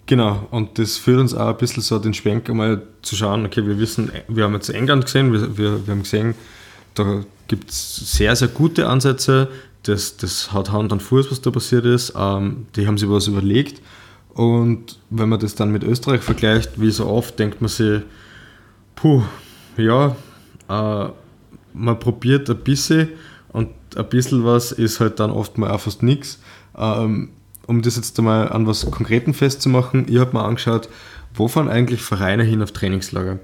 Genau, 0.07 0.47
und 0.51 0.79
das 0.79 0.99
führt 0.99 1.19
uns 1.19 1.35
auch 1.35 1.49
ein 1.49 1.57
bisschen 1.57 1.83
so 1.83 1.99
den 1.99 2.13
Schwenk 2.13 2.51
einmal 2.51 2.83
zu 3.01 3.17
schauen, 3.17 3.47
okay, 3.47 3.67
wir 3.67 3.79
wissen, 3.79 4.13
wir 4.29 4.45
haben 4.45 4.53
jetzt 4.53 4.69
England 4.69 5.07
gesehen, 5.07 5.33
wir, 5.33 5.57
wir, 5.57 5.87
wir 5.87 5.93
haben 5.93 6.03
gesehen, 6.03 6.35
da 6.95 7.25
gibt 7.49 7.71
es 7.71 7.97
sehr, 8.13 8.37
sehr 8.37 8.49
gute 8.49 8.87
Ansätze, 8.87 9.49
das, 9.85 10.19
das 10.19 10.53
hat 10.53 10.71
Hand 10.71 10.93
und 10.93 11.03
Fuß, 11.03 11.31
was 11.31 11.41
da 11.41 11.51
passiert 11.51 11.87
ist, 11.87 12.13
ähm, 12.17 12.67
die 12.77 12.87
haben 12.87 12.99
sich 12.99 13.09
was 13.09 13.29
überlegt 13.29 13.81
und 14.35 14.99
wenn 15.09 15.31
man 15.31 15.41
das 15.41 15.55
dann 15.55 15.73
mit 15.73 15.85
Österreich 15.85 16.21
vergleicht, 16.21 16.79
wie 16.79 16.91
so 16.91 17.07
oft, 17.07 17.39
denkt 17.39 17.63
man 17.63 17.69
sich, 17.69 18.03
puh, 18.97 19.23
ja, 19.79 20.17
äh, 20.69 21.09
man 21.73 21.99
probiert 21.99 22.51
ein 22.51 22.59
bisschen 22.59 23.09
und 23.53 23.71
ein 23.97 24.09
bisschen 24.09 24.45
was 24.45 24.73
ist 24.73 25.01
halt 25.01 25.19
dann 25.21 25.31
oft 25.31 25.57
mal 25.57 25.71
auch 25.71 25.81
fast 25.81 26.03
nichts. 26.03 26.41
Ähm, 26.77 27.31
um 27.67 27.83
das 27.83 27.97
jetzt 27.97 28.19
einmal 28.19 28.51
an 28.51 28.67
was 28.67 28.91
Konkreten 28.91 29.35
festzumachen, 29.35 30.07
ich 30.09 30.19
habe 30.19 30.37
mir 30.37 30.45
angeschaut, 30.45 30.89
wo 31.35 31.49
fahren 31.49 31.69
eigentlich 31.69 32.03
Vereine 32.03 32.45
hin 32.45 32.63
auf 32.63 32.73
Trainingslager? 32.73 33.39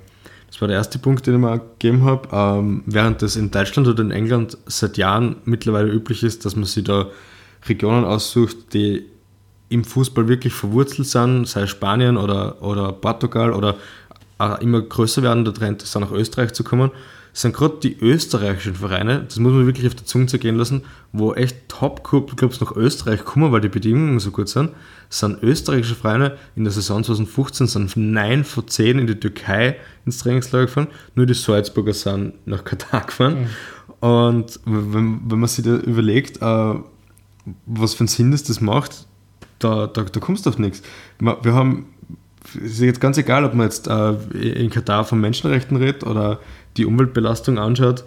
Das 0.47 0.61
war 0.61 0.69
der 0.69 0.77
erste 0.77 0.99
Punkt, 0.99 1.27
den 1.27 1.35
ich 1.35 1.41
mir 1.41 1.59
gegeben 1.59 2.05
habe. 2.05 2.29
Ähm, 2.33 2.83
während 2.87 3.23
das 3.23 3.37
in 3.37 3.51
Deutschland 3.51 3.87
oder 3.89 4.03
in 4.03 4.11
England 4.11 4.59
seit 4.67 4.97
Jahren 4.97 5.37
mittlerweile 5.45 5.91
üblich 5.91 6.23
ist, 6.23 6.45
dass 6.45 6.57
man 6.57 6.65
sich 6.65 6.85
da 6.85 7.07
Regionen 7.69 8.05
aussucht, 8.05 8.73
die 8.73 9.07
im 9.69 9.85
Fußball 9.85 10.27
wirklich 10.27 10.53
verwurzelt 10.53 11.07
sind, 11.07 11.47
sei 11.47 11.67
Spanien 11.67 12.17
oder, 12.17 12.61
oder 12.63 12.93
Portugal 12.93 13.53
oder 13.53 13.77
immer 14.61 14.81
größer 14.81 15.23
werden 15.23 15.45
der 15.45 15.55
Trend 15.55 15.83
ist, 15.83 15.95
nach 15.95 16.11
Österreich 16.11 16.53
zu 16.53 16.65
kommen 16.65 16.91
sind 17.33 17.55
gerade 17.55 17.77
die 17.83 17.99
österreichischen 18.01 18.75
Vereine, 18.75 19.25
das 19.25 19.39
muss 19.39 19.53
man 19.53 19.67
wirklich 19.67 19.87
auf 19.87 19.95
der 19.95 20.07
Zunge 20.07 20.27
zergehen 20.27 20.57
lassen, 20.57 20.83
wo 21.13 21.33
echt 21.35 21.69
Top-Clubs 21.69 22.61
nach 22.61 22.75
Österreich 22.75 23.25
kommen, 23.25 23.53
weil 23.53 23.61
die 23.61 23.69
Bedingungen 23.69 24.19
so 24.19 24.31
gut 24.31 24.49
sind, 24.49 24.71
sind 25.09 25.43
österreichische 25.43 25.95
Vereine 25.95 26.37
in 26.57 26.65
der 26.65 26.73
Saison 26.73 27.05
2015 27.05 27.67
sind 27.67 27.97
9 27.97 28.45
von 28.45 28.67
10 28.67 28.99
in 28.99 29.07
die 29.07 29.19
Türkei 29.19 29.77
ins 30.05 30.19
Trainingslager 30.19 30.67
gefahren, 30.67 30.89
nur 31.15 31.27
die 31.27 31.35
Salzburger 31.35 31.95
sind 31.95 32.35
nach 32.47 32.65
Katar 32.65 33.07
gefahren. 33.07 33.43
Mhm. 34.01 34.09
Und 34.09 34.61
wenn, 34.65 35.21
wenn 35.31 35.39
man 35.39 35.49
sich 35.49 35.65
da 35.65 35.77
überlegt, 35.77 36.41
äh, 36.41 36.75
was 37.67 37.95
für 37.95 38.01
einen 38.01 38.09
Sinn 38.09 38.31
das, 38.31 38.43
das 38.45 38.61
macht, 38.61 39.07
da, 39.59 39.87
da, 39.87 40.03
da 40.03 40.21
kommst 40.21 40.47
du 40.47 40.51
auf 40.51 40.59
nichts. 40.59 40.83
Wir 41.19 41.55
haben, 41.55 41.87
ist 42.55 42.81
jetzt 42.81 43.01
ganz 43.01 43.19
egal, 43.19 43.45
ob 43.45 43.55
man 43.55 43.67
jetzt 43.67 43.87
äh, 43.89 44.13
in 44.35 44.71
Katar 44.71 45.05
von 45.05 45.21
Menschenrechten 45.21 45.77
redet 45.77 46.05
oder 46.05 46.39
die 46.77 46.87
Umweltbelastung 46.87 47.59
anschaut, 47.59 48.05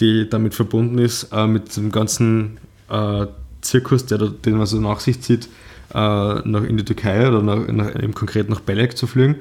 die 0.00 0.28
damit 0.28 0.54
verbunden 0.54 0.98
ist, 0.98 1.32
äh, 1.32 1.46
mit 1.46 1.76
dem 1.76 1.90
ganzen 1.90 2.58
äh, 2.90 3.26
Zirkus, 3.60 4.06
der, 4.06 4.18
den 4.18 4.56
man 4.56 4.66
so 4.66 4.80
nach 4.80 5.00
sich 5.00 5.20
zieht, 5.20 5.48
äh, 5.92 5.96
nach, 5.96 6.64
in 6.64 6.76
die 6.76 6.84
Türkei 6.84 7.28
oder 7.28 7.42
nach, 7.42 7.66
nach, 7.68 7.94
eben 7.94 8.14
konkret 8.14 8.48
nach 8.48 8.60
Belek 8.60 8.96
zu 8.96 9.06
fliegen, 9.06 9.36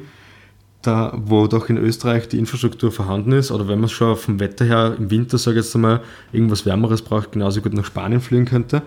da, 0.81 1.13
wo 1.15 1.47
doch 1.47 1.69
in 1.69 1.77
Österreich 1.77 2.27
die 2.27 2.39
Infrastruktur 2.39 2.91
vorhanden 2.91 3.31
ist, 3.31 3.51
oder 3.51 3.67
wenn 3.67 3.79
man 3.79 3.89
schon 3.89 4.15
vom 4.15 4.39
Wetter 4.39 4.65
her 4.65 4.95
im 4.97 5.09
Winter, 5.09 5.37
sage 5.37 5.59
ich 5.59 5.65
jetzt 5.65 5.75
einmal, 5.75 6.01
irgendwas 6.31 6.65
Wärmeres 6.65 7.01
braucht, 7.01 7.31
genauso 7.31 7.61
gut 7.61 7.73
nach 7.73 7.85
Spanien 7.85 8.21
fliegen 8.21 8.45
könnte, 8.45 8.81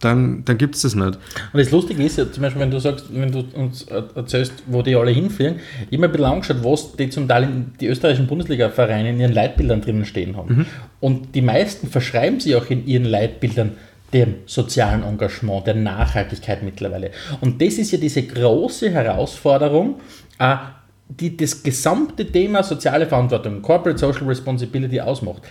dann, 0.00 0.44
dann 0.44 0.58
gibt 0.58 0.74
es 0.74 0.82
das 0.82 0.94
nicht. 0.94 1.18
Und 1.52 1.58
das 1.58 1.70
Lustige 1.70 2.02
ist 2.02 2.18
ja, 2.18 2.30
zum 2.30 2.42
Beispiel, 2.42 2.60
wenn 2.60 2.70
du 2.70 2.78
sagst, 2.78 3.06
wenn 3.10 3.32
du 3.32 3.44
uns 3.54 3.84
erzählst, 3.84 4.52
wo 4.66 4.82
die 4.82 4.94
alle 4.94 5.10
hinfliegen, 5.10 5.56
ich 5.56 5.86
habe 5.86 5.98
mir 5.98 6.06
ein 6.06 6.12
bisschen 6.12 6.26
angeschaut, 6.26 6.56
was 6.62 6.96
die 6.96 7.08
zum 7.08 7.26
Teil 7.26 7.44
in 7.44 7.72
die 7.80 7.86
österreichischen 7.86 8.26
Bundesliga-Vereine 8.26 9.10
in 9.10 9.20
ihren 9.20 9.32
Leitbildern 9.32 9.80
drinnen 9.80 10.04
stehen 10.04 10.36
haben. 10.36 10.54
Mhm. 10.54 10.66
Und 11.00 11.34
die 11.34 11.42
meisten 11.42 11.88
verschreiben 11.88 12.40
sich 12.40 12.54
auch 12.56 12.68
in 12.68 12.86
ihren 12.86 13.04
Leitbildern 13.06 13.72
dem 14.12 14.34
sozialen 14.46 15.02
Engagement, 15.02 15.66
der 15.66 15.74
Nachhaltigkeit 15.74 16.62
mittlerweile. 16.62 17.10
Und 17.40 17.60
das 17.60 17.74
ist 17.74 17.90
ja 17.90 17.98
diese 17.98 18.22
große 18.22 18.90
Herausforderung, 18.90 19.96
äh, 20.38 20.56
die 21.08 21.36
das 21.36 21.62
gesamte 21.62 22.26
Thema 22.26 22.62
soziale 22.62 23.06
Verantwortung, 23.06 23.62
Corporate 23.62 23.98
Social 23.98 24.26
Responsibility 24.26 25.00
ausmacht 25.00 25.42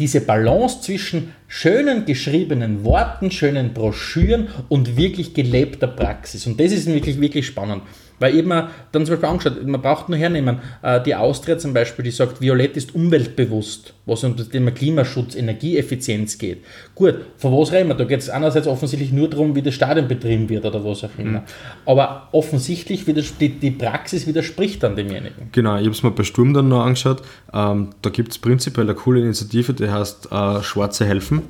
diese 0.00 0.22
Balance 0.22 0.80
zwischen 0.80 1.32
schönen 1.46 2.06
geschriebenen 2.06 2.84
Worten, 2.84 3.30
schönen 3.30 3.74
Broschüren 3.74 4.48
und 4.68 4.96
wirklich 4.96 5.34
gelebter 5.34 5.86
Praxis. 5.86 6.46
Und 6.46 6.58
das 6.58 6.72
ist 6.72 6.86
wirklich, 6.86 7.20
wirklich 7.20 7.46
spannend. 7.46 7.82
Weil 8.20 8.36
eben 8.36 8.50
dann 8.50 8.70
zum 8.92 9.06
Beispiel 9.06 9.28
angeschaut, 9.28 9.66
man 9.66 9.80
braucht 9.80 10.08
nur 10.08 10.18
hernehmen, 10.18 10.58
äh, 10.82 11.02
die 11.02 11.14
Austria 11.14 11.58
zum 11.58 11.72
Beispiel, 11.72 12.04
die 12.04 12.10
sagt, 12.10 12.40
Violett 12.40 12.76
ist 12.76 12.94
umweltbewusst, 12.94 13.94
was 14.06 14.22
um 14.24 14.36
das 14.36 14.50
Thema 14.50 14.70
Klimaschutz, 14.70 15.34
Energieeffizienz 15.34 16.36
geht. 16.36 16.58
Gut, 16.94 17.16
von 17.38 17.52
was 17.52 17.72
reden 17.72 17.88
wir? 17.88 17.94
Da 17.94 18.04
geht 18.04 18.20
es 18.20 18.28
einerseits 18.28 18.66
offensichtlich 18.66 19.10
nur 19.10 19.28
darum, 19.28 19.56
wie 19.56 19.62
das 19.62 19.74
Stadion 19.74 20.06
betrieben 20.06 20.48
wird 20.50 20.66
oder 20.66 20.84
was 20.84 21.02
auch 21.02 21.10
immer. 21.18 21.40
Mhm. 21.40 21.44
Aber 21.86 22.28
offensichtlich 22.32 23.06
die, 23.06 23.48
die 23.48 23.70
Praxis 23.70 24.26
widerspricht 24.26 24.82
dann 24.82 24.96
demjenigen. 24.96 25.48
Genau, 25.52 25.76
ich 25.76 25.84
habe 25.84 25.90
es 25.90 26.02
mir 26.02 26.10
bei 26.10 26.22
Sturm 26.22 26.52
dann 26.52 26.68
noch 26.68 26.84
angeschaut. 26.84 27.22
Ähm, 27.54 27.88
da 28.02 28.10
gibt 28.10 28.32
es 28.32 28.38
prinzipiell 28.38 28.86
eine 28.86 28.94
coole 28.94 29.20
Initiative, 29.20 29.72
die 29.72 29.88
heißt 29.88 30.28
äh, 30.30 30.62
Schwarze 30.62 31.06
helfen. 31.06 31.42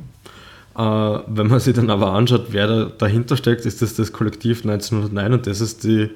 Äh, 0.76 0.82
wenn 0.82 1.48
man 1.48 1.58
sich 1.58 1.74
dann 1.74 1.90
aber 1.90 2.12
anschaut, 2.12 2.46
wer 2.50 2.68
da 2.68 2.84
dahinter 2.96 3.36
steckt, 3.36 3.66
ist 3.66 3.82
das 3.82 3.94
das 3.94 4.12
Kollektiv 4.12 4.64
1909 4.64 5.32
und 5.32 5.46
das 5.48 5.60
ist 5.60 5.82
die 5.82 6.10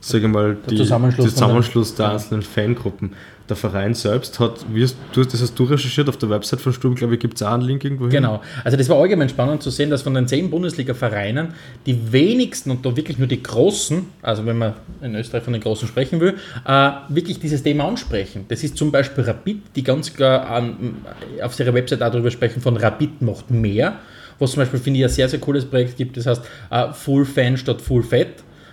sage 0.00 0.28
mal, 0.28 0.56
die, 0.68 0.76
Zusammenschluss, 0.76 1.26
der 1.26 1.34
Zusammenschluss 1.34 1.94
der 1.94 2.10
einzelnen 2.10 2.42
Fangruppen. 2.42 3.12
Der 3.48 3.56
Verein 3.56 3.94
selbst 3.94 4.38
hat, 4.38 4.64
wie 4.72 4.84
hast, 4.84 4.96
du, 5.12 5.24
das 5.24 5.42
hast 5.42 5.58
du 5.58 5.64
recherchiert, 5.64 6.08
auf 6.08 6.16
der 6.16 6.30
Website 6.30 6.60
von 6.60 6.72
Sturm, 6.72 6.94
glaube 6.94 7.14
ich, 7.14 7.20
gibt 7.20 7.34
es 7.34 7.42
auch 7.42 7.52
einen 7.52 7.64
Link 7.64 7.82
irgendwo 7.82 8.04
hin. 8.04 8.12
Genau, 8.12 8.40
also 8.62 8.76
das 8.76 8.88
war 8.88 8.96
allgemein 8.98 9.28
spannend 9.28 9.60
zu 9.60 9.70
sehen, 9.70 9.90
dass 9.90 10.02
von 10.02 10.14
den 10.14 10.28
zehn 10.28 10.50
Bundesliga-Vereinen 10.50 11.48
die 11.84 12.12
wenigsten 12.12 12.70
und 12.70 12.86
da 12.86 12.96
wirklich 12.96 13.18
nur 13.18 13.26
die 13.26 13.42
Großen, 13.42 14.06
also 14.22 14.46
wenn 14.46 14.56
man 14.56 14.74
in 15.02 15.16
Österreich 15.16 15.42
von 15.42 15.52
den 15.52 15.62
Großen 15.62 15.88
sprechen 15.88 16.20
will, 16.20 16.36
äh, 16.64 16.90
wirklich 17.08 17.40
dieses 17.40 17.64
Thema 17.64 17.88
ansprechen. 17.88 18.44
Das 18.48 18.62
ist 18.62 18.76
zum 18.76 18.92
Beispiel 18.92 19.24
Rapid, 19.24 19.62
die 19.74 19.82
ganz 19.82 20.14
klar 20.14 20.48
an, 20.48 20.98
auf 21.42 21.58
ihrer 21.58 21.74
Website 21.74 22.02
auch 22.04 22.12
darüber 22.12 22.30
sprechen, 22.30 22.60
von 22.60 22.76
Rapid 22.76 23.20
macht 23.20 23.50
mehr, 23.50 23.98
was 24.38 24.52
zum 24.52 24.60
Beispiel, 24.60 24.78
finde 24.78 25.00
ich, 25.00 25.06
ein 25.06 25.10
sehr, 25.10 25.28
sehr 25.28 25.40
cooles 25.40 25.64
Projekt 25.64 25.96
gibt, 25.96 26.16
das 26.16 26.26
heißt 26.26 26.42
uh, 26.70 26.92
Full 26.92 27.24
Fan 27.24 27.56
statt 27.56 27.82
Full 27.82 28.04
Fat 28.04 28.28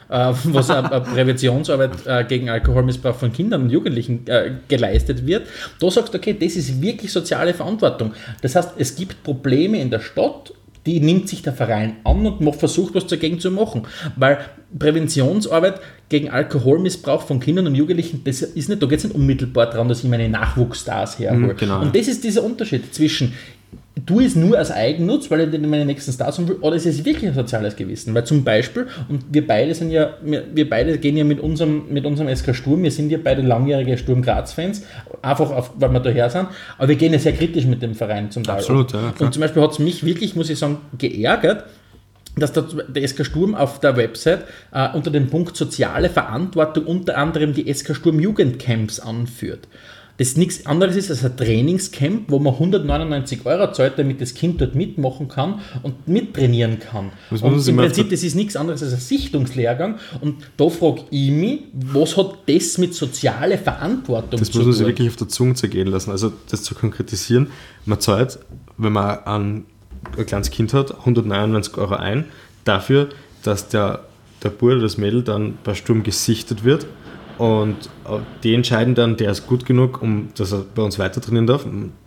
äh, 0.10 0.34
was 0.46 0.70
eine 0.70 1.02
Präventionsarbeit 1.02 2.06
äh, 2.06 2.24
gegen 2.26 2.50
Alkoholmissbrauch 2.50 3.16
von 3.16 3.32
Kindern 3.32 3.64
und 3.64 3.70
Jugendlichen 3.70 4.26
äh, 4.28 4.52
geleistet 4.68 5.26
wird. 5.26 5.48
Da 5.80 5.92
sagst 5.92 6.14
du, 6.14 6.18
okay, 6.18 6.36
das 6.40 6.56
ist 6.56 6.82
wirklich 6.82 7.12
soziale 7.12 7.54
Verantwortung. 7.54 8.14
Das 8.42 8.56
heißt, 8.56 8.74
es 8.78 8.96
gibt 8.96 9.24
Probleme 9.24 9.82
in 9.82 9.90
der 9.90 10.00
Stadt, 10.00 10.54
die 10.88 11.02
nimmt 11.02 11.28
sich 11.28 11.42
der 11.42 11.52
Verein 11.52 11.98
an 12.06 12.26
und 12.26 12.56
versucht, 12.56 12.96
was 12.96 13.06
dagegen 13.08 13.40
zu 13.40 13.52
machen. 13.52 13.84
Weil 14.16 14.40
Präventionsarbeit 14.80 15.82
gegen 16.08 16.30
Alkoholmissbrauch 16.30 17.24
von 17.24 17.42
Kindern 17.42 17.68
und 17.68 17.76
Jugendlichen, 17.76 18.22
das 18.24 18.42
ist 18.42 18.70
nicht, 18.70 18.82
da 18.82 18.88
geht 18.88 19.00
es 19.00 19.04
nicht 19.04 19.16
unmittelbar 19.16 19.70
daran, 19.70 19.90
dass 19.90 20.04
ich 20.04 20.10
meine 20.10 20.30
Nachwuchsstars 20.30 21.20
herhole. 21.20 21.54
Mhm, 21.54 21.58
genau. 21.58 21.82
Und 21.82 21.94
das 21.94 22.08
ist 22.08 22.24
dieser 22.24 22.44
Unterschied 22.44 22.94
zwischen 22.96 23.34
tue 24.06 24.26
es 24.26 24.36
nur 24.36 24.58
als 24.58 24.72
Eigennutz, 24.72 25.30
weil 25.30 25.54
ich 25.54 25.62
meine 25.62 25.86
nächsten 25.86 26.12
Stars 26.12 26.38
haben 26.38 26.48
will, 26.48 26.58
oder 26.62 26.76
ist 26.76 26.86
es 26.86 27.04
wirklich 27.04 27.30
ein 27.30 27.36
soziales 27.36 27.76
Gewissen? 27.76 28.14
Weil 28.14 28.26
zum 28.26 28.44
Beispiel, 28.44 28.88
und 29.10 29.26
wir 29.32 29.46
beide 29.46 29.74
sind 29.74 29.92
ja, 29.92 30.14
wir 30.22 30.70
beide 30.70 30.98
gehen 30.98 31.18
ja 31.18 31.24
mit 31.24 31.40
unserem, 31.40 31.84
mit 31.90 32.06
unserem 32.06 32.34
SK 32.34 32.56
Sturm, 32.56 32.84
wir 32.84 32.92
sind 32.92 33.10
ja 33.10 33.18
beide 33.22 33.42
langjährige 33.42 33.98
Sturm 33.98 34.22
Graz-Fans, 34.22 34.84
einfach 35.22 35.52
auf, 35.52 35.72
weil 35.78 35.92
wir 35.92 36.00
daher 36.00 36.30
sind, 36.30 36.48
aber 36.78 36.88
wir 36.90 36.96
gehen 36.96 37.14
ja 37.14 37.20
sehr 37.20 37.34
kritisch 37.34 37.66
mit 37.66 37.82
dem 37.82 37.96
Verein 37.96 38.32
zum 38.32 38.44
Teil. 38.44 38.58
Absolut, 38.58 38.94
ja. 38.94 39.14
Und 39.20 39.34
zum 39.34 39.42
Beispiel 39.42 39.62
hat 39.62 39.72
es 39.72 39.80
mich 39.80 40.06
wirklich, 40.06 40.36
muss 40.36 40.50
ich 40.50 40.60
sagen, 40.60 40.78
geärgert, 40.98 41.66
dass 42.38 42.54
der, 42.54 42.64
der 42.64 43.08
SK 43.08 43.26
Sturm 43.26 43.56
auf 43.56 43.80
der 43.80 43.98
Website 43.98 44.44
äh, 44.72 44.90
unter 44.94 45.10
dem 45.10 45.28
Punkt 45.28 45.58
soziale 45.58 46.10
Verantwortung 46.10 46.86
unter 46.86 47.18
anderem 47.18 47.54
die 47.54 47.74
SK 47.74 47.96
Sturm 47.96 48.20
Jugendcamps 48.20 49.00
anführt. 49.00 49.68
Das 50.18 50.36
nichts 50.36 50.66
anderes 50.66 50.96
ist 50.96 51.12
als 51.12 51.24
ein 51.24 51.38
Trainingscamp, 51.38 52.24
wo 52.30 52.40
man 52.40 52.54
199 52.54 53.46
Euro 53.46 53.72
zahlt, 53.72 54.00
damit 54.00 54.20
das 54.20 54.34
Kind 54.34 54.60
dort 54.60 54.74
mitmachen 54.74 55.28
kann 55.28 55.62
und 55.84 56.08
mittrainieren 56.08 56.80
kann. 56.80 57.12
Was 57.30 57.44
und 57.44 57.68
im 57.68 57.78
Prinzip, 57.78 58.10
das 58.10 58.24
ist 58.24 58.36
nichts 58.36 58.56
anderes 58.56 58.82
als 58.82 58.94
ein 58.94 59.00
Sichtungslehrgang. 59.00 60.00
Und 60.22 60.38
da 60.58 60.70
frage 60.70 61.04
ich 61.12 61.30
mich, 61.30 61.60
was 61.74 62.18
hat 62.18 62.40
das 62.48 62.80
mit 62.80 62.96
sozialer 62.96 63.60
Verantwortung 63.60 64.40
Das 64.40 64.50
zu 64.50 64.58
muss 64.58 64.66
man 64.66 64.74
sich 64.74 64.82
tun? 64.82 64.88
wirklich 64.88 65.08
auf 65.10 65.16
der 65.18 65.28
Zunge 65.30 65.54
zergehen 65.54 65.88
lassen. 65.88 66.10
Also 66.10 66.34
das 66.50 66.64
zu 66.64 66.74
konkretisieren, 66.74 67.48
man 67.86 68.00
zahlt, 68.00 68.40
wenn 68.78 68.94
man 68.94 69.20
ein, 69.26 69.66
ein 70.18 70.26
kleines 70.26 70.50
Kind 70.50 70.74
hat, 70.74 70.98
199 70.98 71.78
Euro 71.78 71.96
ein, 71.96 72.26
dafür, 72.64 73.10
dass 73.44 73.70
der, 73.70 74.06
der 74.44 74.50
Bub 74.50 74.64
oder 74.64 74.82
das 74.82 74.98
Mädel 74.98 75.22
dann 75.22 75.60
bei 75.64 75.76
Sturm 75.76 76.02
gesichtet 76.02 76.64
wird 76.64 76.88
und 77.38 77.76
äh, 78.06 78.20
die 78.44 78.54
entscheiden 78.54 78.96
dann, 78.96 79.18
der 79.18 79.32
ist 79.32 79.48
gut 79.48 79.66
genug, 79.66 80.02
um 80.02 80.30
dass 80.36 80.52
er 80.52 80.66
bei 80.74 80.82
uns 80.82 80.98
weiter 81.00 81.22
trainieren 81.22 81.48
darf. 81.48 81.66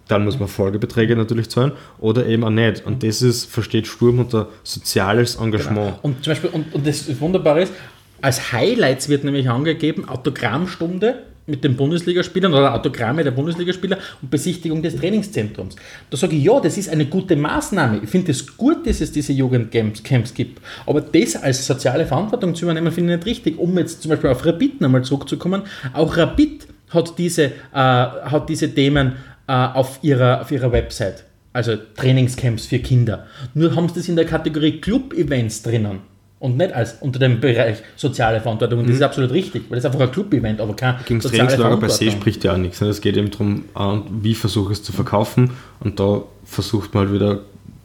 Dann 0.09 0.25
muss 0.25 0.39
man 0.39 0.49
Folgebeträge 0.49 1.15
natürlich 1.15 1.49
zahlen 1.51 1.73
oder 1.99 2.27
eben 2.27 2.43
auch 2.43 2.51
nicht. 2.51 2.85
Und 2.85 3.03
das 3.05 3.23
ist, 3.23 3.45
versteht 3.45 3.87
Sturm 3.87 4.19
unter 4.19 4.49
soziales 4.65 5.37
Engagement. 5.37 5.95
Und 6.03 6.25
zum 6.25 6.33
Beispiel, 6.33 6.51
und, 6.51 6.75
und 6.75 6.87
das 6.87 7.21
Wunderbare 7.21 7.63
ist, 7.63 7.73
als 8.21 8.53
Highlights 8.53 9.09
wird 9.09 9.25
nämlich 9.25 9.49
angegeben, 9.49 10.09
Autogrammstunde 10.09 11.23
mit 11.51 11.65
den 11.65 11.77
Bundesligaspielern 11.77 12.55
oder 12.55 12.75
Autogramme 12.75 13.25
der 13.25 13.33
Bundesligaspieler 13.33 13.99
und 14.23 14.31
Besichtigung 14.31 14.83
des 14.83 14.97
Trainingszentrums. 14.97 15.77
Da 16.09 16.17
sage 16.17 16.37
ich, 16.37 16.45
ja, 16.45 16.61
das 16.61 16.79
ist 16.79 16.89
eine 16.89 17.07
gute 17.07 17.37
Maßnahme. 17.37 18.01
Ich 18.03 18.09
finde 18.09 18.31
es 18.33 18.57
gut, 18.57 18.87
dass 18.87 19.01
es 19.01 19.13
diese 19.13 19.33
Jugendcamps 19.33 20.03
Camps 20.03 20.33
gibt. 20.33 20.61
Aber 20.87 21.01
das 21.01 21.37
als 21.37 21.67
soziale 21.67 22.07
Verantwortung 22.07 22.55
zu 22.55 22.65
übernehmen, 22.65 22.93
finde 22.93 23.15
ich 23.15 23.19
nicht 23.19 23.27
richtig. 23.27 23.59
Um 23.59 23.77
jetzt 23.79 24.03
zum 24.03 24.11
Beispiel 24.11 24.31
auf 24.31 24.45
Rapid 24.47 24.81
nochmal 24.81 25.03
zurückzukommen, 25.03 25.63
auch 25.93 26.17
Rapid 26.17 26.67
hat 26.91 27.19
diese, 27.19 27.45
äh, 27.45 27.51
hat 27.73 28.49
diese 28.49 28.73
Themen 28.75 29.13
äh, 29.47 29.53
auf, 29.53 29.99
ihrer, 30.03 30.43
auf 30.43 30.51
ihrer 30.51 30.73
Website. 30.73 31.25
Also 31.53 31.77
Trainingscamps 31.97 32.67
für 32.67 32.79
Kinder. 32.79 33.27
Nur 33.55 33.75
haben 33.75 33.89
sie 33.89 33.95
das 33.97 34.09
in 34.09 34.17
der 34.17 34.25
Kategorie 34.25 34.81
Club-Events 34.81 35.63
drinnen. 35.63 36.10
Und 36.41 36.57
nicht 36.57 36.73
als 36.73 36.97
unter 37.01 37.19
dem 37.19 37.39
Bereich 37.39 37.83
soziale 37.97 38.41
Verantwortung. 38.41 38.81
Und 38.81 38.89
das 38.89 38.97
ist 38.97 39.03
absolut 39.03 39.31
richtig, 39.31 39.65
weil 39.69 39.77
das 39.77 39.85
ist 39.85 39.91
einfach 39.93 40.01
ein 40.01 40.11
Club-Event, 40.11 40.61
aber 40.61 40.75
kein 40.75 40.97
Gegen 41.05 41.21
das 41.21 41.31
soziale 41.31 41.49
Trainingslager 41.49 41.77
per 41.77 41.91
se 41.91 42.11
spricht 42.11 42.43
ja 42.45 42.55
auch 42.55 42.57
nichts. 42.57 42.81
ne? 42.81 42.89
Es 42.89 43.03
geht 43.03 43.17
eben 43.19 43.31
darum, 43.31 43.65
äh, 43.77 44.01
wie 44.23 44.35
versuche 44.35 44.73
ich 44.73 44.79
es 44.79 44.85
zu 44.85 44.93
verkaufen. 44.93 45.51
Und 45.81 46.01
da 46.01 46.23
versucht 46.45 46.95
man 46.95 47.05
halt 47.05 47.15
wieder, 47.15 47.41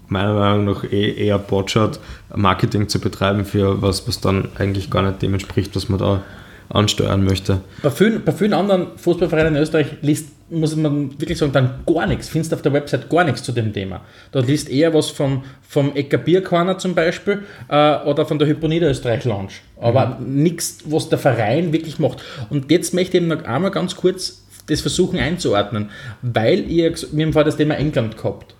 meiner 0.07 0.33
Meinung 0.33 0.65
nach, 0.65 0.85
eh, 0.85 1.25
eher 1.25 1.37
Botschart 1.37 1.99
Marketing 2.33 2.87
zu 2.87 2.99
betreiben 2.99 3.43
für 3.43 3.81
was, 3.81 4.07
was 4.07 4.21
dann 4.21 4.49
eigentlich 4.57 4.89
gar 4.89 5.01
nicht 5.01 5.21
dem 5.21 5.33
entspricht, 5.33 5.75
was 5.75 5.89
man 5.89 5.99
da 5.99 6.23
ansteuern 6.69 7.23
möchte. 7.23 7.61
Bei 7.81 7.89
vielen, 7.89 8.23
bei 8.23 8.31
vielen 8.31 8.53
anderen 8.53 8.97
Fußballvereinen 8.97 9.55
in 9.55 9.61
Österreich 9.61 9.87
liest, 10.01 10.29
muss 10.49 10.75
man 10.75 11.19
wirklich 11.19 11.37
sagen, 11.37 11.51
dann 11.53 11.79
gar 11.85 12.07
nichts. 12.07 12.29
Findest 12.29 12.53
auf 12.53 12.61
der 12.61 12.73
Website 12.73 13.09
gar 13.09 13.23
nichts 13.23 13.43
zu 13.43 13.51
dem 13.51 13.73
Thema. 13.73 14.01
Da 14.31 14.39
liest 14.39 14.69
eher 14.69 14.93
was 14.93 15.09
vom, 15.09 15.43
vom 15.61 15.95
Ecker 15.95 16.17
Bierkorner 16.17 16.77
zum 16.77 16.95
Beispiel 16.95 17.43
äh, 17.67 17.97
oder 18.03 18.25
von 18.25 18.37
der 18.39 18.47
Hyponida 18.47 18.87
Österreich 18.87 19.25
Lounge. 19.25 19.53
Aber 19.79 20.19
nichts, 20.25 20.79
was 20.85 21.09
der 21.09 21.17
Verein 21.17 21.73
wirklich 21.73 21.99
macht. 21.99 22.23
Und 22.49 22.69
jetzt 22.71 22.93
möchte 22.93 23.17
ich 23.17 23.23
eben 23.23 23.29
noch 23.29 23.43
einmal 23.43 23.71
ganz 23.71 23.95
kurz 23.95 24.43
das 24.67 24.81
versuchen 24.81 25.19
einzuordnen, 25.19 25.91
weil 26.23 26.69
ihr, 26.69 26.91
wir 27.11 27.25
haben 27.25 27.33
vorher 27.33 27.45
das 27.45 27.57
Thema 27.57 27.75
England 27.75 28.17
gehabt. 28.17 28.55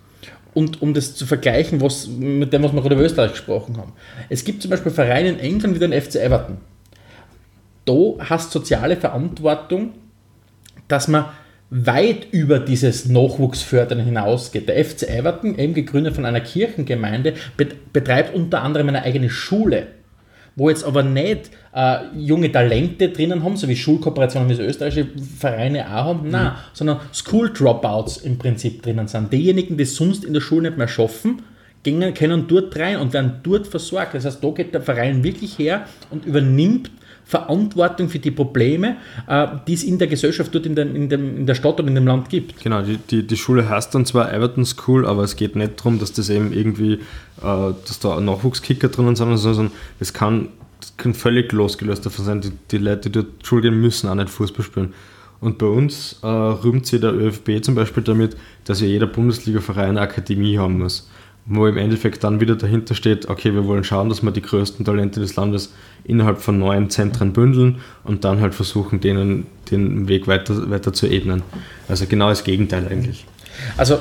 Und 0.54 0.82
um 0.82 0.94
das 0.94 1.16
zu 1.16 1.26
vergleichen, 1.26 1.82
was, 1.82 2.08
mit 2.08 2.54
dem, 2.54 2.64
was 2.64 2.72
wir 2.72 2.82
gerade 2.82 2.96
über 2.96 3.04
Österreich 3.04 3.32
gesprochen 3.32 3.78
haben. 3.78 3.92
Es 4.30 4.46
gibt 4.46 4.62
zum 4.62 4.72
Beispiel 4.72 4.92
Vereine 4.92 5.30
in 5.30 5.40
England 5.40 5.76
wie 5.76 5.80
den 5.80 5.92
FC 5.92 6.16
Everton 6.16 6.58
da 7.86 7.94
hast 8.20 8.52
soziale 8.52 8.98
Verantwortung, 8.98 9.94
dass 10.88 11.08
man 11.08 11.26
weit 11.70 12.28
über 12.32 12.60
dieses 12.60 13.08
Nachwuchsfördern 13.08 14.00
hinausgeht. 14.00 14.68
Der 14.70 14.84
FC 14.84 15.04
Everton, 15.10 15.58
eben 15.58 15.74
gegründet 15.74 16.16
von 16.16 16.26
einer 16.26 16.42
Kirchengemeinde, 16.42 17.34
bet- 17.58 17.92
betreibt 17.92 18.36
unter 18.36 18.62
anderem 18.62 18.90
eine 18.90 19.02
eigene 19.02 19.30
Schule, 19.30 19.88
wo 20.56 20.70
jetzt 20.70 20.86
aber 20.86 21.04
nicht 21.04 21.50
äh, 21.74 21.98
junge 22.16 22.52
Talente 22.52 23.10
drinnen 23.10 23.44
haben, 23.44 23.58
so 23.58 23.68
wie 23.68 23.76
Schulkooperationen, 23.76 24.48
wie 24.48 24.54
es 24.54 24.60
österreichische 24.60 25.08
Vereine 25.38 25.88
auch 25.88 26.06
haben, 26.06 26.30
nein, 26.30 26.52
sondern 26.74 27.00
School 27.14 27.52
Dropouts 27.52 28.18
im 28.18 28.38
Prinzip 28.38 28.82
drinnen 28.84 29.08
sind. 29.08 29.34
Diejenigen, 29.34 29.76
die 29.76 29.86
sonst 29.86 30.24
in 30.24 30.34
der 30.34 30.42
Schule 30.42 30.70
nicht 30.70 30.78
mehr 30.78 30.88
schaffen, 30.88 31.42
gehen, 31.84 32.14
können 32.14 32.48
dort 32.48 32.78
rein 32.78 32.98
und 32.98 33.12
werden 33.12 33.40
dort 33.44 33.68
versorgt. 33.68 34.14
Das 34.14 34.24
heißt, 34.26 34.44
da 34.44 34.50
geht 34.52 34.74
der 34.74 34.82
Verein 34.82 35.24
wirklich 35.24 35.60
her 35.60 35.86
und 36.10 36.26
übernimmt 36.26 36.90
Verantwortung 37.26 38.08
für 38.08 38.20
die 38.20 38.32
Probleme, 38.32 38.98
äh, 39.28 39.48
die 39.68 39.74
es 39.74 39.84
in 39.84 39.98
der 39.98 40.08
Gesellschaft 40.08 40.54
dort 40.54 40.66
in, 40.66 40.76
dem, 40.76 40.96
in, 40.96 41.10
dem, 41.10 41.38
in 41.38 41.46
der 41.46 41.56
Stadt 41.56 41.80
und 41.80 41.88
in 41.88 41.96
dem 41.96 42.06
Land 42.06 42.30
gibt. 42.30 42.62
Genau, 42.62 42.82
die, 42.84 42.98
die, 42.98 43.26
die 43.26 43.38
Schule 43.38 43.68
heißt 43.68 43.96
dann 43.96 44.06
zwar 44.06 44.32
Everton 44.32 44.64
School, 44.64 45.06
aber 45.08 45.24
es 45.24 45.36
geht 45.36 45.56
nicht 45.56 45.80
darum, 45.80 46.00
dass 46.00 46.14
das 46.14 46.30
eben 46.30 46.54
irgendwie, 46.54 46.94
äh, 46.94 47.00
dass 47.42 48.00
da 48.00 48.20
Nachwuchskicker 48.22 48.90
drinnen 48.90 49.16
sind, 49.16 49.36
sondern 49.38 49.72
es 50.00 50.14
kann, 50.14 50.50
kann 50.98 51.16
völlig 51.16 51.52
losgelöst 51.52 52.06
davon 52.06 52.26
sein. 52.26 52.42
Die, 52.42 52.52
die 52.72 52.78
Leute, 52.78 53.10
die 53.10 53.24
dort 53.24 53.46
Schule 53.46 53.64
gehen, 53.64 53.82
müssen 53.82 54.08
auch 54.08 54.16
nicht 54.16 54.30
Fußball 54.30 54.64
spielen. 54.64 54.94
Und 55.42 55.58
bei 55.58 55.66
uns 55.66 56.20
äh, 56.22 56.28
rühmt 56.28 56.86
sich 56.86 57.02
der 57.02 57.14
ÖFB 57.14 57.62
zum 57.64 57.76
Beispiel 57.76 58.04
damit, 58.04 58.38
dass 58.66 58.82
ja 58.82 58.88
jeder 58.88 59.08
Bundesliga-Verein 59.08 59.90
eine 59.90 60.02
Akademie 60.02 60.58
haben 60.58 60.78
muss. 60.78 61.10
Wo 61.48 61.68
im 61.68 61.78
Endeffekt 61.78 62.24
dann 62.24 62.40
wieder 62.40 62.56
dahinter 62.56 62.96
steht, 62.96 63.30
okay, 63.30 63.54
wir 63.54 63.68
wollen 63.68 63.84
schauen, 63.84 64.10
dass 64.10 64.24
wir 64.24 64.32
die 64.32 64.42
größten 64.42 64.84
Talente 64.84 65.20
des 65.20 65.36
Landes 65.36 65.74
innerhalb 66.04 66.40
von 66.40 66.58
neuen 66.58 66.90
Zentren 66.90 67.34
bündeln 67.34 67.82
und 68.04 68.24
dann 68.24 68.42
halt 68.42 68.56
versuchen, 68.56 69.00
denen 69.00 69.46
den 69.70 70.08
Weg 70.08 70.28
weiter, 70.28 70.70
weiter 70.72 70.92
zu 70.92 71.08
ebnen. 71.08 71.44
Also 71.88 72.08
genau 72.08 72.30
das 72.30 72.44
Gegenteil 72.44 72.88
eigentlich. 72.88 73.26
Also, 73.78 74.00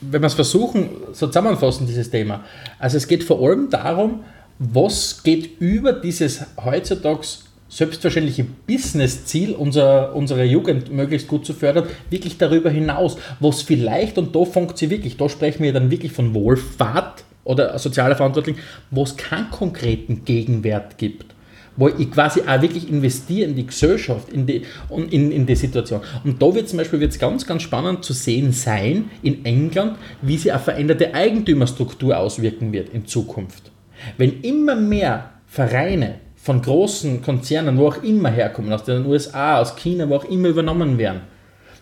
wenn 0.00 0.22
wir 0.22 0.26
es 0.26 0.34
versuchen, 0.34 0.88
so 1.12 1.26
zusammenfassen, 1.26 1.86
dieses 1.86 2.10
Thema. 2.10 2.44
Also, 2.78 2.96
es 2.96 3.06
geht 3.06 3.24
vor 3.24 3.40
allem 3.46 3.70
darum, 3.70 4.24
was 4.58 5.22
geht 5.22 5.60
über 5.60 5.92
dieses 5.92 6.44
heutzutage 6.62 7.26
selbstverständliche 7.74 8.44
Business-Ziel, 8.44 9.52
unser, 9.52 10.14
unsere 10.14 10.44
Jugend 10.44 10.92
möglichst 10.92 11.26
gut 11.26 11.44
zu 11.44 11.54
fördern, 11.54 11.86
wirklich 12.08 12.38
darüber 12.38 12.70
hinaus, 12.70 13.16
was 13.40 13.62
vielleicht, 13.62 14.16
und 14.16 14.36
da 14.36 14.44
fängt 14.44 14.78
sie 14.78 14.90
wirklich, 14.90 15.16
da 15.16 15.28
sprechen 15.28 15.64
wir 15.64 15.72
dann 15.72 15.90
wirklich 15.90 16.12
von 16.12 16.34
Wohlfahrt 16.34 17.24
oder 17.42 17.76
sozialer 17.80 18.14
Verantwortung, 18.14 18.54
wo 18.92 19.02
es 19.02 19.16
keinen 19.16 19.50
konkreten 19.50 20.24
Gegenwert 20.24 20.98
gibt 20.98 21.34
wo 21.76 21.88
ich 21.88 22.08
quasi 22.12 22.42
auch 22.42 22.62
wirklich 22.62 22.88
investiere 22.88 23.50
in 23.50 23.56
die 23.56 23.66
Gesellschaft, 23.66 24.28
in 24.28 24.46
die, 24.46 24.62
in, 25.10 25.32
in 25.32 25.44
die 25.44 25.56
Situation. 25.56 26.02
Und 26.22 26.40
da 26.40 26.54
wird 26.54 26.68
zum 26.68 26.78
Beispiel 26.78 27.00
wird's 27.00 27.18
ganz, 27.18 27.44
ganz 27.48 27.62
spannend 27.62 28.04
zu 28.04 28.12
sehen 28.12 28.52
sein 28.52 29.10
in 29.24 29.44
England, 29.44 29.98
wie 30.22 30.36
sich 30.36 30.52
eine 30.52 30.62
veränderte 30.62 31.12
Eigentümerstruktur 31.12 32.16
auswirken 32.16 32.72
wird 32.72 32.90
in 32.90 33.06
Zukunft. 33.06 33.72
Wenn 34.18 34.40
immer 34.42 34.76
mehr 34.76 35.32
Vereine 35.48 36.20
von 36.44 36.60
großen 36.60 37.22
Konzernen, 37.22 37.78
wo 37.78 37.88
auch 37.88 38.02
immer 38.02 38.30
herkommen, 38.30 38.70
aus 38.70 38.84
den 38.84 39.06
USA, 39.06 39.62
aus 39.62 39.76
China, 39.76 40.10
wo 40.10 40.16
auch 40.16 40.26
immer 40.26 40.48
übernommen 40.48 40.98
werden, 40.98 41.22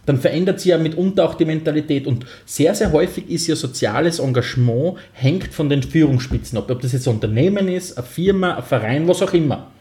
dann 0.06 0.20
verändert 0.20 0.60
sich 0.60 0.70
ja 0.70 0.78
mitunter 0.78 1.24
auch 1.24 1.34
die 1.34 1.44
Mentalität. 1.44 2.06
Und 2.06 2.26
sehr, 2.46 2.72
sehr 2.76 2.92
häufig 2.92 3.28
ist 3.28 3.48
ja 3.48 3.56
soziales 3.56 4.20
Engagement, 4.20 4.98
hängt 5.14 5.52
von 5.52 5.68
den 5.68 5.82
Führungsspitzen 5.82 6.56
ab. 6.58 6.70
Ob 6.70 6.80
das 6.80 6.92
jetzt 6.92 7.08
ein 7.08 7.14
Unternehmen 7.14 7.66
ist, 7.66 7.98
eine 7.98 8.06
Firma, 8.06 8.54
ein 8.54 8.62
Verein, 8.62 9.08
was 9.08 9.20
auch 9.20 9.34
immer. 9.34 9.72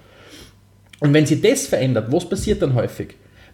Und 0.99 1.13
wenn 1.13 1.27
sich 1.27 1.41
das 1.41 1.67
verändert, 1.67 2.11
was 2.11 2.27
passiert 2.27 2.63
dann 2.63 2.73
häufig? 2.73 3.09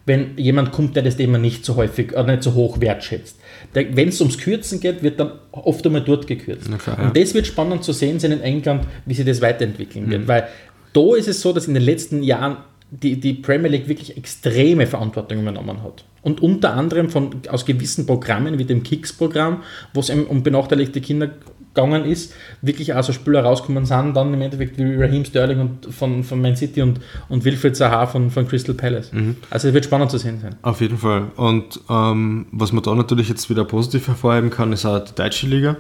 Wenn 0.06 0.38
jemand 0.38 0.72
kommt, 0.72 0.96
der 0.96 1.04
das 1.04 1.18
Thema 1.18 1.38
nicht 1.38 1.66
so 1.66 1.76
häufig 1.76 2.14
oder 2.14 2.24
nicht 2.24 2.44
so 2.44 2.54
hoch 2.54 2.80
wertschätzt. 2.80 3.38
Wenn 3.74 4.08
es 4.08 4.22
ums 4.22 4.38
Kürzen 4.38 4.80
geht, 4.80 5.04
wird 5.04 5.20
dann 5.20 5.34
oft 5.52 5.86
einmal 5.86 6.04
dort 6.04 6.26
gekürzt. 6.26 6.70
Klar, 6.80 6.98
ja. 6.98 7.08
Und 7.08 7.18
das 7.18 7.34
wird 7.34 7.48
spannend 7.48 7.84
zu 7.84 7.92
sehen 7.92 8.18
sein 8.18 8.32
in 8.32 8.42
England, 8.42 8.86
wie 9.06 9.14
sich 9.14 9.26
das 9.26 9.42
weiterentwickeln 9.42 10.10
wird. 10.10 10.26
Weil 10.26 10.48
da 10.98 11.16
ist 11.16 11.28
es 11.28 11.42
so, 11.42 11.54
dass 11.54 11.68
in 11.68 11.76
den 11.76 11.84
letzten 11.84 12.24
Jahren 12.24 12.58
die, 12.90 13.20
die 13.20 13.34
Premier 13.34 13.70
League 13.70 13.88
wirklich 13.88 14.18
extreme 14.18 14.88
Verantwortung 14.88 15.42
übernommen 15.42 15.84
hat. 15.84 16.06
Und 16.22 16.42
unter 16.42 16.74
anderem 16.74 17.10
von, 17.10 17.30
aus 17.50 17.66
gewissen 17.66 18.06
Programmen 18.06 18.58
wie 18.58 18.66
dem 18.66 18.84
Kicks-Programm, 18.84 19.62
wo 19.94 20.00
es 20.00 20.10
um 20.10 20.44
benachteiligte 20.44 21.00
Kinder 21.02 21.30
gegangen 21.74 22.06
ist, 22.06 22.34
wirklich 22.62 22.94
auch 22.96 23.04
so 23.04 23.14
Spieler 23.14 23.44
rausgekommen 23.44 23.86
sind, 23.86 24.16
dann 24.16 24.34
im 24.34 24.42
Endeffekt 24.42 24.78
wie 24.78 24.96
Raheem 24.96 25.26
Sterling 25.26 25.60
und 25.60 25.94
von, 25.94 26.24
von 26.24 26.42
Man 26.42 26.56
City 26.56 26.82
und, 26.82 27.00
und 27.30 27.46
Wilfried 27.46 27.76
Zaha 27.76 28.08
von, 28.08 28.32
von 28.32 28.48
Crystal 28.48 28.74
Palace. 28.74 29.12
Also 29.52 29.68
es 29.68 29.74
wird 29.74 29.86
spannend 29.86 30.10
zu 30.10 30.18
sehen 30.18 30.40
sein. 30.42 30.56
Auf 30.64 30.82
jeden 30.82 30.98
Fall. 30.98 31.28
Und 31.36 31.80
ähm, 31.90 32.48
was 32.52 32.72
man 32.72 32.84
da 32.84 32.96
natürlich 32.96 33.30
jetzt 33.30 33.50
wieder 33.50 33.64
positiv 33.64 34.08
hervorheben 34.08 34.50
kann, 34.50 34.74
ist 34.74 34.86
auch 34.86 35.00
die 35.00 35.14
deutsche 35.14 35.46
Liga. 35.48 35.78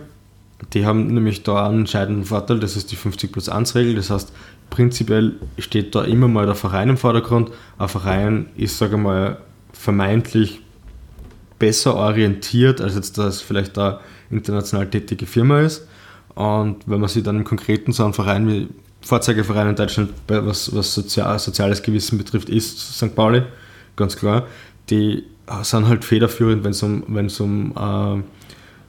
Die 0.73 0.85
haben 0.85 1.07
nämlich 1.07 1.43
da 1.43 1.67
einen 1.67 1.79
entscheidenden 1.79 2.25
Vorteil, 2.25 2.59
das 2.59 2.75
ist 2.75 2.91
die 2.91 2.95
50 2.95 3.31
plus 3.31 3.47
1 3.47 3.75
Regel. 3.75 3.95
Das 3.95 4.09
heißt, 4.09 4.33
prinzipiell 4.69 5.35
steht 5.59 5.93
da 5.93 6.03
immer 6.03 6.27
mal 6.27 6.45
der 6.45 6.55
Verein 6.55 6.89
im 6.89 6.97
Vordergrund. 6.97 7.51
Ein 7.77 7.87
Verein 7.89 8.49
ist, 8.55 8.77
sage 8.77 8.95
ich 8.95 9.01
mal, 9.01 9.37
vermeintlich 9.71 10.61
besser 11.59 11.95
orientiert, 11.95 12.81
als 12.81 12.95
jetzt 12.95 13.17
das 13.17 13.41
vielleicht 13.41 13.77
da 13.77 14.01
international 14.29 14.87
tätige 14.87 15.25
Firma 15.25 15.61
ist. 15.61 15.87
Und 16.35 16.87
wenn 16.87 16.99
man 16.99 17.09
sich 17.09 17.23
dann 17.23 17.37
im 17.37 17.43
Konkreten 17.43 17.91
so 17.91 18.03
einen 18.03 18.13
Verein 18.13 18.47
wie 18.47 18.67
Vorzeigeverein 19.01 19.69
in 19.69 19.75
Deutschland, 19.75 20.11
was, 20.27 20.75
was 20.75 20.93
sozial, 20.93 21.37
soziales 21.39 21.81
Gewissen 21.81 22.17
betrifft, 22.17 22.49
ist 22.49 22.95
St. 22.97 23.15
Pauli, 23.15 23.43
ganz 23.95 24.17
klar. 24.17 24.47
Die 24.89 25.23
sind 25.61 25.87
halt 25.87 26.03
federführend, 26.03 26.63
wenn 26.63 26.71
es 26.71 26.83
um, 26.83 27.03
wenn's 27.07 27.39
um 27.39 27.71
äh, 27.71 28.21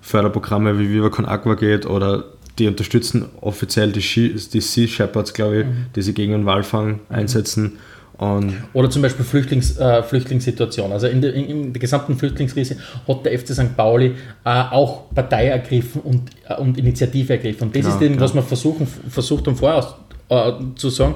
Förderprogramme 0.00 0.78
wie 0.78 0.90
Viva 0.90 1.10
Con 1.10 1.26
Aqua 1.26 1.54
geht 1.54 1.86
oder 1.86 2.24
die 2.58 2.66
unterstützen 2.66 3.26
offiziell 3.40 3.92
die, 3.92 4.02
Ski, 4.02 4.34
die 4.52 4.60
Sea 4.60 4.86
Shepherds, 4.86 5.32
glaube 5.32 5.60
ich, 5.60 5.66
mhm. 5.66 5.86
die 5.94 6.02
sich 6.02 6.14
gegen 6.14 6.32
den 6.32 6.46
Walfang 6.46 6.88
mhm. 6.88 7.00
einsetzen. 7.08 7.78
Und 8.16 8.52
Oder 8.72 8.90
zum 8.90 9.02
Beispiel 9.02 9.24
Flüchtlings, 9.24 9.78
äh, 9.78 10.02
Flüchtlingssituation. 10.02 10.90
Also 10.90 11.06
in 11.06 11.20
der, 11.20 11.34
in, 11.34 11.44
in 11.44 11.72
der 11.72 11.80
gesamten 11.80 12.16
Flüchtlingskrise 12.16 12.76
hat 13.06 13.24
der 13.24 13.38
FC 13.38 13.50
St. 13.50 13.76
Pauli 13.76 14.16
äh, 14.44 14.50
auch 14.50 15.14
Partei 15.14 15.46
ergriffen 15.46 16.00
und, 16.02 16.30
äh, 16.48 16.56
und 16.56 16.76
Initiative 16.78 17.34
ergriffen. 17.34 17.68
Und 17.68 17.76
das 17.76 17.82
genau, 17.82 17.94
ist 17.94 18.02
eben, 18.02 18.14
genau. 18.14 18.24
was 18.24 18.34
man 18.34 18.42
versuchen, 18.42 18.88
versucht 19.08 19.46
um 19.46 19.54
voraus 19.54 19.94
äh, 20.30 20.52
zu 20.74 20.90
sagen. 20.90 21.14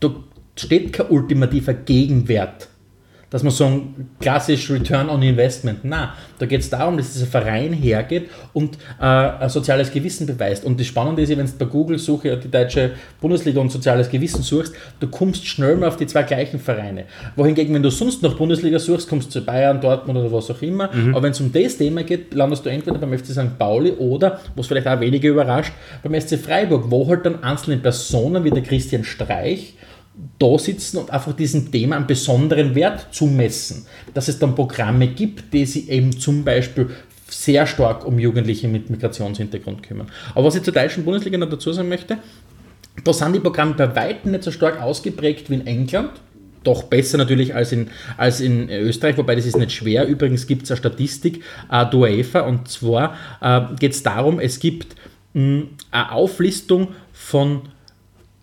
Da 0.00 0.10
steht 0.54 0.92
kein 0.92 1.06
ultimativer 1.08 1.72
Gegenwert 1.72 2.68
dass 3.34 3.42
man 3.42 3.50
sagen, 3.50 4.10
klassisch 4.20 4.70
Return 4.70 5.10
on 5.10 5.20
Investment. 5.20 5.84
Nein, 5.84 6.10
da 6.38 6.46
geht 6.46 6.60
es 6.60 6.70
darum, 6.70 6.96
dass 6.96 7.14
dieser 7.14 7.26
Verein 7.26 7.72
hergeht 7.72 8.30
und 8.52 8.78
äh, 9.00 9.04
ein 9.04 9.48
soziales 9.48 9.90
Gewissen 9.90 10.24
beweist. 10.24 10.64
Und 10.64 10.78
das 10.78 10.86
Spannende 10.86 11.20
ist, 11.20 11.30
wenn 11.30 11.44
du 11.44 11.52
bei 11.58 11.64
Google 11.64 11.98
suche 11.98 12.36
die 12.36 12.48
deutsche 12.48 12.92
Bundesliga 13.20 13.60
und 13.60 13.72
soziales 13.72 14.08
Gewissen 14.08 14.44
suchst, 14.44 14.72
du 15.00 15.08
kommst 15.08 15.48
schnell 15.48 15.74
mal 15.74 15.88
auf 15.88 15.96
die 15.96 16.06
zwei 16.06 16.22
gleichen 16.22 16.60
Vereine. 16.60 17.06
Wohingegen, 17.34 17.74
wenn 17.74 17.82
du 17.82 17.90
sonst 17.90 18.22
noch 18.22 18.36
Bundesliga 18.36 18.78
suchst, 18.78 19.08
kommst 19.08 19.34
du 19.34 19.40
zu 19.40 19.44
Bayern, 19.44 19.80
Dortmund 19.80 20.16
oder 20.16 20.30
was 20.30 20.48
auch 20.52 20.62
immer. 20.62 20.94
Mhm. 20.94 21.16
Aber 21.16 21.24
wenn 21.24 21.32
es 21.32 21.40
um 21.40 21.50
das 21.50 21.76
Thema 21.76 22.04
geht, 22.04 22.34
landest 22.34 22.64
du 22.64 22.70
entweder 22.70 22.98
beim 22.98 23.18
FC 23.18 23.32
St. 23.32 23.58
Pauli 23.58 23.90
oder, 23.90 24.38
was 24.54 24.68
vielleicht 24.68 24.86
auch 24.86 25.00
weniger 25.00 25.30
überrascht, 25.30 25.72
beim 26.04 26.20
SC 26.20 26.38
Freiburg, 26.38 26.84
wo 26.88 27.08
halt 27.08 27.26
dann 27.26 27.42
einzelne 27.42 27.78
Personen 27.78 28.44
wie 28.44 28.52
der 28.52 28.62
Christian 28.62 29.02
Streich 29.02 29.74
da 30.38 30.58
sitzen 30.58 30.98
und 30.98 31.10
einfach 31.10 31.34
diesem 31.34 31.70
Thema 31.70 31.96
einen 31.96 32.06
besonderen 32.06 32.74
Wert 32.74 33.08
zu 33.12 33.26
messen. 33.26 33.86
Dass 34.12 34.28
es 34.28 34.38
dann 34.38 34.54
Programme 34.54 35.08
gibt, 35.08 35.52
die 35.52 35.66
sich 35.66 35.88
eben 35.90 36.18
zum 36.18 36.44
Beispiel 36.44 36.90
sehr 37.28 37.66
stark 37.66 38.06
um 38.06 38.18
Jugendliche 38.18 38.68
mit 38.68 38.90
Migrationshintergrund 38.90 39.82
kümmern. 39.82 40.08
Aber 40.34 40.46
was 40.46 40.54
ich 40.54 40.62
zur 40.62 40.74
deutschen 40.74 41.04
Bundesliga 41.04 41.38
noch 41.38 41.48
dazu 41.48 41.72
sagen 41.72 41.88
möchte, 41.88 42.18
da 43.02 43.12
sind 43.12 43.32
die 43.34 43.40
Programme 43.40 43.74
bei 43.74 43.94
weitem 43.96 44.32
nicht 44.32 44.44
so 44.44 44.52
stark 44.52 44.80
ausgeprägt 44.80 45.50
wie 45.50 45.54
in 45.54 45.66
England. 45.66 46.10
Doch 46.62 46.84
besser 46.84 47.18
natürlich 47.18 47.54
als 47.54 47.72
in, 47.72 47.90
als 48.16 48.40
in 48.40 48.70
Österreich, 48.70 49.18
wobei 49.18 49.34
das 49.34 49.44
ist 49.46 49.56
nicht 49.56 49.72
schwer. 49.72 50.06
Übrigens 50.06 50.46
gibt 50.46 50.62
es 50.62 50.70
eine 50.70 50.78
Statistik, 50.78 51.42
äh, 51.70 51.84
der 51.86 52.46
und 52.46 52.68
zwar 52.68 53.16
äh, 53.42 53.60
geht 53.78 53.92
es 53.92 54.02
darum, 54.02 54.40
es 54.40 54.60
gibt 54.60 54.96
mh, 55.34 55.64
eine 55.90 56.12
Auflistung 56.12 56.88
von, 57.12 57.62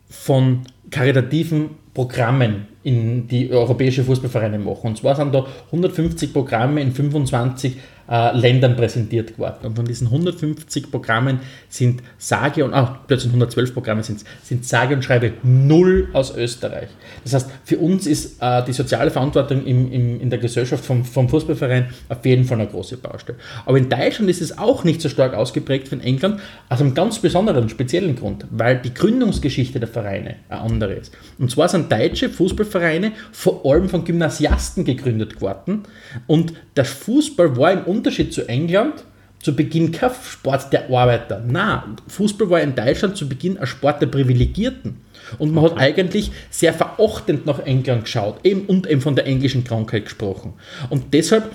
von 0.10 0.62
karitativen 0.92 1.72
Programmen 1.94 2.68
in 2.84 3.28
die 3.28 3.52
europäische 3.52 4.04
Fußballvereine 4.04 4.60
machen. 4.60 4.88
Und 4.88 4.98
zwar 4.98 5.16
sind 5.16 5.34
da 5.34 5.46
150 5.68 6.34
Programme 6.34 6.82
in 6.82 6.92
25 6.92 7.78
äh, 8.10 8.38
Ländern 8.38 8.76
präsentiert 8.76 9.36
geworden. 9.36 9.66
Und 9.68 9.76
von 9.76 9.86
diesen 9.86 10.08
150 10.08 10.92
Programmen 10.92 11.40
sind 11.70 12.02
sage 12.18 12.66
und, 12.66 12.74
ah, 12.74 13.00
plötzlich 13.08 13.30
112 13.30 13.74
Programme 13.74 14.04
sind, 14.04 14.24
sind 14.44 14.66
sage 14.66 14.96
und 14.96 15.04
schreibe 15.04 15.34
null 15.44 16.10
aus 16.14 16.36
Österreich. 16.36 16.90
Das 17.24 17.34
heißt, 17.34 17.50
für 17.64 17.78
uns 17.78 18.08
ist 18.08 18.42
äh, 18.42 18.64
die 18.66 18.74
soziale 18.74 19.12
Verantwortung 19.12 19.66
im, 19.66 19.92
im, 19.92 20.22
in 20.22 20.30
der 20.30 20.40
Gesellschaft 20.40 20.84
vom, 20.84 21.06
vom 21.06 21.30
Fußballverein 21.30 21.90
auf 22.10 22.26
jeden 22.26 22.46
Fall 22.46 22.60
eine 22.60 22.70
große 22.70 22.98
Baustelle. 22.98 23.38
Aber 23.66 23.78
in 23.78 23.90
Deutschland 23.90 24.30
ist 24.30 24.42
es 24.42 24.58
auch 24.58 24.84
nicht 24.84 25.02
so 25.02 25.10
stark 25.10 25.34
ausgeprägt 25.34 25.92
wie 25.92 25.96
in 25.96 26.02
England, 26.02 26.40
aus 26.70 26.82
einem 26.82 26.94
ganz 26.94 27.20
besonderen, 27.20 27.70
speziellen 27.70 28.16
Grund, 28.16 28.46
weil 28.50 28.78
die 28.78 28.94
Gründungsgeschichte 28.94 29.80
der 29.80 29.88
Vereine 29.88 30.36
eine 30.50 30.62
andere 30.62 30.94
ist. 30.94 31.14
Und 31.38 31.52
zwar 31.52 31.70
sind 31.70 31.92
deutsche 31.92 32.30
Fußballvereine 32.30 33.12
vor 33.32 33.66
allem 33.66 33.90
von 33.90 34.04
Gymnasiasten 34.04 34.86
gegründet 34.86 35.42
worden 35.42 35.84
und 36.28 36.54
der 36.76 36.86
Fußball 36.86 37.58
war 37.58 37.72
im 37.72 37.84
Unterschied 37.92 38.34
zu 38.34 38.48
England 38.48 39.04
zu 39.42 39.56
Beginn 39.56 39.92
kein 39.92 40.12
Sport 40.24 40.72
der 40.72 40.90
Arbeiter. 40.90 41.44
Nein, 41.46 41.96
Fußball 42.08 42.50
war 42.50 42.62
in 42.62 42.76
Deutschland 42.76 43.18
zu 43.18 43.28
Beginn 43.28 43.58
ein 43.58 43.66
Sport 43.66 44.02
der 44.02 44.08
Privilegierten. 44.08 44.98
Und 45.40 45.54
man 45.54 45.64
hat 45.64 45.78
eigentlich 45.78 46.32
sehr 46.50 46.74
verachtend 46.74 47.46
nach 47.46 47.60
England 47.60 48.06
geschaut 48.06 48.40
eben, 48.44 48.66
und 48.66 48.88
eben 48.88 49.02
von 49.02 49.16
der 49.16 49.26
englischen 49.26 49.64
Krankheit 49.64 50.06
gesprochen. 50.06 50.54
Und 50.90 51.14
deshalb 51.14 51.52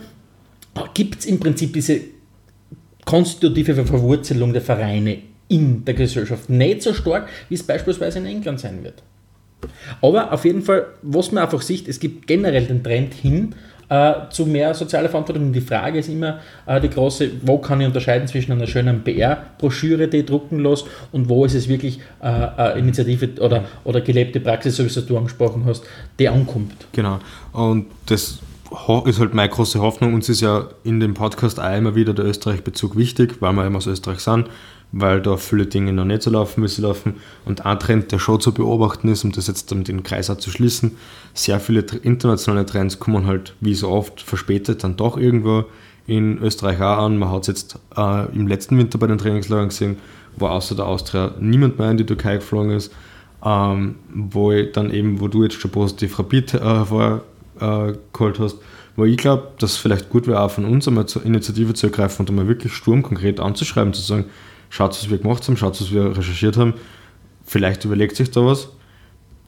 gibt 0.94 1.20
es 1.20 1.26
im 1.26 1.38
Prinzip 1.38 1.72
diese 1.72 2.00
konstitutive 3.04 3.86
Verwurzelung 3.86 4.52
der 4.52 4.62
Vereine 4.62 5.18
in 5.48 5.84
der 5.84 5.94
Gesellschaft 5.94 6.50
nicht 6.50 6.82
so 6.82 6.92
stark, 6.92 7.28
wie 7.48 7.54
es 7.54 7.62
beispielsweise 7.62 8.18
in 8.18 8.26
England 8.26 8.60
sein 8.60 8.82
wird. 8.82 9.02
Aber 10.02 10.32
auf 10.32 10.44
jeden 10.44 10.62
Fall, 10.62 10.86
was 11.02 11.32
man 11.32 11.44
einfach 11.44 11.62
sieht, 11.62 11.88
es 11.88 12.00
gibt 12.00 12.26
generell 12.26 12.66
den 12.66 12.82
Trend 12.82 13.14
hin 13.14 13.54
äh, 13.88 14.12
zu 14.30 14.46
mehr 14.46 14.74
sozialer 14.74 15.08
Verantwortung. 15.08 15.46
Und 15.46 15.52
die 15.52 15.60
Frage 15.60 15.98
ist 15.98 16.08
immer 16.08 16.40
äh, 16.66 16.80
die 16.80 16.90
große, 16.90 17.30
wo 17.42 17.58
kann 17.58 17.80
ich 17.80 17.86
unterscheiden 17.86 18.26
zwischen 18.28 18.52
einer 18.52 18.66
schönen 18.66 19.02
PR-Broschüre, 19.04 20.08
die 20.08 20.18
ich 20.18 20.26
drucken 20.26 20.60
lasse, 20.60 20.86
und 21.12 21.28
wo 21.28 21.44
ist 21.44 21.54
es 21.54 21.68
wirklich 21.68 22.00
äh, 22.22 22.78
Initiative 22.78 23.40
oder, 23.40 23.64
oder 23.84 24.00
gelebte 24.00 24.40
Praxis, 24.40 24.76
so 24.76 24.84
wie 24.84 25.06
du 25.06 25.16
angesprochen 25.16 25.64
hast, 25.66 25.84
die 26.18 26.28
ankommt. 26.28 26.86
Genau. 26.92 27.18
Und 27.52 27.86
das 28.06 28.40
ist 29.06 29.20
halt 29.20 29.34
meine 29.34 29.48
große 29.48 29.80
Hoffnung. 29.80 30.14
Uns 30.14 30.28
ist 30.28 30.40
ja 30.40 30.68
in 30.82 31.00
dem 31.00 31.14
Podcast 31.14 31.60
auch 31.60 31.76
immer 31.76 31.94
wieder 31.94 32.14
der 32.14 32.24
Österreich-Bezug 32.24 32.96
wichtig, 32.96 33.36
weil 33.40 33.52
wir 33.52 33.64
eben 33.64 33.76
aus 33.76 33.86
Österreich 33.86 34.20
sind 34.20 34.48
weil 34.92 35.20
da 35.20 35.36
viele 35.36 35.66
Dinge 35.66 35.92
noch 35.92 36.04
nicht 36.04 36.22
so 36.22 36.30
laufen, 36.30 36.66
sie 36.68 36.82
laufen. 36.82 37.14
Und 37.44 37.66
ein 37.66 37.78
Trend, 37.78 38.12
der 38.12 38.18
schon 38.18 38.40
zu 38.40 38.52
beobachten 38.52 39.08
ist, 39.08 39.24
um 39.24 39.32
das 39.32 39.46
jetzt 39.46 39.70
um 39.72 39.84
den 39.84 40.02
Kreis 40.02 40.30
auch 40.30 40.38
zu 40.38 40.50
schließen, 40.50 40.96
sehr 41.34 41.60
viele 41.60 41.80
internationale 41.80 42.66
Trends 42.66 42.98
kommen 42.98 43.26
halt, 43.26 43.54
wie 43.60 43.74
so 43.74 43.88
oft, 43.90 44.20
verspätet 44.22 44.84
dann 44.84 44.96
doch 44.96 45.16
irgendwo 45.16 45.64
in 46.06 46.38
Österreich 46.38 46.80
auch 46.80 46.98
an. 47.04 47.18
Man 47.18 47.30
hat 47.30 47.42
es 47.42 47.46
jetzt 47.48 47.78
äh, 47.96 48.26
im 48.34 48.46
letzten 48.46 48.78
Winter 48.78 48.98
bei 48.98 49.06
den 49.06 49.18
Trainingslagern 49.18 49.68
gesehen, 49.68 49.98
wo 50.36 50.46
außer 50.46 50.74
der 50.74 50.86
Austria 50.86 51.34
niemand 51.40 51.78
mehr 51.78 51.90
in 51.90 51.96
die 51.96 52.06
Türkei 52.06 52.36
geflogen 52.36 52.70
ist, 52.70 52.92
ähm, 53.44 53.96
wo 54.14 54.52
dann 54.62 54.90
eben, 54.92 55.20
wo 55.20 55.28
du 55.28 55.42
jetzt 55.42 55.60
schon 55.60 55.70
positiv 55.70 56.18
Rapid 56.18 56.54
äh, 56.54 56.60
hervorgeholt 56.60 58.38
äh, 58.38 58.42
hast, 58.42 58.58
wo 58.96 59.04
ich 59.04 59.16
glaube, 59.16 59.48
dass 59.58 59.72
es 59.72 59.76
vielleicht 59.76 60.08
gut 60.10 60.26
wäre, 60.26 60.40
auch 60.40 60.50
von 60.50 60.64
uns 60.64 60.88
einmal 60.88 61.06
zur 61.06 61.24
Initiative 61.24 61.74
zu 61.74 61.86
ergreifen 61.86 62.22
und 62.22 62.30
einmal 62.30 62.48
wirklich 62.48 62.72
sturmkonkret 62.72 63.40
anzuschreiben, 63.40 63.92
zu 63.92 64.00
sagen, 64.00 64.26
schaut, 64.70 64.90
was 64.90 65.10
wir 65.10 65.18
gemacht 65.18 65.46
haben, 65.46 65.56
schaut, 65.56 65.80
was 65.80 65.90
wir 65.92 66.16
recherchiert 66.16 66.56
haben. 66.56 66.74
Vielleicht 67.44 67.84
überlegt 67.84 68.16
sich 68.16 68.30
da 68.30 68.44
was. 68.44 68.68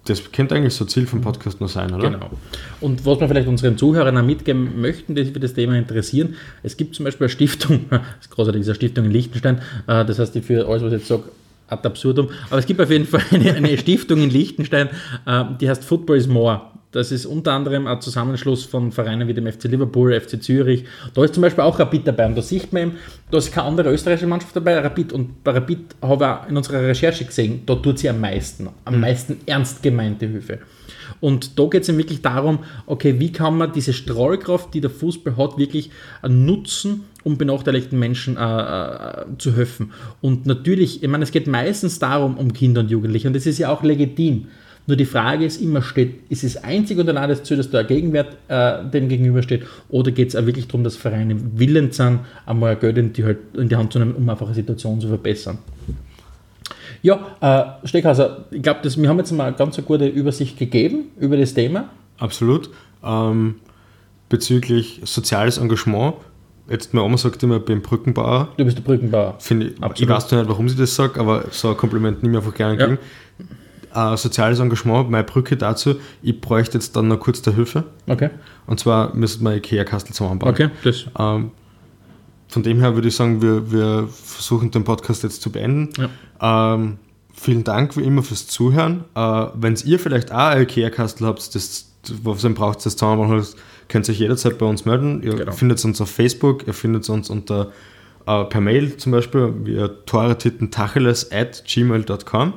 Das 0.05 0.33
könnte 0.33 0.55
eigentlich 0.55 0.75
so 0.75 0.85
Ziel 0.87 1.07
vom 1.07 1.21
Podcast 1.21 1.61
nur 1.61 1.69
sein, 1.69 1.93
oder? 1.93 2.11
Genau. 2.11 2.31
Und 2.81 3.05
was 3.05 3.21
wir 3.21 3.29
vielleicht 3.29 3.49
unseren 3.49 3.77
Zuhörern 3.77 4.25
mitgeben 4.25 4.81
möchten, 4.81 5.15
die 5.15 5.25
sich 5.25 5.35
für 5.35 5.41
das 5.41 5.53
Thema 5.53 5.77
interessieren, 5.77 6.35
es 6.63 6.77
gibt 6.77 6.95
zum 6.95 7.05
Beispiel 7.05 7.27
eine 7.27 7.33
Stiftung, 7.33 7.87
das 7.91 8.01
ist 8.23 8.31
großartig, 8.31 8.65
eine 8.65 8.75
Stiftung 8.75 9.05
in 9.05 9.11
Liechtenstein, 9.11 9.59
äh, 9.87 10.05
das 10.05 10.19
heißt, 10.19 10.35
die 10.35 10.41
für 10.41 10.67
alles, 10.67 10.83
was 10.83 10.93
ich 10.93 10.99
jetzt 11.01 11.09
sage, 11.09 11.25
ad 11.69 11.87
absurdum, 11.87 12.31
aber 12.49 12.59
es 12.59 12.65
gibt 12.65 12.81
auf 12.81 12.91
jeden 12.91 13.05
Fall 13.05 13.21
eine, 13.31 13.53
eine 13.55 13.77
Stiftung 13.77 14.23
in 14.23 14.31
Liechtenstein, 14.31 14.89
äh, 15.27 15.45
die 15.61 15.69
heißt 15.69 15.85
Football 15.85 16.17
is 16.17 16.27
More. 16.27 16.63
Das 16.91 17.13
ist 17.13 17.27
unter 17.27 17.53
anderem 17.53 17.87
ein 17.87 18.01
Zusammenschluss 18.01 18.65
von 18.65 18.93
Vereinen 18.93 19.29
wie 19.29 19.35
dem 19.35 19.47
FC 19.47 19.65
Liverpool, 19.65 20.19
FC 20.19 20.43
Zürich. 20.43 20.85
Da 21.13 21.23
ist 21.23 21.35
zum 21.35 21.43
Beispiel 21.43 21.63
auch 21.63 21.79
Rapid 21.79 22.07
dabei. 22.07 22.27
Und 22.27 22.35
da 22.35 22.43
sieht 22.43 22.73
man 22.73 22.83
eben, 22.83 22.93
da 23.31 23.39
ist 23.39 23.53
keine 23.53 23.67
andere 23.67 23.93
österreichische 23.93 24.27
Mannschaft 24.27 24.57
dabei, 24.57 24.79
Rapid. 24.79 25.13
Und 25.13 25.45
bei 25.45 25.51
Rapid 25.51 25.97
habe 26.01 26.25
ich 26.25 26.31
auch 26.31 26.49
in 26.49 26.57
unserer 26.57 26.83
Recherche 26.83 27.27
gesehen, 27.27 27.63
da 27.67 27.75
tut 27.75 27.99
sie 27.99 28.09
am 28.09 28.21
meisten, 28.21 28.69
am 28.87 28.95
mhm. 28.95 29.01
meisten 29.01 29.41
ernst 29.45 29.83
gemeinte 29.83 30.27
Hilfe. 30.27 30.61
Und 31.21 31.59
da 31.59 31.67
geht 31.67 31.83
es 31.83 31.97
wirklich 31.97 32.23
darum, 32.23 32.61
okay, 32.87 33.19
wie 33.19 33.33
kann 33.33 33.59
man 33.59 33.73
diese 33.73 33.93
Strahlkraft, 33.93 34.73
die 34.73 34.81
der 34.81 34.91
Fußball 34.91 35.37
hat, 35.37 35.59
wirklich 35.59 35.91
nutzen, 36.27 37.05
um 37.25 37.37
benachteiligten 37.37 37.99
Menschen 37.99 38.37
äh, 38.37 38.41
äh, 38.41 39.25
zu 39.39 39.55
helfen. 39.57 39.93
Und 40.21 40.47
natürlich, 40.47 41.03
ich 41.03 41.09
meine, 41.09 41.25
es 41.25 41.33
geht 41.33 41.47
meistens 41.47 41.99
darum, 41.99 42.37
um 42.39 42.53
Kinder 42.53 42.81
und 42.81 42.91
Jugendliche. 42.91 43.29
Und 43.29 43.35
das 43.35 43.47
ist 43.47 43.59
ja 43.59 43.71
auch 43.71 43.83
legitim. 43.83 44.47
Nur 44.89 44.97
die 44.97 45.05
Frage 45.05 45.45
ist 45.45 45.61
immer, 45.61 45.83
steht, 45.83 46.23
ist 46.31 46.45
es 46.45 46.57
einzig 46.57 46.97
und 46.97 47.07
allein 47.11 47.29
das 47.29 47.43
Ziel, 47.43 47.59
dass 47.59 47.71
da 47.71 47.81
ein 47.81 47.87
Gegenwert 47.87 48.39
äh, 48.49 48.83
dem 48.87 49.11
gegenübersteht, 49.11 49.67
oder 49.91 50.11
geht 50.13 50.29
es 50.29 50.35
auch 50.35 50.47
wirklich 50.47 50.67
darum, 50.67 50.83
dass 50.83 50.97
Vereine 50.97 51.37
willens 51.57 51.99
sind, 51.99 52.21
einmal 52.47 52.75
Geld 52.75 52.97
in 52.97 53.13
die, 53.13 53.23
halt, 53.23 53.37
in 53.55 53.69
die 53.69 53.77
Hand 53.77 53.93
zu 53.93 53.99
nehmen, 53.99 54.15
um 54.15 54.27
einfach 54.27 54.47
eine 54.47 54.55
Situation 54.55 54.99
zu 54.99 55.09
verbessern? 55.09 55.59
Ja, 57.03 57.77
äh, 57.83 57.87
Steckhauser, 57.87 58.47
ich 58.51 58.63
glaube, 58.63 58.81
wir 58.83 59.09
haben 59.11 59.19
jetzt 59.19 59.31
mal 59.31 59.49
eine 59.49 59.57
ganz 59.57 59.77
gute 59.85 60.07
Übersicht 60.07 60.59
gegeben 60.59 61.09
über 61.21 61.37
das 61.37 61.53
Thema. 61.53 61.91
Absolut. 62.17 62.71
Ähm, 63.05 63.57
bezüglich 64.31 65.03
soziales 65.05 65.59
Engagement, 65.59 66.15
jetzt 66.71 66.95
meine 66.95 67.05
Oma 67.05 67.19
sagt 67.19 67.43
immer, 67.43 67.59
ich 67.59 67.65
bin 67.67 67.83
Brückenbauer. 67.83 68.55
Du 68.57 68.65
bist 68.65 68.79
der 68.79 68.83
Brückenbauer. 68.85 69.37
ich, 69.39 69.53
ich 70.01 70.09
weiß 70.09 70.33
nicht, 70.33 70.49
warum 70.49 70.67
sie 70.67 70.79
das 70.79 70.95
sagt, 70.95 71.19
aber 71.19 71.45
so 71.51 71.69
ein 71.69 71.77
Kompliment 71.77 72.23
nehme 72.23 72.39
ich 72.39 72.43
einfach 72.43 72.57
gerne 72.57 72.73
entgegen. 72.73 72.99
Ja 73.39 73.47
äh, 73.99 74.17
soziales 74.17 74.61
Engagement, 74.61 75.11
meine 75.11 75.25
Brücke 75.25 75.57
dazu, 75.57 75.97
ich 76.23 76.41
bräuchte 76.41 76.79
jetzt 76.79 76.95
dann 76.97 77.09
noch 77.09 77.19
kurz 77.21 77.43
der 77.43 77.55
Hilfe. 77.55 77.85
Okay. 78.07 78.31
Und 78.67 78.79
zwar 78.81 79.15
müssen 79.15 79.43
wir 79.45 79.55
IKEA-Kastel 79.57 80.15
zusammenbauen. 80.15 80.53
Okay, 80.53 80.71
das. 80.85 81.07
Ähm, 81.19 81.51
von 82.49 82.63
dem 82.63 82.79
her 82.81 82.95
würde 82.95 83.09
ich 83.09 83.17
sagen, 83.17 83.43
wir, 83.43 83.71
wir 83.71 84.09
versuchen 84.09 84.71
den 84.71 84.85
Podcast 84.85 85.23
jetzt 85.23 85.43
zu 85.43 85.51
beenden. 85.51 85.91
Ja. 86.41 86.75
Ähm, 86.75 86.99
vielen 87.35 87.65
Dank 87.65 87.97
wie 87.97 88.03
immer 88.03 88.23
fürs 88.23 88.47
Zuhören. 88.47 89.05
Äh, 89.15 89.47
Wenn 89.55 89.75
ihr 89.85 89.99
vielleicht 89.99 90.33
auch 90.33 90.39
ein 90.39 90.63
IKEA-Kastel 90.63 91.27
habt, 91.27 91.55
das, 91.55 91.91
was 92.23 92.45
ihr 92.45 92.55
braucht, 92.55 92.85
das 92.87 92.97
zusammenbauen 92.97 93.45
könnt 93.89 94.09
ihr 94.09 94.13
euch 94.13 94.21
jederzeit 94.21 94.59
bei 94.59 94.67
uns 94.67 94.85
melden. 94.85 95.23
Ihr 95.23 95.35
Genau. 95.35 95.53
findet 95.53 95.83
uns 95.85 96.01
auf 96.01 96.11
Facebook, 96.11 96.67
ihr 96.67 96.75
findet 96.75 97.09
uns 97.09 97.31
unter 97.31 97.73
äh, 98.27 98.45
per 98.45 98.61
Mail 98.61 98.97
zum 98.99 99.13
Beispiel 99.13 99.53
via 99.65 99.89
toretitentacheles 99.89 101.33
at 101.33 101.65
gmail.com. 101.67 102.53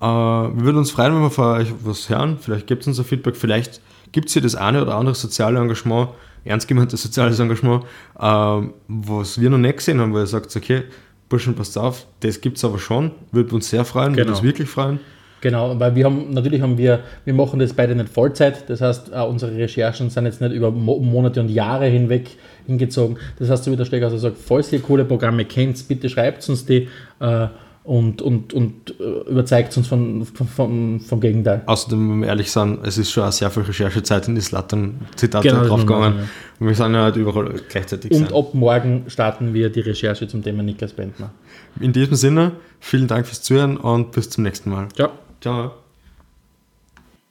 Äh, 0.00 0.04
wir 0.04 0.64
würden 0.64 0.78
uns 0.78 0.90
freuen, 0.90 1.14
wenn 1.14 1.22
wir 1.22 1.30
von 1.30 1.60
euch 1.60 1.72
was 1.84 2.08
hören. 2.08 2.38
Vielleicht 2.40 2.66
gibt 2.66 2.82
es 2.82 2.88
uns 2.88 2.98
ein 2.98 3.04
Feedback, 3.04 3.36
vielleicht 3.36 3.80
gibt 4.12 4.28
es 4.28 4.32
hier 4.32 4.42
das 4.42 4.54
eine 4.54 4.82
oder 4.82 4.94
andere 4.94 5.14
soziale 5.14 5.58
Engagement, 5.60 6.10
ernst 6.44 6.66
gemeintes 6.68 7.02
soziales 7.02 7.38
Engagement, 7.38 7.84
äh, 8.18 8.68
was 8.88 9.40
wir 9.40 9.50
noch 9.50 9.58
nicht 9.58 9.76
gesehen 9.76 10.00
haben, 10.00 10.12
wo 10.12 10.18
ihr 10.18 10.26
sagt, 10.26 10.54
okay, 10.56 10.82
Burschen, 11.28 11.54
passt 11.54 11.78
auf, 11.78 12.06
das 12.20 12.40
gibt 12.40 12.56
es 12.56 12.64
aber 12.64 12.78
schon, 12.78 13.12
würde 13.30 13.54
uns 13.54 13.70
sehr 13.70 13.84
freuen, 13.84 14.12
würde 14.12 14.22
Genau. 14.24 14.32
uns 14.36 14.42
wirklich 14.42 14.68
freuen. 14.68 14.98
Genau, 15.42 15.78
weil 15.78 15.94
wir 15.94 16.04
haben, 16.04 16.30
natürlich 16.34 16.60
haben 16.60 16.76
wir, 16.76 17.00
wir 17.24 17.32
machen 17.32 17.60
das 17.60 17.72
beide 17.72 17.94
nicht 17.94 18.10
Vollzeit, 18.10 18.68
das 18.68 18.80
heißt, 18.82 19.10
äh, 19.14 19.20
unsere 19.22 19.54
Recherchen 19.56 20.10
sind 20.10 20.26
jetzt 20.26 20.40
nicht 20.40 20.52
über 20.52 20.70
Mo 20.70 20.98
Monate 20.98 21.40
und 21.40 21.48
Jahre 21.48 21.86
hinweg 21.86 22.30
hingezogen. 22.66 23.16
Das 23.38 23.48
heißt, 23.48 23.64
so 23.64 23.72
wie 23.72 23.76
der 23.76 23.86
Steger 23.86 24.10
sagt, 24.18 24.36
falls 24.38 24.70
ihr 24.72 24.80
coole 24.80 25.04
Programme 25.04 25.44
kennt, 25.46 25.86
bitte 25.88 26.10
schreibt 26.10 26.46
uns 26.48 26.66
die 26.66 26.88
äh, 27.20 27.46
und, 27.90 28.22
und, 28.22 28.54
und 28.54 28.94
äh, 29.00 29.28
überzeugt 29.28 29.76
uns 29.76 29.88
von, 29.88 30.24
von, 30.24 30.46
von, 30.46 31.00
vom 31.00 31.20
Gegenteil. 31.20 31.62
Außerdem, 31.66 32.08
wenn 32.08 32.20
wir 32.20 32.28
ehrlich 32.28 32.52
sind, 32.52 32.86
es 32.86 32.96
ist 32.98 33.10
schon 33.10 33.28
sehr 33.32 33.50
viel 33.50 33.64
Recherchezeit 33.64 34.28
in 34.28 34.36
die 34.36 34.40
Slattern-Zitate 34.40 35.48
Genau, 35.48 35.64
draufgegangen. 35.64 36.12
sagen, 36.12 36.28
Und 36.60 36.68
wir 36.68 36.74
sind 36.76 36.94
ja 36.94 37.02
halt 37.02 37.16
überall 37.16 37.52
gleichzeitig. 37.68 38.12
Und 38.12 38.28
sein. 38.28 38.32
ab 38.32 38.54
morgen 38.54 39.06
starten 39.08 39.54
wir 39.54 39.70
die 39.70 39.80
Recherche 39.80 40.28
zum 40.28 40.44
Thema 40.44 40.62
Niklas 40.62 40.92
Bentner. 40.92 41.32
In 41.80 41.92
diesem 41.92 42.14
Sinne, 42.14 42.52
vielen 42.78 43.08
Dank 43.08 43.26
fürs 43.26 43.42
Zuhören 43.42 43.76
und 43.76 44.12
bis 44.12 44.30
zum 44.30 44.44
nächsten 44.44 44.70
Mal. 44.70 44.86
Ciao. 44.94 45.10
Ciao. 45.40 45.72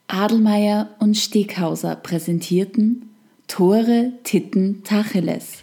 Adelmeier 0.09 0.89
und 0.99 1.15
Steghauser 1.15 1.95
präsentierten 1.95 3.05
Tore, 3.47 4.11
Titten, 4.25 4.83
Tacheles. 4.83 5.59